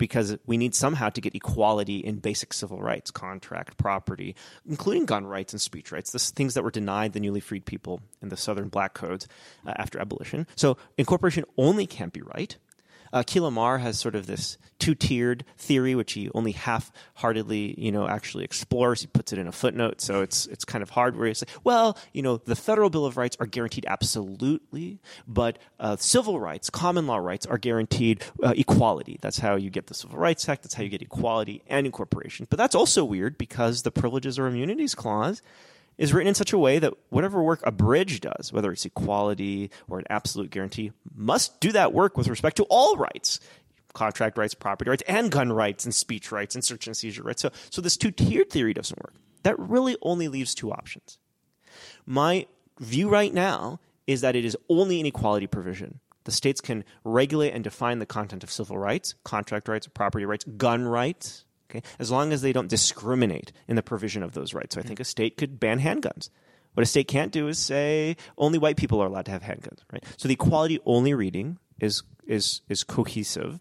because 0.00 0.38
we 0.46 0.56
need 0.56 0.74
somehow 0.74 1.10
to 1.10 1.20
get 1.20 1.34
equality 1.34 1.98
in 1.98 2.16
basic 2.16 2.54
civil 2.54 2.80
rights, 2.80 3.10
contract, 3.10 3.76
property, 3.76 4.34
including 4.66 5.04
gun 5.04 5.26
rights 5.26 5.52
and 5.52 5.60
speech 5.60 5.92
rights, 5.92 6.10
the 6.10 6.18
things 6.18 6.54
that 6.54 6.64
were 6.64 6.70
denied 6.70 7.12
the 7.12 7.20
newly 7.20 7.38
freed 7.38 7.66
people 7.66 8.00
in 8.22 8.30
the 8.30 8.36
Southern 8.36 8.68
Black 8.68 8.94
Codes 8.94 9.28
uh, 9.66 9.74
after 9.76 10.00
abolition. 10.00 10.46
So 10.56 10.78
incorporation 10.96 11.44
only 11.58 11.86
can't 11.86 12.14
be 12.14 12.22
right. 12.22 12.56
Uh, 13.12 13.22
Akhil 13.22 13.46
Amar 13.46 13.78
has 13.78 13.98
sort 13.98 14.14
of 14.14 14.26
this 14.26 14.58
two-tiered 14.78 15.44
theory, 15.58 15.94
which 15.94 16.12
he 16.14 16.30
only 16.34 16.52
half-heartedly, 16.52 17.74
you 17.78 17.92
know, 17.92 18.08
actually 18.08 18.44
explores. 18.44 19.02
He 19.02 19.06
puts 19.06 19.32
it 19.32 19.38
in 19.38 19.46
a 19.46 19.52
footnote, 19.52 20.00
so 20.00 20.22
it's 20.22 20.46
it's 20.46 20.64
kind 20.64 20.82
of 20.82 20.90
hard. 20.90 21.16
Where 21.16 21.28
he 21.28 21.34
says, 21.34 21.48
well, 21.64 21.98
you 22.12 22.22
know, 22.22 22.38
the 22.38 22.56
federal 22.56 22.90
Bill 22.90 23.04
of 23.04 23.16
Rights 23.16 23.36
are 23.40 23.46
guaranteed 23.46 23.84
absolutely, 23.86 25.00
but 25.28 25.58
uh, 25.78 25.96
civil 25.96 26.40
rights, 26.40 26.70
common 26.70 27.06
law 27.06 27.18
rights, 27.18 27.46
are 27.46 27.58
guaranteed 27.58 28.22
uh, 28.42 28.54
equality. 28.56 29.18
That's 29.20 29.38
how 29.38 29.56
you 29.56 29.70
get 29.70 29.88
the 29.88 29.94
Civil 29.94 30.18
Rights 30.18 30.48
Act. 30.48 30.62
That's 30.62 30.74
how 30.74 30.82
you 30.82 30.88
get 30.88 31.02
equality 31.02 31.62
and 31.66 31.86
incorporation. 31.86 32.46
But 32.48 32.58
that's 32.58 32.74
also 32.74 33.04
weird 33.04 33.36
because 33.36 33.82
the 33.82 33.90
Privileges 33.90 34.38
or 34.38 34.46
Immunities 34.46 34.94
Clause 34.94 35.42
is 36.00 36.14
written 36.14 36.28
in 36.28 36.34
such 36.34 36.54
a 36.54 36.58
way 36.58 36.78
that 36.78 36.94
whatever 37.10 37.42
work 37.42 37.60
abridge 37.62 38.20
does, 38.20 38.52
whether 38.52 38.72
it's 38.72 38.86
equality 38.86 39.70
or 39.86 39.98
an 39.98 40.06
absolute 40.08 40.50
guarantee, 40.50 40.92
must 41.14 41.60
do 41.60 41.70
that 41.72 41.92
work 41.92 42.16
with 42.16 42.26
respect 42.26 42.56
to 42.56 42.64
all 42.64 42.96
rights 42.96 43.38
contract 43.92 44.38
rights, 44.38 44.54
property 44.54 44.88
rights, 44.88 45.02
and 45.08 45.32
gun 45.32 45.52
rights, 45.52 45.84
and 45.84 45.92
speech 45.92 46.30
rights, 46.30 46.54
and 46.54 46.64
search 46.64 46.86
and 46.86 46.96
seizure 46.96 47.24
rights. 47.24 47.42
So, 47.42 47.50
so 47.70 47.82
this 47.82 47.96
two 47.96 48.12
tiered 48.12 48.48
theory 48.48 48.72
doesn't 48.72 48.98
work. 49.02 49.14
That 49.42 49.58
really 49.58 49.96
only 50.00 50.28
leaves 50.28 50.54
two 50.54 50.70
options. 50.70 51.18
My 52.06 52.46
view 52.78 53.08
right 53.08 53.34
now 53.34 53.80
is 54.06 54.20
that 54.20 54.36
it 54.36 54.44
is 54.44 54.56
only 54.68 55.00
an 55.00 55.06
equality 55.06 55.48
provision. 55.48 55.98
The 56.22 56.30
states 56.30 56.60
can 56.60 56.84
regulate 57.02 57.50
and 57.50 57.64
define 57.64 57.98
the 57.98 58.06
content 58.06 58.44
of 58.44 58.52
civil 58.52 58.78
rights, 58.78 59.16
contract 59.24 59.66
rights, 59.66 59.88
property 59.88 60.24
rights, 60.24 60.44
gun 60.44 60.84
rights, 60.84 61.44
okay, 61.70 61.82
as 61.98 62.10
long 62.10 62.32
as 62.32 62.42
they 62.42 62.52
don't 62.52 62.68
discriminate 62.68 63.52
in 63.68 63.76
the 63.76 63.82
provision 63.82 64.22
of 64.22 64.32
those 64.32 64.52
rights. 64.52 64.74
So 64.74 64.80
I 64.80 64.84
think 64.84 65.00
a 65.00 65.04
state 65.04 65.36
could 65.36 65.60
ban 65.60 65.80
handguns. 65.80 66.30
What 66.74 66.82
a 66.82 66.86
state 66.86 67.08
can't 67.08 67.32
do 67.32 67.48
is 67.48 67.58
say 67.58 68.16
only 68.38 68.58
white 68.58 68.76
people 68.76 69.02
are 69.02 69.06
allowed 69.06 69.24
to 69.26 69.32
have 69.32 69.42
handguns, 69.42 69.80
right? 69.92 70.04
So 70.16 70.28
the 70.28 70.34
equality 70.34 70.78
only 70.86 71.14
reading 71.14 71.58
is 71.80 72.02
is 72.26 72.62
is 72.68 72.84
cohesive. 72.84 73.60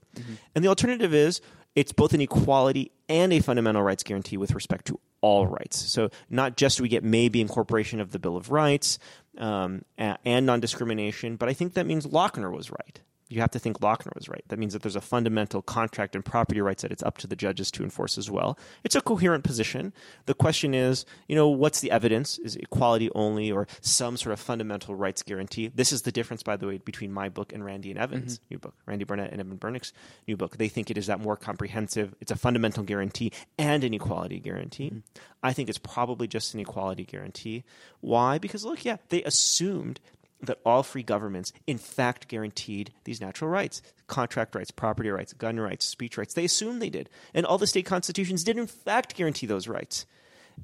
And 0.54 0.64
the 0.64 0.70
alternative 0.70 1.14
is 1.14 1.42
it's 1.76 1.92
both 1.92 2.14
an 2.14 2.22
equality 2.22 2.92
and 3.08 3.32
a 3.34 3.40
fundamental 3.40 3.82
rights 3.82 4.04
guarantee 4.04 4.38
with 4.38 4.52
respect 4.52 4.86
to 4.86 5.00
all 5.22 5.48
rights. 5.48 5.78
So 5.92 6.10
not 6.30 6.58
just 6.58 6.82
we 6.82 6.88
get 6.88 7.04
maybe 7.04 7.42
incorporation 7.42 8.00
of 8.00 8.12
the 8.12 8.20
Bill 8.20 8.38
of 8.38 8.52
Rights 8.52 9.00
um, 9.38 9.84
and 9.98 10.46
non 10.46 10.60
discrimination, 10.60 11.36
but 11.36 11.50
I 11.50 11.54
think 11.54 11.74
that 11.74 11.86
means 11.86 12.06
Lochner 12.06 12.52
was 12.52 12.72
right. 12.72 13.02
You 13.30 13.42
have 13.42 13.52
to 13.52 13.60
think 13.60 13.80
Lochner 13.80 14.14
was 14.16 14.28
right. 14.28 14.44
That 14.48 14.58
means 14.58 14.74
that 14.74 14.82
there's 14.82 14.96
a 14.96 15.02
fundamental 15.02 15.62
contract 15.62 16.16
and 16.16 16.26
property 16.26 16.62
rights 16.62 16.82
that 16.82 16.92
it's 16.92 17.04
up 17.04 17.20
to 17.20 17.28
the 17.28 17.36
judges 17.36 17.70
to 17.72 17.84
enforce 17.84 18.18
as 18.18 18.30
well. 18.30 18.58
It's 18.84 18.96
a 18.96 19.02
coherent 19.02 19.44
position. 19.44 19.94
The 20.26 20.34
question 20.34 20.74
is, 20.74 21.06
you 21.28 21.36
know, 21.36 21.48
what's 21.48 21.80
the 21.80 21.92
evidence? 21.92 22.40
Is 22.40 22.56
it 22.56 22.64
equality 22.64 23.12
only 23.14 23.52
or 23.52 23.68
some 23.82 24.18
sort 24.18 24.34
of 24.34 24.40
fundamental 24.40 24.96
rights 24.96 25.22
guarantee? 25.22 25.68
This 25.68 25.92
is 25.92 26.02
the 26.02 26.12
difference, 26.12 26.42
by 26.42 26.58
the 26.58 26.66
way, 26.66 26.80
between 26.80 27.12
my 27.12 27.30
book 27.30 27.54
and 27.54 27.64
Randy 27.64 27.92
and 27.92 28.00
Evans' 28.00 28.40
mm-hmm. 28.40 28.46
new 28.50 28.58
book, 28.58 28.74
Randy 28.88 29.06
Barnett 29.06 29.32
and 29.32 29.40
Evan 29.40 29.58
Bernick's 29.58 29.94
new 30.28 30.36
book. 30.36 30.58
They 30.58 30.68
think 30.68 30.90
it 30.90 30.98
is 30.98 31.06
that 31.06 31.20
more 31.20 31.38
comprehensive. 31.38 32.16
It's 32.20 32.32
a 32.32 32.36
fundamental 32.36 32.84
guarantee 32.84 33.32
and 33.60 33.84
an 33.84 33.94
equality 33.94 34.40
guarantee. 34.40 34.88
Mm-hmm. 34.88 35.00
I 35.44 35.54
think 35.54 35.70
it's 35.70 35.78
probably 35.78 36.28
just 36.28 36.56
an 36.56 36.62
equality 36.62 37.06
guarantee. 37.06 37.64
Why? 38.02 38.40
Because 38.40 38.66
look, 38.66 38.84
yeah, 38.84 38.98
they 39.10 39.24
assumed 39.24 40.00
that 40.42 40.60
all 40.66 40.84
free 40.84 41.04
governments 41.04 41.52
in 41.68 41.78
fact 41.78 42.28
guaranteed 42.28 42.92
these 43.04 43.22
natural 43.22 43.50
rights 43.50 43.82
contract 44.08 44.56
rights 44.56 44.72
property 44.72 45.10
rights 45.10 45.34
gun 45.34 45.60
rights 45.60 45.86
speech 45.86 46.18
rights 46.18 46.34
they 46.34 46.46
assumed 46.46 46.82
they 46.82 46.90
did 46.90 47.10
and 47.34 47.46
all 47.46 47.58
the 47.58 47.68
state 47.68 47.86
constitutions 47.86 48.44
did 48.44 48.58
in 48.58 48.68
fact 48.68 49.16
guarantee 49.16 49.46
those 49.46 49.68
rights 49.68 50.06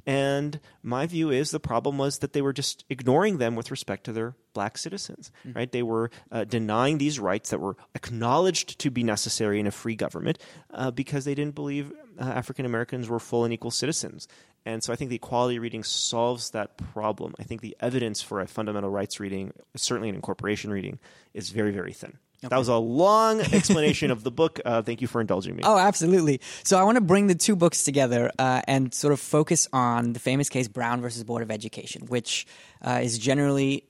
and 0.05 0.59
my 0.83 1.05
view 1.05 1.29
is 1.29 1.51
the 1.51 1.59
problem 1.59 1.97
was 1.97 2.19
that 2.19 2.33
they 2.33 2.41
were 2.41 2.53
just 2.53 2.85
ignoring 2.89 3.37
them 3.37 3.55
with 3.55 3.71
respect 3.71 4.03
to 4.05 4.13
their 4.13 4.35
black 4.53 4.77
citizens, 4.77 5.31
right? 5.53 5.71
They 5.71 5.83
were 5.83 6.11
uh, 6.31 6.43
denying 6.43 6.97
these 6.97 7.19
rights 7.19 7.49
that 7.49 7.59
were 7.59 7.77
acknowledged 7.93 8.79
to 8.79 8.89
be 8.89 9.03
necessary 9.03 9.59
in 9.59 9.67
a 9.67 9.71
free 9.71 9.95
government 9.95 10.39
uh, 10.73 10.91
because 10.91 11.25
they 11.25 11.35
didn't 11.35 11.55
believe 11.55 11.91
uh, 12.19 12.23
African 12.23 12.65
Americans 12.65 13.09
were 13.09 13.19
full 13.19 13.43
and 13.43 13.53
equal 13.53 13.71
citizens. 13.71 14.27
And 14.65 14.83
so 14.83 14.91
I 14.91 14.95
think 14.95 15.09
the 15.09 15.17
equality 15.17 15.59
reading 15.59 15.83
solves 15.83 16.51
that 16.51 16.77
problem. 16.77 17.35
I 17.39 17.43
think 17.43 17.61
the 17.61 17.75
evidence 17.79 18.21
for 18.21 18.41
a 18.41 18.47
fundamental 18.47 18.89
rights 18.89 19.19
reading, 19.19 19.53
certainly 19.75 20.09
an 20.09 20.15
incorporation 20.15 20.71
reading, 20.71 20.99
is 21.33 21.51
very, 21.51 21.71
very 21.71 21.93
thin. 21.93 22.17
That 22.41 22.57
was 22.57 22.67
a 22.67 22.75
long 22.75 23.41
explanation 23.53 24.11
of 24.11 24.23
the 24.23 24.31
book. 24.31 24.59
Uh, 24.63 24.81
thank 24.81 25.01
you 25.01 25.07
for 25.07 25.21
indulging 25.21 25.55
me. 25.55 25.63
Oh, 25.65 25.77
absolutely. 25.77 26.41
So 26.63 26.77
I 26.77 26.83
want 26.83 26.95
to 26.95 27.01
bring 27.01 27.27
the 27.27 27.35
two 27.35 27.55
books 27.55 27.83
together 27.83 28.31
uh, 28.37 28.61
and 28.67 28.93
sort 28.93 29.13
of 29.13 29.19
focus 29.19 29.67
on 29.73 30.13
the 30.13 30.19
famous 30.19 30.49
case 30.49 30.67
Brown 30.67 31.01
versus 31.01 31.23
Board 31.23 31.41
of 31.41 31.51
Education, 31.51 32.07
which 32.07 32.45
uh, 32.81 32.99
is 33.01 33.17
generally 33.17 33.85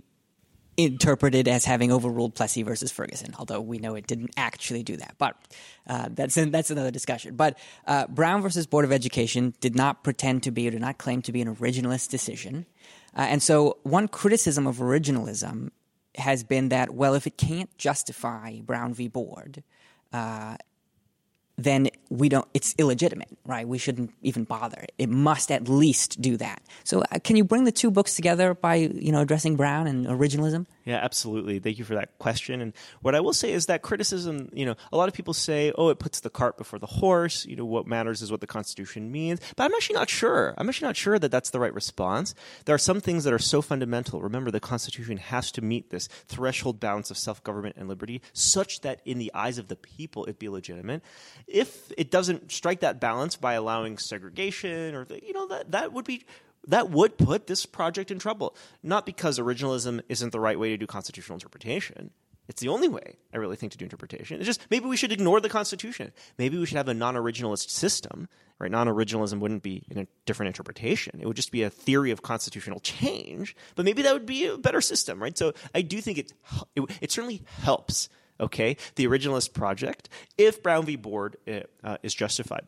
interpreted 0.78 1.48
as 1.48 1.66
having 1.66 1.92
overruled 1.92 2.36
Plessy 2.36 2.64
versus 2.64 2.92
Ferguson, 2.92 3.34
although 3.40 3.62
we 3.62 3.80
know 3.80 3.96
it 3.96 4.08
didn't 4.08 4.32
actually 4.38 4.84
do 4.84 4.98
that. 4.98 5.16
But 5.18 5.36
uh, 5.88 6.10
that's 6.12 6.36
that's 6.36 6.72
another 6.72 6.92
discussion. 6.92 7.36
But 7.36 7.58
uh, 7.88 8.08
Brown 8.08 8.42
versus 8.42 8.68
Board 8.68 8.86
of 8.86 8.92
Education 8.92 9.54
did 9.62 9.76
not 9.76 10.04
pretend 10.04 10.44
to 10.44 10.52
be 10.52 10.68
or 10.68 10.72
did 10.72 10.82
not 10.82 10.98
claim 10.98 11.22
to 11.24 11.32
be 11.32 11.42
an 11.42 11.56
originalist 11.56 12.10
decision. 12.10 12.66
Uh, 13.16 13.22
and 13.22 13.42
so, 13.42 13.78
one 13.84 14.08
criticism 14.08 14.68
of 14.68 14.78
originalism 14.78 15.72
has 16.18 16.44
been 16.44 16.70
that, 16.70 16.92
well, 16.92 17.14
if 17.14 17.28
it 17.28 17.38
can't 17.38 17.76
justify 17.78 18.60
Brown 18.62 18.94
v. 18.94 19.08
Board, 19.08 19.64
uh, 20.14 20.58
then 21.58 21.90
we 22.10 22.30
don't 22.30 22.48
it's 22.54 22.76
illegitimate 22.78 23.30
right? 23.46 23.68
We 23.68 23.78
shouldn't 23.78 24.12
even 24.22 24.44
bother. 24.44 24.86
It 24.98 25.10
must 25.10 25.52
at 25.52 25.70
least 25.70 26.22
do 26.22 26.38
that. 26.38 26.62
So 26.84 27.02
uh, 27.02 27.20
can 27.24 27.36
you 27.36 27.44
bring 27.44 27.64
the 27.64 27.72
two 27.72 27.92
books 27.92 28.16
together 28.16 28.54
by 28.54 28.76
you 28.76 29.12
know 29.12 29.22
addressing 29.22 29.56
brown 29.56 29.88
and 29.88 30.06
originalism 30.08 30.66
yeah 30.86 30.98
absolutely. 30.98 31.60
Thank 31.60 31.78
you 31.78 31.86
for 31.86 31.96
that 31.96 32.18
question. 32.20 32.62
And 32.62 32.74
what 33.02 33.16
i 33.16 33.20
will 33.20 33.34
say 33.34 33.52
is 33.52 33.66
that 33.66 33.82
criticism 33.82 34.50
you 34.54 34.66
know 34.66 34.76
a 34.92 34.98
lot 34.98 35.08
of 35.10 35.14
people 35.14 35.34
say 35.34 35.72
oh 35.78 35.90
it 35.90 36.00
puts 36.00 36.22
the 36.22 36.30
cart 36.30 36.58
before 36.58 36.80
the 36.80 36.86
horse. 36.88 37.46
You 37.46 37.56
know 37.56 37.66
what 37.66 37.88
matters 37.88 38.22
is 38.22 38.32
what 38.32 38.42
the 38.42 38.48
constitution 38.48 39.12
means. 39.12 39.40
But 39.56 39.64
i'm 39.66 39.74
actually 39.74 39.96
not 39.96 40.10
sure. 40.10 40.54
I'm 40.58 40.70
actually 40.70 40.88
not 40.88 40.98
sure 40.98 41.20
that 41.20 41.32
that's 41.32 41.50
the 41.50 41.60
right 41.60 41.74
response. 41.74 42.36
There 42.66 42.76
are 42.76 42.80
some 42.80 43.02
things 43.02 43.24
that 43.24 43.34
are 43.34 43.40
so 43.40 43.62
fundamental. 43.62 44.22
Remember 44.22 44.52
the 44.52 44.60
constitution 44.60 45.18
has 45.18 45.52
to 45.52 45.62
meet 45.62 45.90
this 45.90 46.08
threshold 46.28 46.80
balance 46.80 47.12
of 47.12 47.18
self-government 47.18 47.76
and 47.78 47.88
liberty 47.88 48.22
such 48.34 48.82
that 48.82 49.02
in 49.06 49.18
the 49.18 49.32
eyes 49.34 49.58
of 49.58 49.68
the 49.68 49.76
people 49.76 50.26
it 50.26 50.40
be 50.40 50.50
legitimate. 50.50 51.02
If 51.48 51.92
it 51.98 52.12
doesn't 52.12 52.52
strike 52.52 52.82
that 52.82 53.00
balance 53.00 53.36
by 53.36 53.54
allowing 53.54 53.98
segregation 53.98 54.96
or 54.96 55.08
you 55.24 55.34
know 55.34 55.48
that 55.48 55.72
that 55.72 55.94
would 55.94 56.06
be 56.06 56.26
that 56.68 56.90
would 56.90 57.18
put 57.18 57.48
this 57.48 57.66
project 57.66 58.12
in 58.12 58.20
trouble. 58.20 58.56
Not 58.84 59.06
because 59.06 59.40
originalism 59.40 60.02
isn't 60.10 60.32
the 60.32 60.40
right 60.40 60.60
way 60.60 60.70
to 60.70 60.78
do 60.78 60.88
constitutional 60.88 61.36
interpretation. 61.36 62.12
It's 62.48 62.62
the 62.62 62.68
only 62.68 62.88
way 62.88 63.16
i 63.34 63.38
really 63.38 63.56
think 63.56 63.72
to 63.72 63.78
do 63.78 63.86
interpretation. 63.86 64.38
It's 64.38 64.46
just 64.46 64.68
maybe 64.70 64.86
we 64.86 64.98
should 64.98 65.12
ignore 65.12 65.42
the 65.42 65.50
constitution. 65.50 66.12
Maybe 66.38 66.58
we 66.58 66.66
should 66.66 66.78
have 66.78 66.88
a 66.88 66.94
non-originalist 66.94 67.70
system 67.70 68.28
right? 68.58 68.72
Non-originalism 68.72 69.40
wouldn't 69.40 69.64
be 69.64 69.84
a 69.94 70.08
different 70.26 70.48
interpretation. 70.48 71.20
It 71.20 71.28
would 71.28 71.36
just 71.36 71.52
be 71.52 71.64
a 71.64 71.70
theory 71.70 72.12
of 72.12 72.22
constitutional 72.22 72.80
change 72.80 73.56
but 73.76 73.84
maybe 73.84 74.04
that 74.04 74.14
would 74.14 74.26
be 74.26 74.46
a 74.46 74.58
better 74.58 74.82
system 74.82 75.22
right? 75.22 75.38
So 75.38 75.54
i 75.74 75.82
do 75.82 76.00
think 76.02 76.20
it 76.20 76.34
it, 76.76 76.84
it 77.02 77.12
certainly 77.12 77.42
helps 77.62 78.10
okay, 78.40 78.78
the 78.96 79.08
originalist 79.08 79.54
project, 79.54 80.10
if 80.38 80.62
Brown 80.62 80.86
v. 80.86 80.96
Board 80.96 81.38
uh, 81.48 81.98
is 82.04 82.14
justified. 82.14 82.66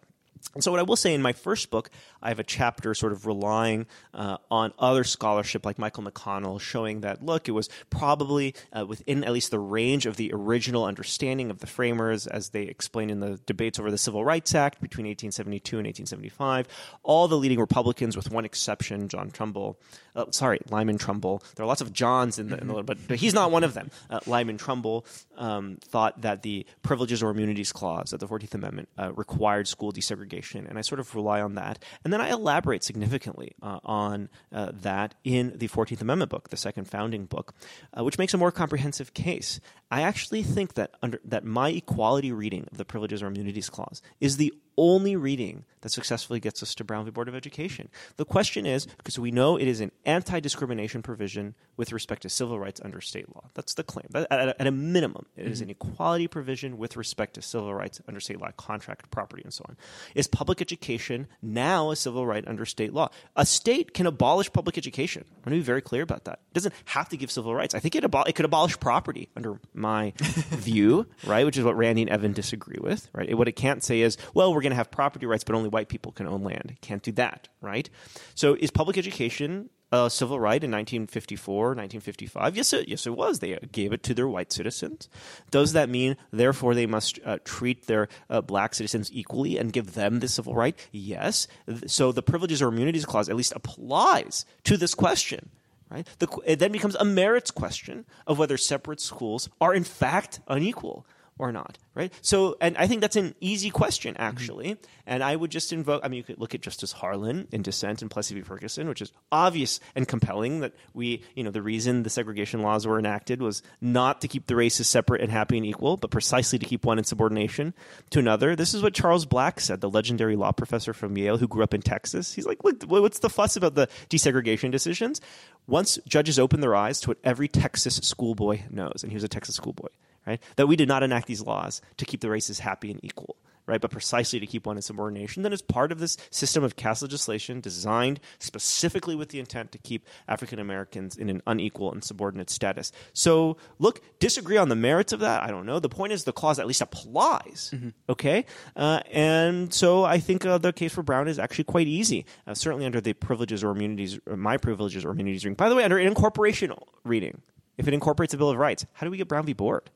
And 0.54 0.64
so, 0.64 0.72
what 0.72 0.80
I 0.80 0.84
will 0.84 0.96
say 0.96 1.14
in 1.14 1.22
my 1.22 1.34
first 1.34 1.70
book, 1.70 1.90
I 2.22 2.30
have 2.30 2.40
a 2.40 2.44
chapter 2.44 2.94
sort 2.94 3.12
of 3.12 3.26
relying 3.26 3.88
uh, 4.14 4.38
on 4.50 4.74
other 4.80 5.04
scholarship 5.04 5.66
like 5.66 5.78
Michael 5.78 6.04
McConnell, 6.04 6.60
showing 6.60 7.02
that, 7.02 7.24
look, 7.24 7.48
it 7.48 7.52
was 7.52 7.70
probably 7.90 8.56
uh, 8.74 8.86
within 8.86 9.24
at 9.24 9.32
least 9.32 9.52
the 9.52 9.60
range 9.60 10.06
of 10.06 10.16
the 10.16 10.32
original 10.34 10.86
understanding 10.86 11.50
of 11.50 11.60
the 11.60 11.68
framers 11.68 12.28
as 12.28 12.50
they 12.50 12.64
explained 12.64 13.12
in 13.12 13.20
the 13.20 13.40
debates 13.46 13.80
over 13.80 13.92
the 13.92 13.98
Civil 13.98 14.24
Rights 14.24 14.56
Act 14.56 14.82
between 14.82 15.06
1872 15.06 15.78
and 15.78 15.88
1875. 15.88 16.68
All 17.04 17.28
the 17.28 17.38
leading 17.38 17.60
Republicans, 17.60 18.16
with 18.16 18.32
one 18.32 18.46
exception, 18.46 19.08
John 19.08 19.32
Trumbull, 19.32 19.80
uh, 20.16 20.26
sorry, 20.32 20.60
Lyman 20.70 20.98
Trumbull. 20.98 21.44
There 21.56 21.64
are 21.64 21.68
lots 21.68 21.82
of 21.82 21.94
Johns 21.94 22.40
in 22.40 22.50
the, 22.50 22.60
in 22.60 22.68
the 22.68 22.84
but, 22.84 22.98
but, 23.08 23.18
he's 23.18 23.34
not 23.34 23.52
one 23.52 23.64
of 23.64 23.74
them. 23.74 23.92
Uh, 24.10 24.20
Lyman 24.26 24.58
Trumbull 24.58 25.06
um, 25.38 25.78
thought 25.82 26.22
that 26.22 26.42
the 26.42 26.66
Privileges 26.82 27.22
or 27.22 27.30
Immunities 27.30 27.72
Clause 27.72 28.14
of 28.14 28.20
the 28.20 28.28
14th 28.28 28.56
Amendment 28.56 28.90
uh, 28.98 29.14
required 29.14 29.68
school 29.68 29.92
desegregation, 29.92 30.68
and 30.68 30.78
I 30.78 30.82
sort 30.82 31.00
of 31.00 31.14
rely 31.16 31.42
on 31.42 31.56
that. 31.56 31.84
And 32.08 32.14
then 32.14 32.22
I 32.22 32.30
elaborate 32.30 32.86
significantly 32.86 33.52
uh, 33.62 33.80
on 33.84 34.30
uh, 34.54 34.72
that 34.82 35.16
in 35.26 35.52
the 35.58 35.68
14th 35.68 36.00
Amendment 36.00 36.32
book, 36.32 36.48
the 36.48 36.56
second 36.56 36.86
founding 36.86 37.26
book, 37.26 37.54
uh, 37.94 38.02
which 38.02 38.18
makes 38.18 38.34
a 38.34 38.38
more 38.38 38.50
comprehensive 38.50 39.14
case. 39.14 39.60
I 39.92 40.04
actually 40.04 40.42
think 40.42 40.76
that 40.76 40.92
under 41.02 41.20
that 41.26 41.44
my 41.44 41.68
equality 41.68 42.32
reading 42.32 42.66
of 42.72 42.78
the 42.78 42.86
Privileges 42.86 43.22
or 43.22 43.28
Immunities 43.28 43.70
Clause 43.70 44.02
is 44.22 44.38
the 44.38 44.54
only 44.78 45.16
reading 45.16 45.66
that 45.82 45.90
successfully 45.90 46.40
gets 46.40 46.62
us 46.64 46.76
to 46.76 46.84
Brown 46.84 47.06
v. 47.06 47.12
Board 47.12 47.28
of 47.28 47.36
Education. 47.36 47.90
The 48.18 48.26
question 48.26 48.66
is 48.66 48.86
because 48.86 49.18
we 49.20 49.32
know 49.32 49.58
it 49.58 49.68
is 49.68 49.80
an 49.80 49.92
anti 50.06 50.40
discrimination 50.40 51.02
provision 51.02 51.56
with 51.78 51.92
respect 51.92 52.24
to 52.24 52.30
civil 52.30 52.60
rights 52.60 52.82
under 52.84 53.00
state 53.00 53.34
law. 53.36 53.46
That's 53.54 53.74
the 53.76 53.84
claim. 53.84 54.08
At, 54.14 54.32
at 54.32 54.68
a 54.68 54.72
minimum, 54.72 55.26
it 55.36 55.44
mm-hmm. 55.44 55.52
is 55.52 55.62
an 55.62 55.70
equality 55.70 56.28
provision 56.28 56.78
with 56.78 56.98
respect 56.98 57.36
to 57.36 57.42
civil 57.42 57.74
rights 57.74 58.02
under 58.08 58.20
state 58.20 58.40
law, 58.40 58.52
contract, 58.58 59.10
property, 59.12 59.44
and 59.44 59.54
so 59.54 59.66
on. 59.70 59.78
Is 60.16 60.28
public 60.28 60.62
education 60.62 61.28
now 61.42 61.92
a 61.92 61.96
civil 61.96 62.26
right 62.26 62.46
under 62.48 62.66
state 62.66 62.94
law? 62.94 63.10
A 63.36 63.46
state 63.46 63.94
can 63.94 64.08
abolish 64.08 64.52
public 64.52 64.78
education. 64.78 65.24
I 65.28 65.34
want 65.36 65.46
to 65.46 65.52
be 65.52 65.62
very 65.62 65.82
clear 65.82 66.02
about 66.02 66.26
that. 66.26 66.40
It 66.52 66.54
doesn't 66.54 66.74
have 66.86 67.10
to 67.10 67.18
give 67.18 67.32
civil 67.32 67.54
rights. 67.54 67.76
I 67.76 67.80
think 67.80 67.96
it, 67.96 68.04
abol- 68.04 68.28
it 68.28 68.34
could 68.34 68.46
abolish 68.46 68.80
property 68.80 69.30
under 69.36 69.60
my 69.74 70.14
view, 70.20 71.08
right? 71.26 71.46
Which 71.46 71.58
is 71.58 71.64
what 71.64 71.78
Randy 71.78 72.02
and 72.02 72.10
Evan 72.10 72.34
disagree 72.34 72.80
with, 72.82 73.10
right? 73.14 73.38
What 73.38 73.48
it 73.48 73.54
can't 73.54 73.84
say 73.84 74.02
is, 74.02 74.18
well, 74.34 74.54
we're 74.54 74.67
going 74.68 74.76
to 74.76 74.78
have 74.78 74.92
property 74.92 75.26
rights, 75.26 75.44
but 75.44 75.56
only 75.56 75.70
white 75.70 75.88
people 75.88 76.12
can 76.12 76.28
own 76.28 76.44
land. 76.44 76.76
Can't 76.82 77.02
do 77.02 77.12
that, 77.14 77.48
right? 77.62 77.90
So 78.36 78.56
is 78.56 78.70
public 78.70 78.98
education 78.98 79.70
a 79.92 80.10
civil 80.10 80.38
right 80.38 80.62
in 80.62 80.72
1954, 80.72 81.68
1955? 81.70 82.58
Yes, 82.58 82.74
it, 82.74 82.90
yes, 82.90 83.08
it 83.08 83.16
was. 83.16 83.40
They 83.40 83.58
gave 83.72 83.94
it 83.94 84.04
to 84.04 84.14
their 84.14 84.28
white 84.28 84.52
citizens. 84.52 85.08
Does 85.50 85.74
that 85.74 85.88
mean, 85.88 86.18
therefore, 86.32 86.76
they 86.76 86.86
must 86.86 87.20
uh, 87.24 87.38
treat 87.46 87.88
their 87.88 88.10
uh, 88.30 88.42
black 88.42 88.76
citizens 88.76 89.10
equally 89.14 89.58
and 89.58 89.72
give 89.72 89.94
them 89.94 90.20
the 90.20 90.28
civil 90.28 90.54
right? 90.54 90.78
Yes. 90.92 91.48
So 91.86 92.12
the 92.12 92.22
Privileges 92.22 92.62
or 92.62 92.68
Immunities 92.68 93.06
Clause 93.06 93.30
at 93.30 93.38
least 93.38 93.54
applies 93.56 94.46
to 94.66 94.76
this 94.76 94.94
question. 94.94 95.50
Right? 95.90 96.06
The, 96.20 96.28
it 96.46 96.60
then 96.60 96.74
becomes 96.74 96.96
a 96.96 97.06
merits 97.06 97.50
question 97.50 98.06
of 98.26 98.38
whether 98.38 98.58
separate 98.58 99.00
schools 99.00 99.48
are 99.62 99.74
in 99.74 99.86
fact 99.86 100.42
unequal 100.50 101.06
or 101.40 101.52
not, 101.52 101.78
right? 101.94 102.12
So, 102.22 102.58
and 102.60 102.78
I 102.78 102.88
think 102.88 103.02
that's 103.02 103.16
an 103.16 103.36
easy 103.40 103.70
question, 103.70 104.14
mm-hmm. 104.14 104.24
actually. 104.24 104.68
Mm-hmm. 104.72 104.86
And 105.10 105.24
I 105.24 105.36
would 105.36 105.52
just 105.52 105.72
invoke, 105.72 106.02
I 106.04 106.10
mean, 106.10 106.18
you 106.18 106.24
could 106.24 106.40
look 106.40 106.54
at 106.54 106.62
Justice 106.62 106.92
Harlan 106.92 107.48
in 107.52 107.62
dissent 107.62 108.02
in 108.02 108.10
Plessy 108.10 108.36
v. 108.36 108.42
Ferguson, 108.42 108.90
which 108.90 109.02
is 109.02 109.14
obvious 109.32 109.80
and 109.96 110.08
compelling 110.08 110.60
that 110.60 110.74
we, 110.94 111.24
you 111.34 111.44
know, 111.44 111.52
the 111.52 111.62
reason 111.62 112.04
the 112.04 112.10
segregation 112.10 112.62
laws 112.62 112.86
were 112.86 113.00
enacted 113.00 113.42
was 113.42 113.64
not 113.80 114.22
to 114.22 114.28
keep 114.28 114.48
the 114.48 114.56
races 114.56 114.90
separate 114.90 115.22
and 115.22 115.32
happy 115.32 115.58
and 115.58 115.66
equal, 115.66 115.96
but 115.96 116.12
precisely 116.12 116.60
to 116.60 116.66
keep 116.66 116.86
one 116.86 116.98
in 116.98 117.06
subordination 117.06 117.74
to 118.10 118.20
another. 118.20 118.56
This 118.56 118.74
is 118.74 118.84
what 118.84 118.94
Charles 118.94 119.26
Black 119.26 119.60
said, 119.60 119.80
the 119.80 119.90
legendary 119.90 120.36
law 120.36 120.52
professor 120.52 120.94
from 120.94 121.18
Yale 121.18 121.38
who 121.38 121.48
grew 121.48 121.64
up 121.64 121.74
in 121.74 121.82
Texas. 121.82 122.34
He's 122.34 122.46
like, 122.46 122.64
look, 122.64 122.84
what's 122.84 123.20
the 123.20 123.30
fuss 123.30 123.56
about 123.56 123.76
the 123.76 123.88
desegregation 124.10 124.72
decisions? 124.72 125.22
Once 125.68 126.00
judges 126.08 126.38
open 126.40 126.60
their 126.60 126.76
eyes 126.76 127.00
to 127.02 127.12
what 127.12 127.18
every 127.24 127.48
Texas 127.48 127.96
schoolboy 128.04 128.62
knows, 128.70 129.04
and 129.04 129.12
he 129.12 129.16
was 129.16 129.24
a 129.24 129.30
Texas 129.30 129.56
schoolboy, 129.56 129.90
right? 130.28 130.44
That 130.58 130.68
we 130.68 130.76
did 130.76 130.90
not 130.90 131.02
enact 131.02 131.26
these 131.28 131.42
laws 131.42 131.82
to 131.96 132.06
keep 132.06 132.22
the 132.22 132.30
races 132.30 132.60
happy 132.60 132.92
and 132.92 133.04
equal, 133.04 133.38
right? 133.66 133.80
But 133.80 133.92
precisely 133.92 134.40
to 134.42 134.46
keep 134.46 134.68
one 134.68 134.76
in 134.76 134.82
subordination. 134.82 135.42
Then, 135.44 135.54
as 135.54 135.62
part 135.62 135.92
of 135.92 136.00
this 136.00 136.18
system 136.30 136.64
of 136.64 136.76
caste 136.76 137.02
legislation 137.02 137.62
designed 137.62 138.20
specifically 138.38 139.16
with 139.16 139.30
the 139.30 139.40
intent 139.40 139.72
to 139.72 139.78
keep 139.78 140.06
African 140.28 140.60
Americans 140.60 141.16
in 141.16 141.30
an 141.30 141.42
unequal 141.48 141.94
and 141.94 142.04
subordinate 142.04 142.50
status. 142.50 142.92
So, 143.14 143.56
look, 143.80 144.02
disagree 144.20 144.58
on 144.58 144.68
the 144.68 144.76
merits 144.76 145.14
of 145.14 145.22
that. 145.22 145.42
I 145.42 145.48
don't 145.48 145.66
know. 145.66 145.80
The 145.80 145.90
point 145.90 146.12
is 146.12 146.26
the 146.26 146.34
clause 146.34 146.60
at 146.60 146.68
least 146.68 146.82
applies, 146.82 147.72
mm-hmm. 147.74 147.90
okay? 148.10 148.46
Uh, 148.76 149.00
and 149.12 149.74
so 149.74 150.04
I 150.04 150.20
think 150.20 150.46
uh, 150.46 150.58
the 150.58 150.74
case 150.74 150.94
for 150.94 151.04
Brown 151.04 151.30
is 151.30 151.40
actually 151.40 151.64
quite 151.64 151.88
easy, 151.88 152.26
uh, 152.46 152.54
certainly 152.54 152.86
under 152.86 153.00
the 153.00 153.14
privileges 153.14 153.64
or 153.64 153.72
immunities, 153.72 154.20
or 154.28 154.36
my 154.36 154.58
privileges 154.58 155.06
or 155.06 155.12
immunities 155.12 155.46
reading. 155.46 155.56
By 155.56 155.70
the 155.70 155.76
way, 155.76 155.86
under 155.86 155.98
an 155.98 156.08
incorporation 156.08 156.74
reading, 157.06 157.42
if 157.78 157.88
it 157.88 157.94
incorporates 157.94 158.34
a 158.34 158.38
Bill 158.38 158.50
of 158.50 158.58
Rights, 158.58 158.86
how 158.94 159.06
do 159.06 159.12
we 159.12 159.18
get 159.18 159.28
Brown 159.28 159.46
v. 159.46 159.54
Board? 159.54 159.90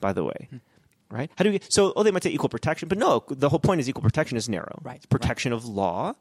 By 0.00 0.12
the 0.12 0.24
way. 0.24 0.48
Right? 1.10 1.30
How 1.38 1.44
do 1.44 1.52
we, 1.52 1.60
so, 1.68 1.94
oh, 1.96 2.02
they 2.02 2.10
might 2.10 2.22
say 2.22 2.30
equal 2.30 2.50
protection, 2.50 2.88
but 2.88 2.98
no, 2.98 3.24
the 3.28 3.48
whole 3.48 3.58
point 3.58 3.80
is 3.80 3.88
equal 3.88 4.02
protection 4.02 4.36
is 4.36 4.48
narrow. 4.48 4.78
Right. 4.82 4.96
It's 4.96 5.06
protection 5.06 5.52
right. 5.52 5.56
of 5.56 5.64
law. 5.66 6.14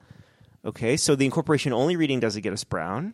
Okay, 0.66 0.98
so 0.98 1.16
the 1.16 1.26
incorporation 1.26 1.74
only 1.74 1.96
reading 1.96 2.20
doesn't 2.20 2.42
get 2.42 2.54
us 2.54 2.64
Brown. 2.64 3.14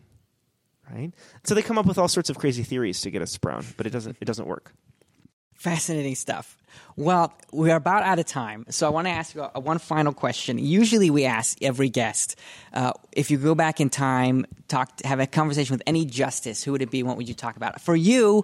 Right? 0.90 1.12
So 1.44 1.54
they 1.54 1.62
come 1.62 1.78
up 1.78 1.86
with 1.86 1.98
all 1.98 2.08
sorts 2.08 2.30
of 2.30 2.38
crazy 2.38 2.62
theories 2.62 3.00
to 3.00 3.10
get 3.10 3.22
us 3.22 3.36
Brown, 3.38 3.64
but 3.76 3.86
it 3.86 3.90
doesn't, 3.90 4.16
it 4.20 4.24
doesn't 4.24 4.46
work. 4.46 4.72
Fascinating 5.54 6.14
stuff. 6.14 6.56
Well, 6.96 7.32
we're 7.52 7.76
about 7.76 8.02
out 8.02 8.18
of 8.18 8.26
time, 8.26 8.66
so 8.68 8.86
I 8.86 8.90
want 8.90 9.06
to 9.06 9.12
ask 9.12 9.34
you 9.34 9.46
a, 9.54 9.60
one 9.60 9.78
final 9.78 10.12
question. 10.12 10.58
Usually, 10.58 11.10
we 11.10 11.24
ask 11.24 11.56
every 11.62 11.88
guest 11.88 12.36
uh, 12.72 12.92
if 13.12 13.30
you 13.30 13.38
go 13.38 13.54
back 13.54 13.80
in 13.80 13.88
time, 13.88 14.46
talk, 14.68 15.00
have 15.04 15.20
a 15.20 15.26
conversation 15.26 15.72
with 15.74 15.82
any 15.86 16.04
justice, 16.04 16.62
who 16.62 16.72
would 16.72 16.82
it 16.82 16.90
be? 16.90 17.02
What 17.02 17.16
would 17.16 17.28
you 17.28 17.34
talk 17.34 17.56
about? 17.56 17.80
For 17.80 17.96
you, 17.96 18.42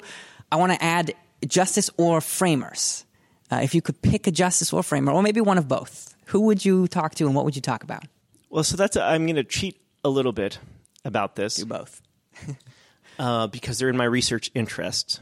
I 0.51 0.57
want 0.57 0.73
to 0.73 0.83
add 0.83 1.15
justice 1.47 1.91
or 1.97 2.21
framers. 2.21 3.05
Uh, 3.51 3.61
if 3.63 3.75
you 3.75 3.83
could 3.83 4.01
pick 4.03 4.27
a 4.27 4.31
justice 4.31 4.73
or 4.73 4.83
framer, 4.83 5.13
or 5.13 5.23
maybe 5.23 5.41
one 5.41 5.59
of 5.59 5.67
both, 5.67 6.15
who 6.27 6.43
would 6.43 6.65
you 6.65 6.87
talk 6.87 7.15
to 7.17 7.27
and 7.27 7.35
what 7.35 7.45
would 7.45 7.57
you 7.57 7.63
talk 7.63 7.83
about? 7.83 8.05
Well, 8.49 8.65
so 8.65 8.77
that's 8.77 8.97
i 8.97 9.15
am 9.15 9.27
going 9.27 9.37
to 9.37 9.45
cheat 9.45 9.81
a 10.05 10.09
little 10.09 10.33
bit 10.33 10.59
about 11.05 11.37
this. 11.37 11.57
Do 11.57 11.67
both. 11.67 12.03
uh, 13.19 13.47
because 13.49 13.79
they're 13.79 13.89
in 13.89 13.97
my 13.97 14.05
research 14.05 14.51
interests. 14.55 15.21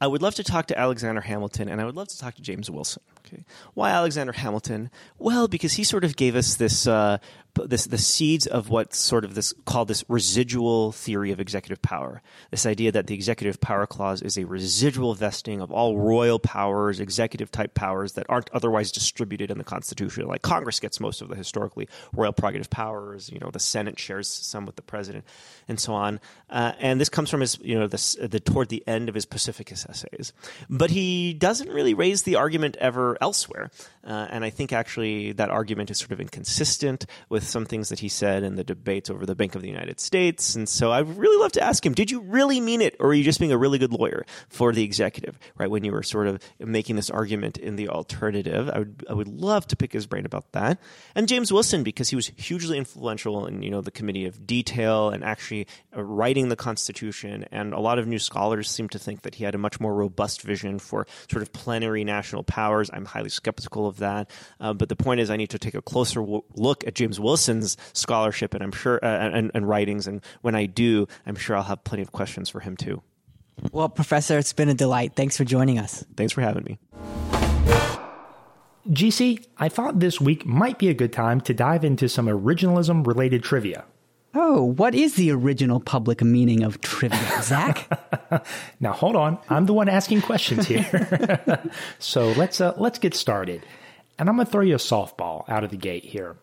I 0.00 0.06
would 0.06 0.20
love 0.20 0.34
to 0.34 0.44
talk 0.44 0.66
to 0.66 0.78
Alexander 0.78 1.22
Hamilton, 1.22 1.68
and 1.68 1.80
I 1.80 1.84
would 1.86 1.96
love 1.96 2.08
to 2.08 2.18
talk 2.18 2.34
to 2.34 2.42
James 2.42 2.70
Wilson. 2.70 3.02
Okay, 3.26 3.44
why 3.74 3.90
Alexander 3.90 4.32
Hamilton? 4.32 4.90
Well, 5.18 5.48
because 5.48 5.72
he 5.72 5.84
sort 5.84 6.04
of 6.04 6.16
gave 6.16 6.36
us 6.36 6.56
this 6.56 6.86
uh, 6.86 7.18
this 7.64 7.86
the 7.86 7.98
seeds 7.98 8.46
of 8.46 8.68
what 8.68 8.94
sort 8.94 9.24
of 9.24 9.34
this 9.34 9.54
called 9.64 9.88
this 9.88 10.04
residual 10.08 10.92
theory 10.92 11.32
of 11.32 11.40
executive 11.40 11.80
power. 11.82 12.22
This 12.50 12.66
idea 12.66 12.92
that 12.92 13.06
the 13.06 13.14
executive 13.14 13.60
power 13.60 13.86
clause 13.86 14.22
is 14.22 14.36
a 14.36 14.44
residual 14.44 15.14
vesting 15.14 15.60
of 15.60 15.70
all 15.70 15.98
royal 15.98 16.38
powers, 16.38 17.00
executive 17.00 17.50
type 17.50 17.74
powers 17.74 18.12
that 18.12 18.26
aren't 18.28 18.50
otherwise 18.50 18.92
distributed 18.92 19.50
in 19.50 19.58
the 19.58 19.64
Constitution. 19.64 20.26
Like 20.26 20.42
Congress 20.42 20.80
gets 20.80 21.00
most 21.00 21.20
of 21.20 21.28
the 21.28 21.36
historically 21.36 21.88
royal 22.12 22.32
prerogative 22.32 22.70
powers. 22.70 23.30
You 23.30 23.38
know, 23.38 23.50
the 23.50 23.60
Senate 23.60 23.98
shares 23.98 24.28
some 24.28 24.66
with 24.66 24.76
the 24.76 24.82
president, 24.82 25.24
and 25.68 25.80
so 25.80 25.94
on. 25.94 26.20
Uh, 26.50 26.72
and 26.78 27.00
this 27.00 27.08
comes 27.08 27.30
from 27.30 27.40
his 27.40 27.58
you 27.62 27.78
know 27.78 27.86
the, 27.86 28.28
the 28.30 28.40
toward 28.40 28.68
the 28.68 28.82
end 28.86 29.08
of 29.08 29.14
his 29.14 29.26
Pacificus 29.26 29.88
essays. 29.88 30.32
But 30.68 30.90
he 30.90 31.34
doesn't 31.34 31.70
really 31.70 31.94
raise 31.94 32.22
the 32.22 32.36
argument 32.36 32.76
ever 32.80 33.16
elsewhere. 33.20 33.70
Uh, 34.04 34.26
and 34.30 34.44
I 34.44 34.50
think 34.50 34.72
actually 34.72 35.32
that 35.32 35.50
argument 35.50 35.90
is 35.90 35.98
sort 35.98 36.12
of 36.12 36.20
inconsistent 36.20 37.06
with 37.28 37.45
some 37.46 37.64
things 37.66 37.88
that 37.88 37.98
he 37.98 38.08
said 38.08 38.42
in 38.42 38.56
the 38.56 38.64
debates 38.64 39.10
over 39.10 39.26
the 39.26 39.34
Bank 39.34 39.54
of 39.54 39.62
the 39.62 39.68
United 39.68 40.00
States. 40.00 40.54
And 40.54 40.68
so 40.68 40.92
I'd 40.92 41.16
really 41.16 41.40
love 41.40 41.52
to 41.52 41.62
ask 41.62 41.84
him, 41.84 41.94
did 41.94 42.10
you 42.10 42.20
really 42.20 42.60
mean 42.60 42.80
it? 42.80 42.96
Or 43.00 43.08
are 43.08 43.14
you 43.14 43.24
just 43.24 43.38
being 43.40 43.52
a 43.52 43.58
really 43.58 43.78
good 43.78 43.92
lawyer 43.92 44.24
for 44.48 44.72
the 44.72 44.82
executive, 44.82 45.38
right? 45.56 45.70
When 45.70 45.84
you 45.84 45.92
were 45.92 46.02
sort 46.02 46.26
of 46.26 46.40
making 46.58 46.96
this 46.96 47.10
argument 47.10 47.58
in 47.58 47.76
the 47.76 47.88
alternative, 47.88 48.70
I 48.72 48.80
would, 48.80 49.04
I 49.08 49.12
would 49.12 49.28
love 49.28 49.66
to 49.68 49.76
pick 49.76 49.92
his 49.92 50.06
brain 50.06 50.26
about 50.26 50.52
that. 50.52 50.80
And 51.14 51.28
James 51.28 51.52
Wilson, 51.52 51.82
because 51.82 52.08
he 52.08 52.16
was 52.16 52.32
hugely 52.36 52.78
influential 52.78 53.46
in, 53.46 53.62
you 53.62 53.70
know, 53.70 53.80
the 53.80 53.90
committee 53.90 54.26
of 54.26 54.46
detail 54.46 55.10
and 55.10 55.24
actually 55.24 55.66
uh, 55.96 56.02
writing 56.02 56.48
the 56.48 56.56
Constitution. 56.56 57.46
And 57.50 57.72
a 57.72 57.80
lot 57.80 57.98
of 57.98 58.06
new 58.06 58.18
scholars 58.18 58.70
seem 58.70 58.88
to 58.90 58.98
think 58.98 59.22
that 59.22 59.36
he 59.36 59.44
had 59.44 59.54
a 59.54 59.58
much 59.58 59.80
more 59.80 59.94
robust 59.94 60.42
vision 60.42 60.78
for 60.78 61.06
sort 61.30 61.42
of 61.42 61.52
plenary 61.52 62.04
national 62.04 62.42
powers. 62.42 62.90
I'm 62.92 63.04
highly 63.04 63.28
skeptical 63.28 63.86
of 63.86 63.98
that. 63.98 64.30
Uh, 64.60 64.72
but 64.72 64.88
the 64.88 64.96
point 64.96 65.20
is, 65.20 65.30
I 65.30 65.36
need 65.36 65.50
to 65.50 65.58
take 65.58 65.74
a 65.74 65.82
closer 65.82 66.20
w- 66.20 66.42
look 66.54 66.86
at 66.86 66.94
James 66.94 67.18
Wilson's 67.36 67.76
scholarship, 67.92 68.54
and 68.54 68.62
I'm 68.62 68.72
sure 68.72 68.98
uh, 69.02 69.06
and, 69.06 69.50
and 69.52 69.68
writings. 69.68 70.06
And 70.06 70.22
when 70.40 70.54
I 70.54 70.64
do, 70.64 71.06
I'm 71.26 71.36
sure 71.36 71.54
I'll 71.54 71.64
have 71.64 71.84
plenty 71.84 72.00
of 72.00 72.10
questions 72.10 72.48
for 72.48 72.60
him 72.60 72.78
too. 72.78 73.02
Well, 73.72 73.90
Professor, 73.90 74.38
it's 74.38 74.54
been 74.54 74.70
a 74.70 74.74
delight. 74.74 75.12
Thanks 75.14 75.36
for 75.36 75.44
joining 75.44 75.78
us. 75.78 76.02
Thanks 76.16 76.32
for 76.32 76.40
having 76.40 76.64
me. 76.64 76.78
GC, 78.88 79.44
I 79.58 79.68
thought 79.68 80.00
this 80.00 80.18
week 80.18 80.46
might 80.46 80.78
be 80.78 80.88
a 80.88 80.94
good 80.94 81.12
time 81.12 81.42
to 81.42 81.52
dive 81.52 81.84
into 81.84 82.08
some 82.08 82.26
originalism 82.26 83.06
related 83.06 83.42
trivia. 83.42 83.84
Oh, 84.34 84.62
what 84.62 84.94
is 84.94 85.16
the 85.16 85.30
original 85.30 85.80
public 85.80 86.22
meaning 86.22 86.62
of 86.62 86.80
trivia, 86.80 87.18
Zach? 87.42 87.86
now 88.80 88.92
hold 88.92 89.16
on, 89.16 89.38
I'm 89.50 89.66
the 89.66 89.74
one 89.74 89.90
asking 89.90 90.22
questions 90.22 90.66
here. 90.66 91.60
so 91.98 92.32
let's 92.32 92.62
uh, 92.62 92.72
let's 92.78 92.98
get 92.98 93.14
started. 93.14 93.62
And 94.18 94.30
I'm 94.30 94.36
going 94.36 94.46
to 94.46 94.52
throw 94.52 94.62
you 94.62 94.74
a 94.74 94.78
softball 94.78 95.46
out 95.48 95.64
of 95.64 95.70
the 95.70 95.76
gate 95.76 96.04
here. 96.04 96.36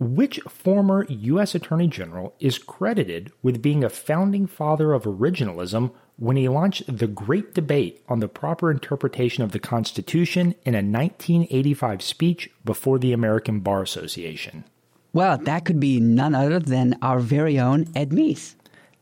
Which 0.00 0.40
former 0.48 1.06
U.S. 1.08 1.54
Attorney 1.54 1.86
General 1.86 2.34
is 2.40 2.58
credited 2.58 3.32
with 3.42 3.62
being 3.62 3.84
a 3.84 3.88
founding 3.88 4.46
father 4.46 4.92
of 4.92 5.04
originalism 5.04 5.92
when 6.16 6.36
he 6.36 6.48
launched 6.48 6.98
the 6.98 7.06
Great 7.06 7.54
Debate 7.54 8.02
on 8.08 8.20
the 8.20 8.28
proper 8.28 8.70
interpretation 8.70 9.44
of 9.44 9.52
the 9.52 9.58
Constitution 9.58 10.54
in 10.64 10.74
a 10.74 10.78
1985 10.78 12.02
speech 12.02 12.50
before 12.64 12.98
the 12.98 13.12
American 13.12 13.60
Bar 13.60 13.82
Association? 13.82 14.64
Well, 15.12 15.38
that 15.38 15.64
could 15.64 15.78
be 15.78 16.00
none 16.00 16.34
other 16.34 16.58
than 16.58 16.98
our 17.00 17.20
very 17.20 17.58
own 17.58 17.86
Ed 17.94 18.10
Meese. 18.10 18.54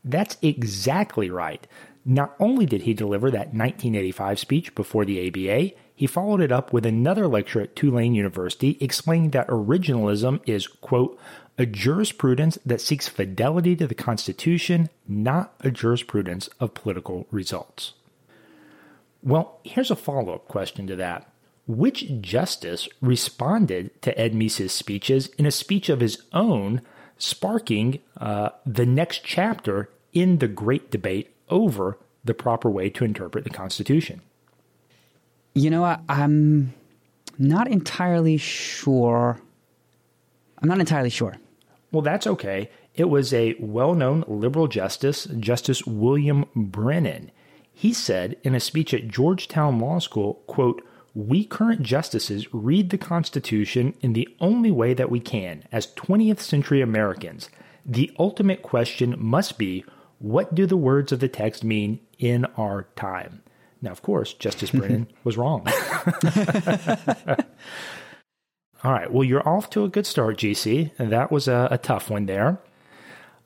That's 0.05 0.37
exactly 0.41 1.29
right. 1.29 1.65
Not 2.05 2.35
only 2.39 2.65
did 2.65 2.83
he 2.83 2.93
deliver 2.93 3.31
that 3.31 3.53
1985 3.53 4.39
speech 4.39 4.75
before 4.75 5.05
the 5.05 5.27
ABA, 5.27 5.71
he 5.95 6.07
followed 6.07 6.41
it 6.41 6.51
up 6.51 6.73
with 6.73 6.85
another 6.85 7.27
lecture 7.27 7.61
at 7.61 7.75
Tulane 7.75 8.15
University 8.15 8.77
explaining 8.79 9.29
that 9.31 9.47
originalism 9.47 10.41
is, 10.45 10.67
quote, 10.67 11.19
a 11.57 11.65
jurisprudence 11.65 12.57
that 12.65 12.81
seeks 12.81 13.07
fidelity 13.07 13.75
to 13.75 13.85
the 13.85 13.93
Constitution, 13.93 14.89
not 15.07 15.53
a 15.59 15.69
jurisprudence 15.69 16.49
of 16.59 16.73
political 16.73 17.27
results. 17.29 17.93
Well, 19.21 19.59
here's 19.63 19.91
a 19.91 19.95
follow 19.95 20.33
up 20.33 20.47
question 20.47 20.87
to 20.87 20.95
that. 20.95 21.29
Which 21.67 22.21
justice 22.21 22.89
responded 22.99 24.01
to 24.01 24.19
Ed 24.19 24.33
Meese's 24.33 24.73
speeches 24.73 25.27
in 25.37 25.45
a 25.45 25.51
speech 25.51 25.89
of 25.89 26.01
his 26.01 26.21
own, 26.33 26.81
sparking 27.17 27.99
uh, 28.17 28.49
the 28.65 28.85
next 28.85 29.23
chapter 29.23 29.89
in 30.11 30.39
the 30.39 30.47
great 30.47 30.91
debate 30.91 31.33
over 31.49 31.97
the 32.25 32.33
proper 32.33 32.69
way 32.69 32.89
to 32.89 33.05
interpret 33.05 33.43
the 33.43 33.49
Constitution? 33.49 34.21
You 35.55 35.69
know, 35.69 35.83
I, 35.83 35.99
I'm 36.09 36.73
not 37.37 37.67
entirely 37.67 38.37
sure. 38.37 39.39
I'm 40.59 40.69
not 40.69 40.79
entirely 40.79 41.09
sure. 41.09 41.35
Well, 41.91 42.01
that's 42.01 42.25
okay. 42.25 42.69
It 42.95 43.05
was 43.05 43.33
a 43.33 43.55
well 43.59 43.93
known 43.93 44.23
liberal 44.27 44.67
justice, 44.67 45.25
Justice 45.25 45.85
William 45.85 46.45
Brennan. 46.55 47.31
He 47.71 47.93
said 47.93 48.37
in 48.43 48.55
a 48.55 48.59
speech 48.59 48.93
at 48.93 49.07
Georgetown 49.07 49.79
Law 49.79 49.99
School, 49.99 50.35
quote, 50.47 50.81
we 51.15 51.45
current 51.45 51.83
justices 51.83 52.51
read 52.53 52.89
the 52.89 52.97
Constitution 52.97 53.93
in 54.01 54.13
the 54.13 54.27
only 54.39 54.71
way 54.71 54.95
that 54.95 55.11
we 55.11 55.19
can 55.19 55.63
as 55.71 55.93
20th 55.93 56.39
century 56.39 56.81
Americans. 56.81 57.49
The 57.85 58.11
ultimate 58.17 58.63
question 58.63 59.15
must 59.17 59.57
be 59.57 59.85
what 60.17 60.55
do 60.55 60.65
the 60.65 60.77
words 60.77 61.11
of 61.11 61.19
the 61.19 61.27
text 61.27 61.63
mean 61.63 61.99
in 62.17 62.45
our 62.57 62.87
time? 62.95 63.43
Now, 63.83 63.91
of 63.91 64.01
course, 64.01 64.33
Justice 64.33 64.71
Brennan 64.75 65.07
was 65.23 65.37
wrong. 65.37 65.67
All 68.83 68.91
right. 68.91 69.11
Well, 69.11 69.23
you're 69.23 69.47
off 69.47 69.69
to 69.71 69.83
a 69.83 69.89
good 69.89 70.05
start, 70.05 70.37
GC. 70.37 70.91
And 70.97 71.11
that 71.11 71.31
was 71.31 71.47
a, 71.47 71.67
a 71.69 71.77
tough 71.77 72.09
one 72.09 72.25
there. 72.25 72.59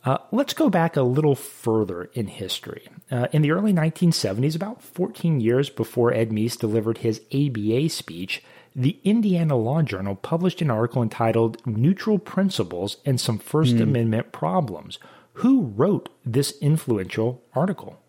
Uh, 0.06 0.20
let's 0.32 0.54
go 0.54 0.70
back 0.70 0.96
a 0.96 1.02
little 1.02 1.36
further 1.36 2.06
in 2.14 2.28
history. 2.28 2.88
Uh, 3.12 3.28
in 3.34 3.42
the 3.42 3.52
early 3.52 3.74
1970s, 3.74 4.56
about 4.56 4.82
14 4.82 5.42
years 5.42 5.70
before 5.70 6.14
Ed 6.14 6.30
Meese 6.30 6.58
delivered 6.58 7.00
his 7.00 7.20
ABA 7.34 7.90
speech, 7.90 8.42
the 8.76 9.00
Indiana 9.04 9.58
Law 9.58 9.82
Journal 9.82 10.16
published 10.16 10.62
an 10.62 10.70
article 10.70 11.02
entitled 11.02 11.66
Neutral 11.66 12.20
Principles 12.20 12.98
and 13.06 13.20
Some 13.20 13.40
First 13.40 13.76
mm. 13.76 13.82
Amendment 13.82 14.32
Problems. 14.32 15.00
Who 15.34 15.74
wrote 15.76 16.10
this 16.26 16.58
influential 16.62 17.44
article? 17.54 18.00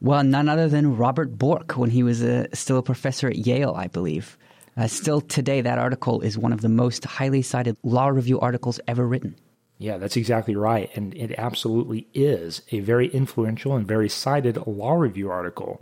Well, 0.00 0.22
none 0.22 0.48
other 0.48 0.68
than 0.68 0.96
Robert 0.96 1.38
Bork 1.38 1.72
when 1.72 1.90
he 1.90 2.02
was 2.02 2.22
a, 2.22 2.48
still 2.54 2.78
a 2.78 2.82
professor 2.82 3.28
at 3.28 3.36
Yale, 3.36 3.74
I 3.76 3.88
believe. 3.88 4.38
Uh, 4.76 4.86
still 4.86 5.20
today, 5.20 5.60
that 5.60 5.78
article 5.78 6.20
is 6.20 6.38
one 6.38 6.52
of 6.52 6.60
the 6.60 6.68
most 6.68 7.04
highly 7.04 7.42
cited 7.42 7.76
law 7.82 8.08
review 8.08 8.38
articles 8.38 8.78
ever 8.86 9.06
written. 9.06 9.34
Yeah, 9.80 9.96
that's 9.96 10.16
exactly 10.16 10.56
right. 10.56 10.90
And 10.96 11.14
it 11.14 11.32
absolutely 11.38 12.08
is 12.12 12.62
a 12.72 12.80
very 12.80 13.06
influential 13.08 13.76
and 13.76 13.86
very 13.86 14.08
cited 14.08 14.56
law 14.66 14.94
review 14.94 15.30
article. 15.30 15.80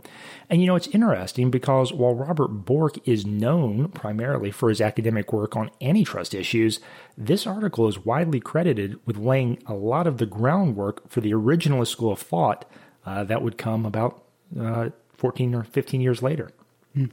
And 0.51 0.61
you 0.61 0.67
know, 0.67 0.75
it's 0.75 0.87
interesting 0.87 1.49
because 1.49 1.91
while 1.91 2.13
Robert 2.13 2.47
Bork 2.47 3.07
is 3.07 3.25
known 3.25 3.89
primarily 3.89 4.51
for 4.51 4.69
his 4.69 4.81
academic 4.81 5.33
work 5.33 5.55
on 5.55 5.71
antitrust 5.81 6.35
issues, 6.35 6.79
this 7.17 7.47
article 7.47 7.87
is 7.87 8.05
widely 8.05 8.39
credited 8.39 8.99
with 9.07 9.17
laying 9.17 9.63
a 9.65 9.73
lot 9.73 10.05
of 10.05 10.19
the 10.19 10.27
groundwork 10.27 11.09
for 11.09 11.21
the 11.21 11.31
originalist 11.31 11.87
school 11.87 12.11
of 12.11 12.19
thought 12.19 12.65
uh, 13.07 13.23
that 13.23 13.41
would 13.41 13.57
come 13.57 13.85
about 13.85 14.21
uh, 14.59 14.89
14 15.13 15.55
or 15.55 15.63
15 15.63 16.01
years 16.01 16.21
later. 16.21 16.51
Hmm. 16.93 17.05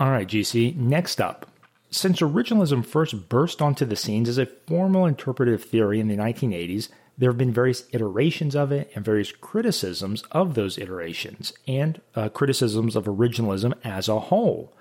All 0.00 0.10
right, 0.10 0.26
GC, 0.26 0.74
next 0.74 1.20
up. 1.20 1.46
Since 1.90 2.20
originalism 2.20 2.84
first 2.84 3.28
burst 3.28 3.60
onto 3.60 3.84
the 3.84 3.94
scenes 3.94 4.30
as 4.30 4.38
a 4.38 4.46
formal 4.46 5.04
interpretive 5.04 5.62
theory 5.62 6.00
in 6.00 6.08
the 6.08 6.16
1980s, 6.16 6.88
there 7.18 7.28
have 7.28 7.36
been 7.36 7.52
various 7.52 7.84
iterations 7.92 8.56
of 8.56 8.72
it 8.72 8.90
and 8.94 9.04
various 9.04 9.30
criticisms 9.30 10.22
of 10.32 10.54
those 10.54 10.78
iterations 10.78 11.52
and 11.68 12.00
uh, 12.14 12.30
criticisms 12.30 12.96
of 12.96 13.04
originalism 13.04 13.74
as 13.84 14.08
a 14.08 14.18
whole. 14.18 14.72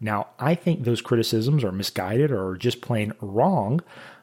Now, 0.00 0.28
I 0.38 0.54
think 0.54 0.84
those 0.84 1.02
criticisms 1.02 1.64
are 1.64 1.72
misguided 1.72 2.30
or 2.30 2.56
just 2.56 2.80
plain 2.80 3.12
wrong, 3.20 3.80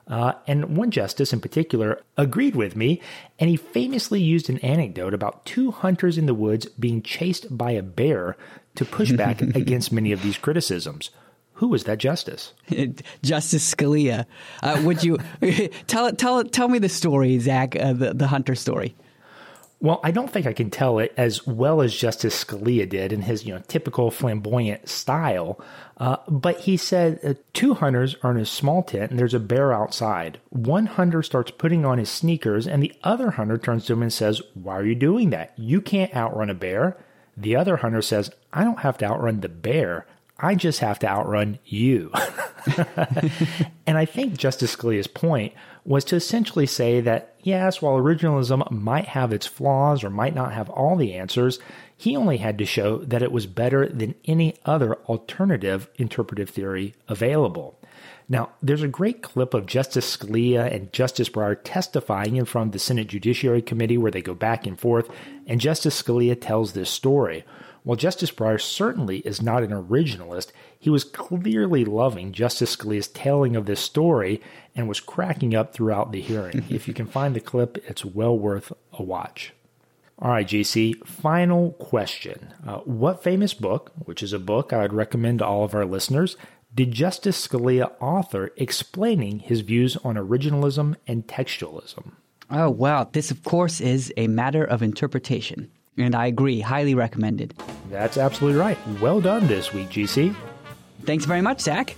uh, 0.09 0.33
and 0.47 0.77
one 0.77 0.91
justice 0.91 1.33
in 1.33 1.41
particular 1.41 2.01
agreed 2.15 2.55
with 2.55 2.75
me, 2.75 3.01
and 3.39 3.49
he 3.49 3.57
famously 3.57 4.21
used 4.21 4.49
an 4.49 4.57
anecdote 4.59 5.13
about 5.13 5.45
two 5.45 5.71
hunters 5.71 6.17
in 6.17 6.25
the 6.25 6.33
woods 6.33 6.65
being 6.65 7.01
chased 7.01 7.55
by 7.55 7.71
a 7.71 7.83
bear 7.83 8.37
to 8.75 8.85
push 8.85 9.11
back 9.11 9.41
against 9.55 9.91
many 9.91 10.11
of 10.11 10.21
these 10.21 10.37
criticisms. 10.37 11.09
Who 11.53 11.69
was 11.69 11.85
that 11.85 11.97
justice? 11.97 12.53
Justice 13.23 13.73
Scalia. 13.73 14.27
Uh, 14.61 14.79
would 14.85 15.03
you 15.03 15.17
tell 15.87 16.11
tell 16.11 16.43
tell 16.43 16.67
me 16.67 16.77
the 16.77 16.87
story, 16.87 17.39
Zach? 17.39 17.75
Uh, 17.75 17.93
the 17.93 18.13
the 18.13 18.27
hunter 18.27 18.53
story. 18.53 18.95
Well, 19.79 19.99
I 20.03 20.09
don't 20.09 20.31
think 20.31 20.47
I 20.47 20.53
can 20.53 20.71
tell 20.71 20.97
it 20.97 21.13
as 21.17 21.45
well 21.45 21.81
as 21.81 21.95
Justice 21.95 22.43
Scalia 22.43 22.89
did 22.89 23.13
in 23.13 23.21
his, 23.21 23.45
you 23.45 23.53
know, 23.53 23.61
typical 23.67 24.09
flamboyant 24.09 24.89
style. 24.89 25.61
Uh, 25.97 26.17
but 26.27 26.61
he 26.61 26.77
said 26.77 27.19
uh, 27.23 27.35
two 27.53 27.75
hunters 27.75 28.15
are 28.23 28.31
in 28.31 28.37
a 28.37 28.45
small 28.45 28.81
tent 28.81 29.11
and 29.11 29.19
there's 29.19 29.35
a 29.35 29.39
bear 29.39 29.71
outside. 29.71 30.39
One 30.49 30.87
hunter 30.87 31.21
starts 31.21 31.51
putting 31.51 31.85
on 31.85 31.99
his 31.99 32.09
sneakers 32.09 32.65
and 32.65 32.81
the 32.81 32.93
other 33.03 33.31
hunter 33.31 33.57
turns 33.59 33.85
to 33.85 33.93
him 33.93 34.01
and 34.01 34.11
says, 34.11 34.41
"Why 34.55 34.77
are 34.77 34.85
you 34.85 34.95
doing 34.95 35.29
that? 35.29 35.53
You 35.57 35.79
can't 35.79 36.15
outrun 36.15 36.49
a 36.49 36.55
bear." 36.55 36.97
The 37.35 37.55
other 37.55 37.77
hunter 37.77 38.01
says, 38.01 38.31
"I 38.51 38.63
don't 38.63 38.79
have 38.79 38.97
to 38.99 39.05
outrun 39.05 39.41
the 39.41 39.49
bear. 39.49 40.07
I 40.39 40.55
just 40.55 40.79
have 40.79 40.99
to 40.99 41.07
outrun 41.07 41.59
you." 41.65 42.11
and 43.87 43.97
I 43.97 44.05
think 44.05 44.37
Justice 44.37 44.75
Scalia's 44.75 45.07
point 45.07 45.53
was 45.85 46.03
to 46.03 46.17
essentially 46.17 46.65
say 46.65 46.99
that, 46.99 47.35
yes, 47.41 47.81
while 47.81 47.95
originalism 47.95 48.69
might 48.69 49.05
have 49.05 49.31
its 49.31 49.47
flaws 49.47 50.03
or 50.03 50.09
might 50.09 50.35
not 50.35 50.53
have 50.53 50.69
all 50.69 50.97
the 50.97 51.13
answers, 51.13 51.59
he 51.95 52.15
only 52.15 52.37
had 52.37 52.57
to 52.57 52.65
show 52.65 52.97
that 52.99 53.21
it 53.21 53.31
was 53.31 53.45
better 53.45 53.87
than 53.87 54.13
any 54.25 54.55
other 54.65 54.95
alternative 55.05 55.89
interpretive 55.95 56.49
theory 56.49 56.93
available. 57.07 57.79
Now, 58.29 58.49
there's 58.61 58.83
a 58.83 58.89
great 58.89 59.21
clip 59.21 59.53
of 59.53 59.65
Justice 59.65 60.17
Scalia 60.17 60.69
and 60.73 60.91
Justice 60.91 61.29
Breyer 61.29 61.57
testifying 61.63 62.35
in 62.35 62.43
front 62.43 62.67
of 62.67 62.71
the 62.73 62.79
Senate 62.79 63.07
Judiciary 63.07 63.61
Committee 63.61 63.97
where 63.97 64.11
they 64.11 64.21
go 64.21 64.33
back 64.33 64.67
and 64.67 64.77
forth, 64.77 65.09
and 65.47 65.61
Justice 65.61 66.01
Scalia 66.01 66.39
tells 66.39 66.73
this 66.73 66.89
story. 66.89 67.45
While 67.87 67.95
Justice 67.95 68.31
Breyer 68.31 68.59
certainly 68.59 69.19
is 69.19 69.41
not 69.41 69.63
an 69.63 69.69
originalist, 69.69 70.51
he 70.77 70.89
was 70.89 71.05
clearly 71.05 71.85
loving 71.85 72.33
Justice 72.33 72.75
Scalia's 72.75 73.07
telling 73.07 73.55
of 73.55 73.65
this 73.65 73.79
story 73.79 74.41
and 74.75 74.89
was 74.89 74.99
cracking 74.99 75.55
up 75.55 75.71
throughout 75.71 76.11
the 76.11 76.19
hearing. 76.19 76.65
if 76.69 76.89
you 76.89 76.93
can 76.93 77.05
find 77.05 77.33
the 77.33 77.39
clip, 77.39 77.77
it's 77.87 78.03
well 78.03 78.37
worth 78.37 78.73
a 78.91 79.01
watch. 79.01 79.53
All 80.19 80.31
right, 80.31 80.45
JC, 80.45 80.97
final 81.07 81.71
question. 81.79 82.53
Uh, 82.67 82.79
what 82.79 83.23
famous 83.23 83.53
book, 83.53 83.93
which 83.99 84.21
is 84.21 84.33
a 84.33 84.37
book 84.37 84.73
I 84.73 84.81
would 84.81 84.91
recommend 84.91 85.39
to 85.39 85.45
all 85.45 85.63
of 85.63 85.73
our 85.73 85.85
listeners, 85.85 86.35
did 86.75 86.91
Justice 86.91 87.47
Scalia 87.47 87.93
author 88.01 88.51
explaining 88.57 89.39
his 89.39 89.61
views 89.61 89.95
on 90.03 90.15
originalism 90.15 90.97
and 91.07 91.25
textualism? 91.25 92.15
Oh, 92.49 92.69
wow. 92.69 93.09
This, 93.09 93.31
of 93.31 93.45
course, 93.45 93.79
is 93.79 94.11
a 94.17 94.27
matter 94.27 94.65
of 94.65 94.83
interpretation. 94.83 95.71
And 95.97 96.15
I 96.15 96.27
agree, 96.27 96.59
highly 96.59 96.95
recommended. 96.95 97.53
That's 97.89 98.17
absolutely 98.17 98.59
right. 98.59 98.77
Well 99.01 99.21
done 99.21 99.47
this 99.47 99.73
week, 99.73 99.89
GC. 99.89 100.35
Thanks 101.03 101.25
very 101.25 101.41
much, 101.41 101.61
Zach. 101.61 101.95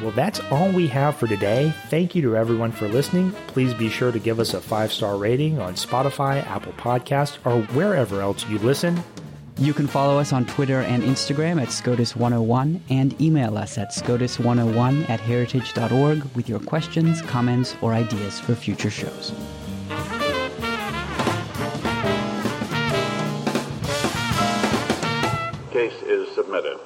Well, 0.00 0.10
that's 0.12 0.40
all 0.50 0.70
we 0.72 0.88
have 0.88 1.16
for 1.16 1.28
today. 1.28 1.72
Thank 1.88 2.14
you 2.14 2.22
to 2.22 2.36
everyone 2.36 2.72
for 2.72 2.88
listening. 2.88 3.30
Please 3.46 3.72
be 3.72 3.88
sure 3.88 4.10
to 4.10 4.18
give 4.18 4.40
us 4.40 4.52
a 4.54 4.60
five 4.60 4.92
star 4.92 5.16
rating 5.16 5.60
on 5.60 5.74
Spotify, 5.74 6.44
Apple 6.46 6.72
Podcasts, 6.72 7.38
or 7.46 7.62
wherever 7.74 8.20
else 8.20 8.44
you 8.48 8.58
listen. 8.58 9.00
You 9.58 9.72
can 9.72 9.86
follow 9.86 10.18
us 10.18 10.32
on 10.32 10.46
Twitter 10.46 10.80
and 10.80 11.02
Instagram 11.04 11.60
at 11.62 11.68
SCOTUS101 11.68 12.80
and 12.88 13.20
email 13.20 13.56
us 13.56 13.78
at 13.78 13.90
SCOTUS101 13.90 15.08
at 15.08 15.20
heritage.org 15.20 16.24
with 16.34 16.48
your 16.48 16.58
questions, 16.58 17.22
comments, 17.22 17.76
or 17.80 17.92
ideas 17.92 18.40
for 18.40 18.54
future 18.56 18.90
shows. 18.90 19.32
Case 25.92 26.02
is 26.08 26.34
submitted. 26.34 26.78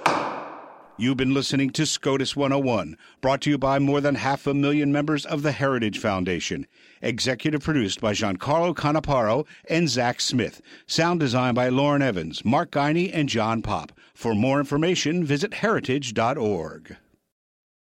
You've 0.97 1.17
been 1.17 1.35
listening 1.35 1.71
to 1.71 1.85
SCOTUS 1.85 2.35
101, 2.35 2.97
brought 3.21 3.43
to 3.43 3.51
you 3.51 3.59
by 3.59 3.79
more 3.79 4.01
than 4.01 4.15
half 4.15 4.47
a 4.47 4.55
million 4.55 4.91
members 4.91 5.27
of 5.27 5.43
the 5.43 5.53
Heritage 5.53 5.99
Foundation. 5.99 6.67
Executive 7.03 7.63
produced 7.63 8.01
by 8.01 8.13
Giancarlo 8.13 8.75
Canaparo 8.75 9.47
and 9.69 9.89
Zach 9.89 10.21
Smith. 10.21 10.63
Sound 10.87 11.21
designed 11.21 11.55
by 11.55 11.69
Lauren 11.69 12.03
Evans, 12.03 12.45
Mark 12.45 12.71
Guiney, 12.71 13.11
and 13.13 13.29
John 13.29 13.61
Pop. 13.63 13.93
For 14.15 14.35
more 14.35 14.59
information, 14.59 15.25
visit 15.25 15.55
heritage.org. 15.55 16.97